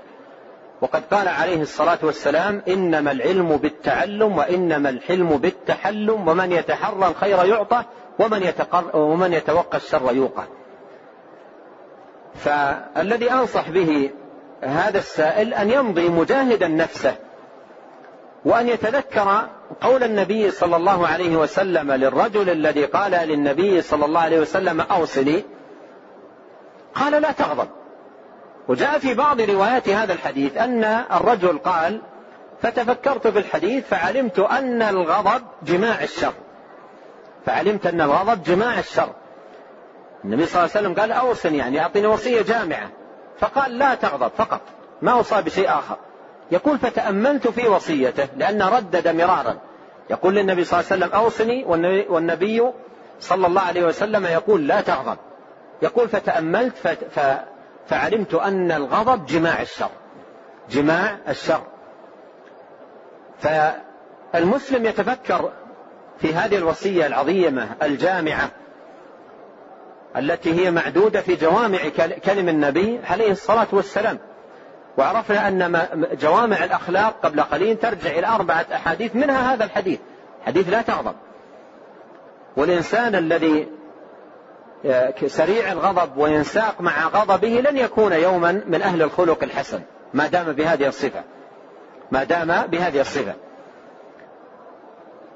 وقد 0.81 1.01
قال 1.11 1.27
عليه 1.27 1.61
الصلاة 1.61 1.97
والسلام 2.03 2.61
إنما 2.67 3.11
العلم 3.11 3.57
بالتعلم 3.57 4.37
وإنما 4.37 4.89
الحلم 4.89 5.37
بالتحلم 5.37 6.27
ومن 6.27 6.51
يتحرى 6.51 7.07
الخير 7.07 7.45
يعطى 7.45 7.83
ومن, 8.19 8.53
ومن 8.93 9.33
يتوقى 9.33 9.77
الشر 9.77 10.15
يوقى. 10.15 10.43
فالذي 12.35 13.31
أنصح 13.31 13.69
به 13.69 14.11
هذا 14.63 14.97
السائل 14.97 15.53
أن 15.53 15.71
يمضي 15.71 16.09
مجاهدا 16.09 16.67
نفسه 16.67 17.15
وأن 18.45 18.67
يتذكر 18.67 19.47
قول 19.81 20.03
النبي 20.03 20.51
صلى 20.51 20.75
الله 20.75 21.07
عليه 21.07 21.35
وسلم 21.35 21.91
للرجل 21.91 22.49
الذي 22.49 22.85
قال 22.85 23.11
للنبي 23.11 23.81
صلى 23.81 24.05
الله 24.05 24.19
عليه 24.19 24.39
وسلم 24.39 24.81
أوصني 24.81 25.43
قال 26.95 27.21
لا 27.21 27.31
تغضب. 27.31 27.67
وجاء 28.67 28.99
في 28.99 29.13
بعض 29.13 29.41
روايات 29.41 29.89
هذا 29.89 30.13
الحديث 30.13 30.57
أن 30.57 30.83
الرجل 31.11 31.57
قال 31.57 32.01
فتفكرت 32.61 33.27
في 33.27 33.39
الحديث 33.39 33.87
فعلمت 33.87 34.39
أن 34.39 34.81
الغضب 34.81 35.41
جماع 35.63 36.03
الشر. 36.03 36.33
فعلمت 37.45 37.87
أن 37.87 38.01
الغضب 38.01 38.43
جماع 38.43 38.79
الشر. 38.79 39.09
النبي 40.25 40.45
صلى 40.45 40.63
الله 40.63 40.71
عليه 40.75 40.87
وسلم 40.87 40.99
قال 40.99 41.11
أوصني 41.11 41.57
يعني 41.57 41.79
أعطيني 41.79 42.07
وصية 42.07 42.41
جامعة. 42.41 42.89
فقال 43.39 43.77
لا 43.77 43.95
تغضب 43.95 44.31
فقط. 44.37 44.61
ما 45.01 45.11
أوصى 45.11 45.41
بشيء 45.41 45.69
آخر. 45.69 45.97
يقول 46.51 46.77
فتأملت 46.77 47.47
في 47.47 47.67
وصيته 47.67 48.27
لأنه 48.37 48.69
ردد 48.69 49.07
مرارا. 49.07 49.57
يقول 50.09 50.35
للنبي 50.35 50.63
صلى 50.63 50.79
الله 50.79 50.91
عليه 50.91 51.05
وسلم 51.05 51.15
أوصني 51.19 51.65
والنبي 52.09 52.63
صلى 53.19 53.47
الله 53.47 53.61
عليه 53.61 53.85
وسلم 53.85 54.25
يقول 54.25 54.67
لا 54.67 54.81
تغضب. 54.81 55.17
يقول 55.81 56.09
فتأملت 56.09 56.97
فعلمت 57.87 58.33
أن 58.33 58.71
الغضب 58.71 59.25
جماع 59.25 59.61
الشر. 59.61 59.89
جماع 60.69 61.17
الشر. 61.29 61.61
فالمسلم 63.39 64.85
يتفكر 64.85 65.51
في 66.19 66.33
هذه 66.33 66.57
الوصية 66.57 67.07
العظيمة 67.07 67.69
الجامعة 67.81 68.49
التي 70.17 70.53
هي 70.53 70.71
معدودة 70.71 71.21
في 71.21 71.35
جوامع 71.35 71.79
كلم 72.25 72.49
النبي 72.49 72.99
عليه 73.09 73.31
الصلاة 73.31 73.67
والسلام. 73.71 74.19
وعرفنا 74.97 75.47
أن 75.47 75.87
جوامع 76.21 76.63
الأخلاق 76.63 77.19
قبل 77.23 77.41
قليل 77.41 77.77
ترجع 77.77 78.09
إلى 78.09 78.27
أربعة 78.27 78.65
أحاديث 78.73 79.15
منها 79.15 79.53
هذا 79.53 79.63
الحديث. 79.63 79.99
حديث 80.45 80.69
لا 80.69 80.81
تغضب 80.81 81.15
والإنسان 82.57 83.15
الذي 83.15 83.67
آه، 84.85 85.13
سريع 85.25 85.71
الغضب 85.71 86.17
وينساق 86.17 86.81
مع 86.81 87.07
غضبه 87.07 87.47
لن 87.47 87.77
يكون 87.77 88.13
يوما 88.13 88.63
من 88.67 88.81
أهل 88.81 89.01
الخلق 89.01 89.43
الحسن 89.43 89.81
ما 90.13 90.27
دام 90.27 90.51
بهذه 90.51 90.87
الصفة. 90.87 91.23
ما 92.11 92.23
دام 92.23 92.67
بهذه 92.67 93.01
الصفة. 93.01 93.33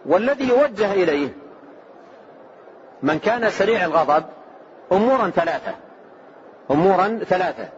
والذي 0.05 0.47
يوجه 0.47 0.93
إليه 0.93 1.30
من 3.03 3.19
كان 3.19 3.49
سريع 3.49 3.86
الغضب 3.86 4.24
أمورا 4.91 5.29
ثلاثة. 5.29 5.75
أمورا 6.71 7.19
ثلاثة. 7.29 7.69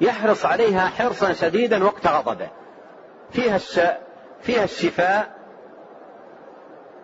يحرص 0.00 0.46
عليها 0.46 0.86
حرصا 0.86 1.32
شديدا 1.32 1.84
وقت 1.84 2.06
غضبه. 2.06 2.48
فيها 3.30 3.56
الش... 3.56 3.80
فيها 4.42 4.64
الشفاء 4.64 5.28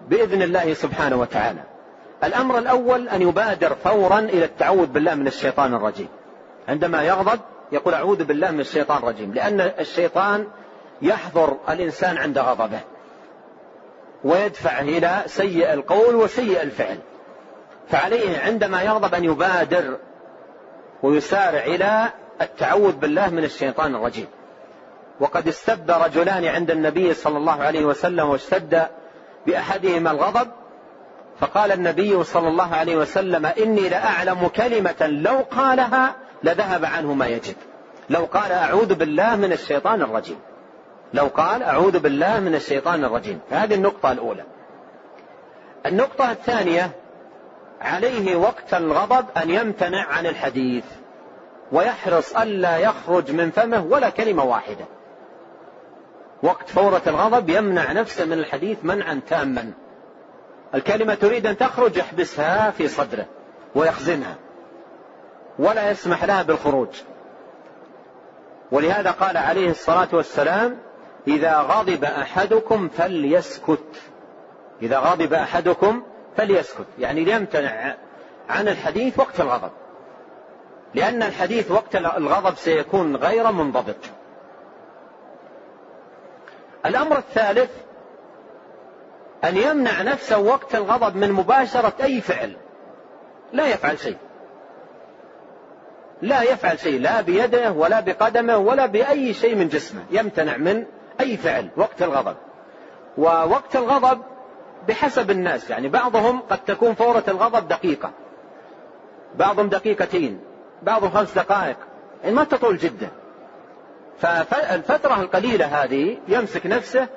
بإذن 0.08 0.42
الله 0.42 0.74
سبحانه 0.74 1.16
وتعالى. 1.16 1.60
الأمر 2.24 2.58
الأول 2.58 3.08
أن 3.08 3.22
يبادر 3.22 3.74
فورا 3.74 4.18
إلى 4.18 4.44
التعوذ 4.44 4.86
بالله 4.86 5.14
من 5.14 5.26
الشيطان 5.26 5.74
الرجيم. 5.74 6.08
عندما 6.68 7.02
يغضب 7.02 7.40
يقول 7.72 7.94
أعوذ 7.94 8.24
بالله 8.24 8.50
من 8.50 8.60
الشيطان 8.60 8.98
الرجيم 8.98 9.34
لأن 9.34 9.60
الشيطان 9.60 10.46
يحضر 11.02 11.56
الإنسان 11.68 12.18
عند 12.18 12.38
غضبه. 12.38 12.80
ويدفعه 14.24 14.80
إلى 14.80 15.22
سيء 15.26 15.72
القول 15.72 16.14
وسيء 16.14 16.62
الفعل. 16.62 16.98
فعليه 17.92 18.38
عندما 18.38 18.82
يغضب 18.82 19.14
أن 19.14 19.24
يبادر 19.24 19.98
ويسارع 21.02 21.64
إلى 21.64 22.08
التعوذ 22.40 22.92
بالله 22.92 23.30
من 23.30 23.44
الشيطان 23.44 23.94
الرجيم. 23.94 24.26
وقد 25.20 25.48
استبد 25.48 25.90
رجلان 25.90 26.44
عند 26.44 26.70
النبي 26.70 27.14
صلى 27.14 27.38
الله 27.38 27.62
عليه 27.62 27.84
وسلم 27.84 28.28
واشتد 28.28 28.82
بأحدهما 29.46 30.10
الغضب 30.10 30.48
فقال 31.40 31.72
النبي 31.72 32.24
صلى 32.24 32.48
الله 32.48 32.74
عليه 32.74 32.96
وسلم 32.96 33.46
إني 33.46 33.88
لأعلم 33.88 34.48
كلمة 34.48 35.06
لو 35.06 35.44
قالها 35.50 36.14
لذهب 36.42 36.84
عنه 36.84 37.14
ما 37.14 37.26
يجد. 37.26 37.56
لو 38.10 38.24
قال 38.24 38.52
أعوذ 38.52 38.94
بالله 38.94 39.36
من 39.36 39.52
الشيطان 39.52 40.02
الرجيم. 40.02 40.38
لو 41.14 41.26
قال 41.26 41.62
أعوذ 41.62 41.98
بالله 41.98 42.40
من 42.40 42.54
الشيطان 42.54 43.04
الرجيم. 43.04 43.40
فهذه 43.50 43.74
النقطة 43.74 44.12
الأولى. 44.12 44.44
النقطة 45.86 46.30
الثانية 46.30 47.01
عليه 47.82 48.36
وقت 48.36 48.74
الغضب 48.74 49.26
أن 49.36 49.50
يمتنع 49.50 50.06
عن 50.06 50.26
الحديث 50.26 50.84
ويحرص 51.72 52.36
ألا 52.36 52.78
يخرج 52.78 53.30
من 53.30 53.50
فمه 53.50 53.86
ولا 53.90 54.10
كلمة 54.10 54.44
واحدة. 54.44 54.84
وقت 56.42 56.68
فورة 56.68 57.02
الغضب 57.06 57.48
يمنع 57.50 57.92
نفسه 57.92 58.24
من 58.24 58.32
الحديث 58.32 58.78
منعا 58.82 59.20
تاما. 59.28 59.72
الكلمة 60.74 61.14
تريد 61.14 61.46
أن 61.46 61.56
تخرج 61.56 61.96
يحبسها 61.96 62.70
في 62.70 62.88
صدره 62.88 63.26
ويخزنها 63.74 64.34
ولا 65.58 65.90
يسمح 65.90 66.24
لها 66.24 66.42
بالخروج. 66.42 66.88
ولهذا 68.72 69.10
قال 69.10 69.36
عليه 69.36 69.70
الصلاة 69.70 70.08
والسلام 70.12 70.78
إذا 71.28 71.58
غضب 71.58 72.04
أحدكم 72.04 72.88
فليسكت. 72.88 74.02
إذا 74.82 74.98
غضب 74.98 75.32
أحدكم 75.32 76.02
فليسكت. 76.36 76.86
يعني 76.98 77.24
ليمتنع 77.24 77.94
عن 78.48 78.68
الحديث 78.68 79.18
وقت 79.18 79.40
الغضب. 79.40 79.70
لأن 80.94 81.22
الحديث 81.22 81.70
وقت 81.70 81.96
الغضب 81.96 82.56
سيكون 82.56 83.16
غير 83.16 83.52
منضبط. 83.52 83.96
الأمر 86.86 87.18
الثالث 87.18 87.70
أن 89.44 89.56
يمنع 89.56 90.02
نفسه 90.02 90.38
وقت 90.38 90.74
الغضب 90.74 91.16
من 91.16 91.32
مباشرة 91.32 91.92
أي 92.02 92.20
فعل. 92.20 92.56
لا 93.52 93.66
يفعل 93.66 93.98
شيء. 93.98 94.16
لا 96.22 96.42
يفعل 96.42 96.78
شيء. 96.78 97.00
لا 97.00 97.20
بيده 97.20 97.72
ولا 97.72 98.00
بقدمه 98.00 98.56
ولا 98.56 98.86
بأي 98.86 99.34
شيء 99.34 99.54
من 99.54 99.68
جسمه. 99.68 100.04
يمتنع 100.10 100.56
من 100.56 100.84
أي 101.20 101.36
فعل 101.36 101.68
وقت 101.76 102.02
الغضب. 102.02 102.36
ووقت 103.18 103.76
الغضب 103.76 104.22
بحسب 104.88 105.30
الناس. 105.30 105.70
يعني 105.70 105.88
بعضهم 105.88 106.40
قد 106.40 106.58
تكون 106.58 106.94
فورة 106.94 107.24
الغضب 107.28 107.68
دقيقة. 107.68 108.10
بعضهم 109.34 109.68
دقيقتين. 109.68 110.40
بعضهم 110.82 111.10
خمس 111.10 111.34
دقائق. 111.34 111.76
يعني 112.22 112.34
ما 112.34 112.44
تطول 112.44 112.76
جدا. 112.78 113.08
فالفترة 114.18 115.20
القليلة 115.20 115.66
هذه 115.66 116.18
يمسك 116.28 116.66
نفسه 116.66 117.08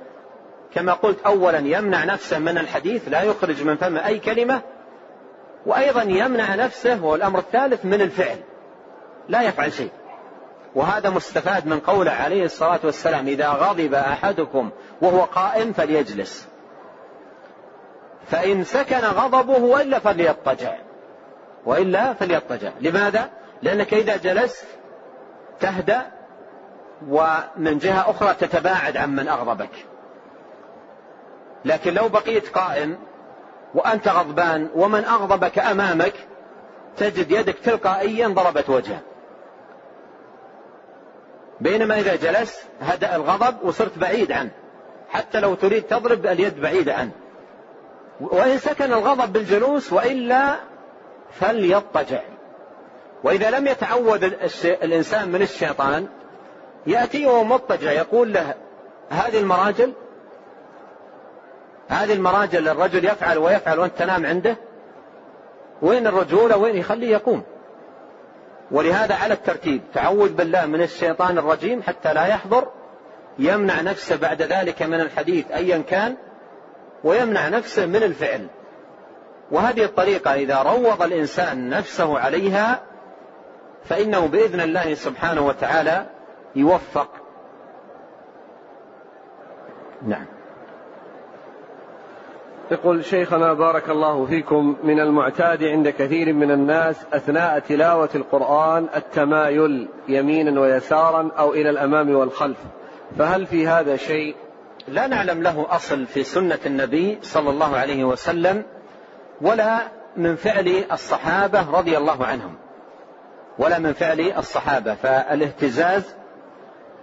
كما 0.74 0.94
قلت 0.94 1.26
أولا 1.26 1.58
يمنع 1.60 2.04
نفسه 2.04 2.40
من 2.40 2.58
الحديث 2.58 3.10
لا 3.10 3.22
يخرج 3.22 3.64
من 3.64 3.76
فمه 3.76 4.06
أي 4.06 4.20
كلمة 4.20 4.62
وأيضا 5.66 6.02
يمنع 6.02 6.56
نفسه 6.56 6.94
هو 6.94 7.16
الأمر 7.16 7.40
الثالث 7.40 7.86
من 7.86 8.02
الفعل. 8.02 8.38
لا 9.30 9.42
يفعل 9.42 9.74
شيء. 9.74 9.90
وهذا 10.76 11.10
مستفاد 11.10 11.68
من 11.68 11.80
قوله 11.80 12.12
عليه 12.12 12.46
الصلاة 12.46 12.80
والسلام 12.84 13.28
إذا 13.28 13.50
غضب 13.50 13.94
أحدكم 13.94 14.70
وهو 15.02 15.22
قائم 15.22 15.74
فليجلس. 15.74 16.48
فإن 18.28 18.64
سكن 18.64 19.00
غضبه 19.00 19.64
وإلا 19.64 20.00
فليضطجع. 20.00 20.76
وإلا 21.66 22.14
فليضطجع. 22.14 22.72
لماذا؟ 22.82 23.30
لأنك 23.62 23.94
إذا 23.94 24.18
جلست 24.18 24.66
تهدأ 25.60 26.02
ومن 27.08 27.78
جهة 27.78 28.10
أخرى 28.10 28.34
تتباعد 28.34 28.98
عن 28.98 29.16
من 29.16 29.28
أغضبك. 29.28 29.86
لكن 31.66 31.94
لو 31.94 32.10
بقيت 32.10 32.50
قائم 32.50 32.98
وأنت 33.74 34.08
غضبان 34.08 34.70
ومن 34.76 35.06
أغضبك 35.06 35.60
أمامك 35.60 36.14
تجد 36.98 37.32
يدك 37.32 37.56
تلقائيا 37.60 38.28
ضربت 38.28 38.70
وجهه. 38.70 39.00
بينما 41.62 42.00
إذا 42.00 42.16
جلست 42.16 42.64
هدأ 42.82 43.16
الغضب 43.16 43.56
وصرت 43.64 43.98
بعيد 43.98 44.32
عنه. 44.32 44.52
حتى 45.10 45.40
لو 45.40 45.56
تريد 45.56 45.84
تضرب 45.84 46.26
اليد 46.26 46.62
بعيدة 46.62 46.94
عنه. 46.94 47.12
وإن 48.22 48.58
سكن 48.58 48.94
الغضب 48.94 49.34
بالجلوس 49.34 49.94
وإلا 49.94 50.56
فليضطجع. 51.32 52.22
وإذا 53.24 53.50
لم 53.50 53.68
يتعود 53.68 54.24
الإنسان 54.66 55.30
من 55.30 55.42
الشيطان 55.42 56.08
يأتي 56.88 57.26
وهو 57.26 57.44
مضطجع 57.44 57.92
يقول 57.92 58.34
له 58.34 58.54
هذه 59.10 59.40
المراجل؟ 59.40 59.94
هذه 61.88 62.14
المراجل 62.14 62.68
الرجل 62.68 63.06
يفعل 63.06 63.38
ويفعل 63.38 63.80
وأنت 63.80 63.98
تنام 63.98 64.26
عنده؟ 64.26 64.58
وين 65.82 66.08
الرجولة؟ 66.08 66.58
وين؟ 66.58 66.76
يخليه 66.76 67.12
يقوم. 67.12 67.44
ولهذا 68.72 69.16
على 69.16 69.34
الترتيب 69.34 69.82
تعوذ 69.94 70.34
بالله 70.34 70.66
من 70.66 70.82
الشيطان 70.82 71.38
الرجيم 71.38 71.82
حتى 71.82 72.14
لا 72.14 72.26
يحضر 72.26 72.68
يمنع 73.40 73.82
نفسه 73.82 74.16
بعد 74.16 74.42
ذلك 74.42 74.82
من 74.82 75.02
الحديث 75.02 75.52
أيا 75.52 75.78
كان 75.78 76.16
ويمنع 77.06 77.50
نفسه 77.50 77.86
من 77.86 78.04
الفعل. 78.04 78.48
وهذه 79.52 79.84
الطريقة 79.84 80.34
إذا 80.34 80.62
روض 80.62 81.02
الإنسان 81.02 81.70
نفسه 81.70 82.20
عليها 82.20 82.82
فإنه 83.84 84.28
بإذن 84.28 84.62
الله 84.62 84.94
سبحانه 84.94 85.48
وتعالى 85.48 86.06
يوفق. 86.56 87.08
نعم. 90.08 90.26
يقول 92.72 93.06
شيخنا 93.06 93.54
بارك 93.54 93.90
الله 93.90 94.26
فيكم 94.26 94.76
من 94.84 95.00
المعتاد 95.00 95.64
عند 95.64 95.90
كثير 95.90 96.34
من 96.34 96.52
الناس 96.52 97.06
أثناء 97.14 97.60
تلاوة 97.60 98.10
القرآن 98.16 98.88
التمايل 98.96 99.88
يمينا 100.08 100.62
ويسارا 100.62 101.32
أو 101.40 101.54
إلى 101.54 101.70
الأمام 101.70 102.16
والخلف. 102.16 102.58
فهل 103.18 103.46
في 103.46 103.68
هذا 103.68 103.96
شيء؟ 103.96 104.36
لا 104.88 105.08
نعلم 105.08 105.44
له 105.44 105.66
أصل 105.70 106.06
في 106.06 106.24
سنة 106.24 106.60
النبي 106.66 107.20
صلى 107.22 107.50
الله 107.50 107.78
عليه 107.78 108.04
وسلم 108.04 108.66
ولا 109.42 109.80
من 110.18 110.36
فعل 110.36 110.84
الصحابة 110.92 111.72
رضي 111.72 111.98
الله 111.98 112.26
عنهم. 112.26 112.56
ولا 113.60 113.80
من 113.80 113.94
فعل 113.94 114.20
الصحابة. 114.38 114.96
فالاهتزاز 114.96 116.16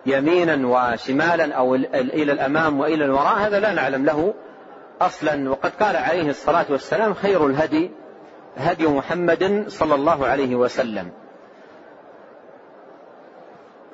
يمينا 0.06 0.68
وشمالا 0.68 1.54
أو 1.54 1.74
إلى 1.94 2.32
الأمام 2.32 2.80
وإلى 2.80 3.04
الوراء 3.04 3.38
هذا 3.38 3.60
لا 3.60 3.72
نعلم 3.72 4.04
له 4.04 4.34
أصلا. 5.00 5.50
وقد 5.50 5.70
قال 5.80 5.96
عليه 5.96 6.28
الصلاة 6.30 6.66
والسلام 6.70 7.14
خير 7.14 7.46
الهدي 7.46 7.90
هدي 8.56 8.86
محمد 8.86 9.64
صلى 9.68 9.94
الله 9.94 10.26
عليه 10.26 10.56
وسلم. 10.56 11.10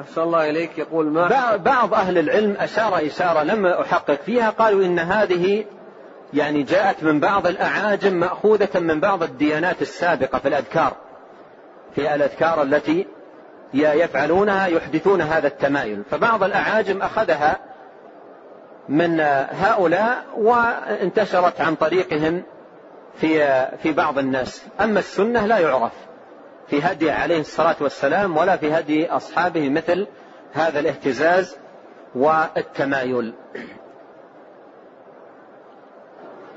أحسن 0.00 0.22
الله 0.22 0.50
إليك. 0.50 0.78
يقول 0.78 1.06
ما 1.06 1.56
بعض 1.56 1.94
أهل 1.94 2.18
العلم 2.18 2.56
أشار 2.58 3.06
إشارة 3.06 3.42
لما 3.42 3.80
أحقق 3.80 4.22
فيها 4.26 4.50
قالوا 4.50 4.84
إن 4.84 4.98
هذه 4.98 5.64
يعني 6.34 6.62
جاءت 6.62 7.02
من 7.04 7.20
بعض 7.20 7.46
الأعاجم 7.46 8.14
مأخوذة 8.14 8.80
من 8.80 9.00
بعض 9.00 9.22
الديانات 9.22 9.82
السابقة 9.82 10.38
في 10.38 10.48
الأذكار 10.48 10.92
في 11.94 12.14
الأذكار 12.14 12.62
التي 12.62 13.06
يفعلونها 13.74 14.66
يحدثون 14.66 15.20
هذا 15.20 15.46
التمايل. 15.46 16.02
فبعض 16.10 16.42
الأعاجم 16.42 17.02
أخذها 17.02 17.56
من 18.88 19.20
هؤلاء 19.50 20.24
وانتشرت 20.36 21.60
عن 21.60 21.74
طريقهم 21.74 22.42
في 23.20 23.66
في 23.82 23.92
بعض 23.92 24.18
الناس. 24.18 24.64
أما 24.80 24.98
السنة 24.98 25.46
لا 25.46 25.58
يعرف. 25.58 25.92
في 26.70 26.82
هدي 26.82 27.10
عليه 27.10 27.40
الصلاة 27.40 27.76
والسلام 27.80 28.36
ولا 28.36 28.56
في 28.56 28.72
هدي 28.72 29.10
أصحابه 29.10 29.68
مثل 29.68 30.06
هذا 30.52 30.80
الاهتزاز 30.80 31.56
والتمايل. 32.14 33.34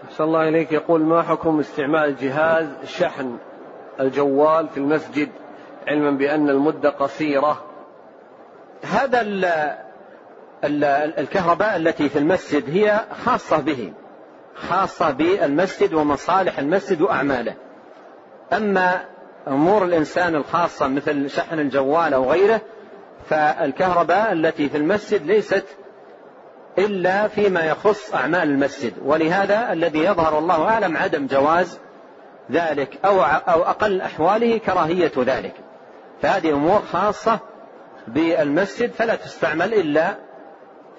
أحسن 0.07 0.24
الله 0.24 0.49
إليك. 0.49 0.72
يقول 0.72 1.01
ما 1.01 1.22
حكم 1.22 1.59
استعمال 1.59 2.16
جهاز 2.16 2.68
شحن 2.86 3.38
الجوال 3.99 4.68
في 4.68 4.78
المسجد 4.78 5.30
علما 5.88 6.12
بأن 6.12 6.49
المدة 6.49 6.89
قصيرة؟ 6.89 7.66
هذا 8.84 9.22
ال 9.22 9.45
ال 10.64 10.84
الكهرباء 11.20 11.76
التي 11.76 12.09
في 12.09 12.20
المسجد 12.20 12.70
هي 12.70 13.05
خاصة 13.26 13.59
به 13.59 13.93
خاصة 14.55 15.12
بالمسجد 15.12 15.93
ومصالح 15.93 16.59
المسجد 16.59 17.01
وأعماله. 17.01 17.53
أما 18.53 19.11
أمور 19.48 19.86
الإنسان 19.86 20.36
الخاصة 20.36 20.88
مثل 20.88 21.30
شحن 21.30 21.60
الجوال 21.60 22.14
أو 22.14 22.32
غيره 22.32 22.62
فالكهرباء 23.30 24.34
التي 24.34 24.70
في 24.70 24.78
المسجد 24.78 25.26
ليست 25.26 25.66
إلا 26.78 27.28
فيما 27.28 27.62
يخص 27.62 28.14
أعمال 28.14 28.50
المسجد. 28.50 28.94
ولهذا 29.06 29.74
الذي 29.74 30.00
يظهر 30.00 30.39
الله 30.39 30.68
أعلم 30.68 30.98
عدم 30.98 31.28
جواز 31.28 31.80
ذلك 32.52 33.00
أو 33.06 33.22
أو 33.24 33.64
أقل 33.64 34.02
أحواله 34.02 34.58
كراهية 34.58 35.12
ذلك. 35.18 35.54
فهذه 36.22 36.50
أمور 36.50 36.82
خاصة 36.82 37.39
بالمسجد 38.08 38.92
فلا 38.92 39.16
تستعمل 39.16 39.74
إلا 39.74 40.16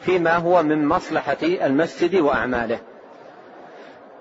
فيما 0.01 0.37
هو 0.37 0.63
من 0.63 0.87
مصلحة 0.89 1.37
المسجد 1.43 2.15
وأعماله. 2.15 2.79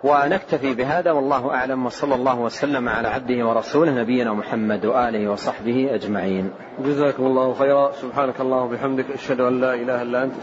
ونكتفي 0.04 0.74
بهذا 0.74 1.12
والله 1.12 1.50
أعلم 1.50 1.86
وصلى 1.86 2.16
الله 2.16 2.40
وسلم 2.40 2.90
على 2.90 3.08
عبده 3.08 3.48
ورسوله 3.48 3.92
نبينا 3.92 4.34
محمد 4.34 4.86
وآله 4.86 5.32
وصحبه 5.32 5.96
أجمعين. 5.96 6.52
جزاكم 6.80 7.26
الله 7.26 7.54
خيرا. 7.54 7.92
سبحانك 7.92 8.42
اللهم 8.42 8.66
وبحمدك 8.66 9.12
أشهد 9.12 9.40
أن 9.40 9.62
لا 9.62 9.74
إله 9.74 10.02
إلا 10.02 10.24
أنت 10.24 10.34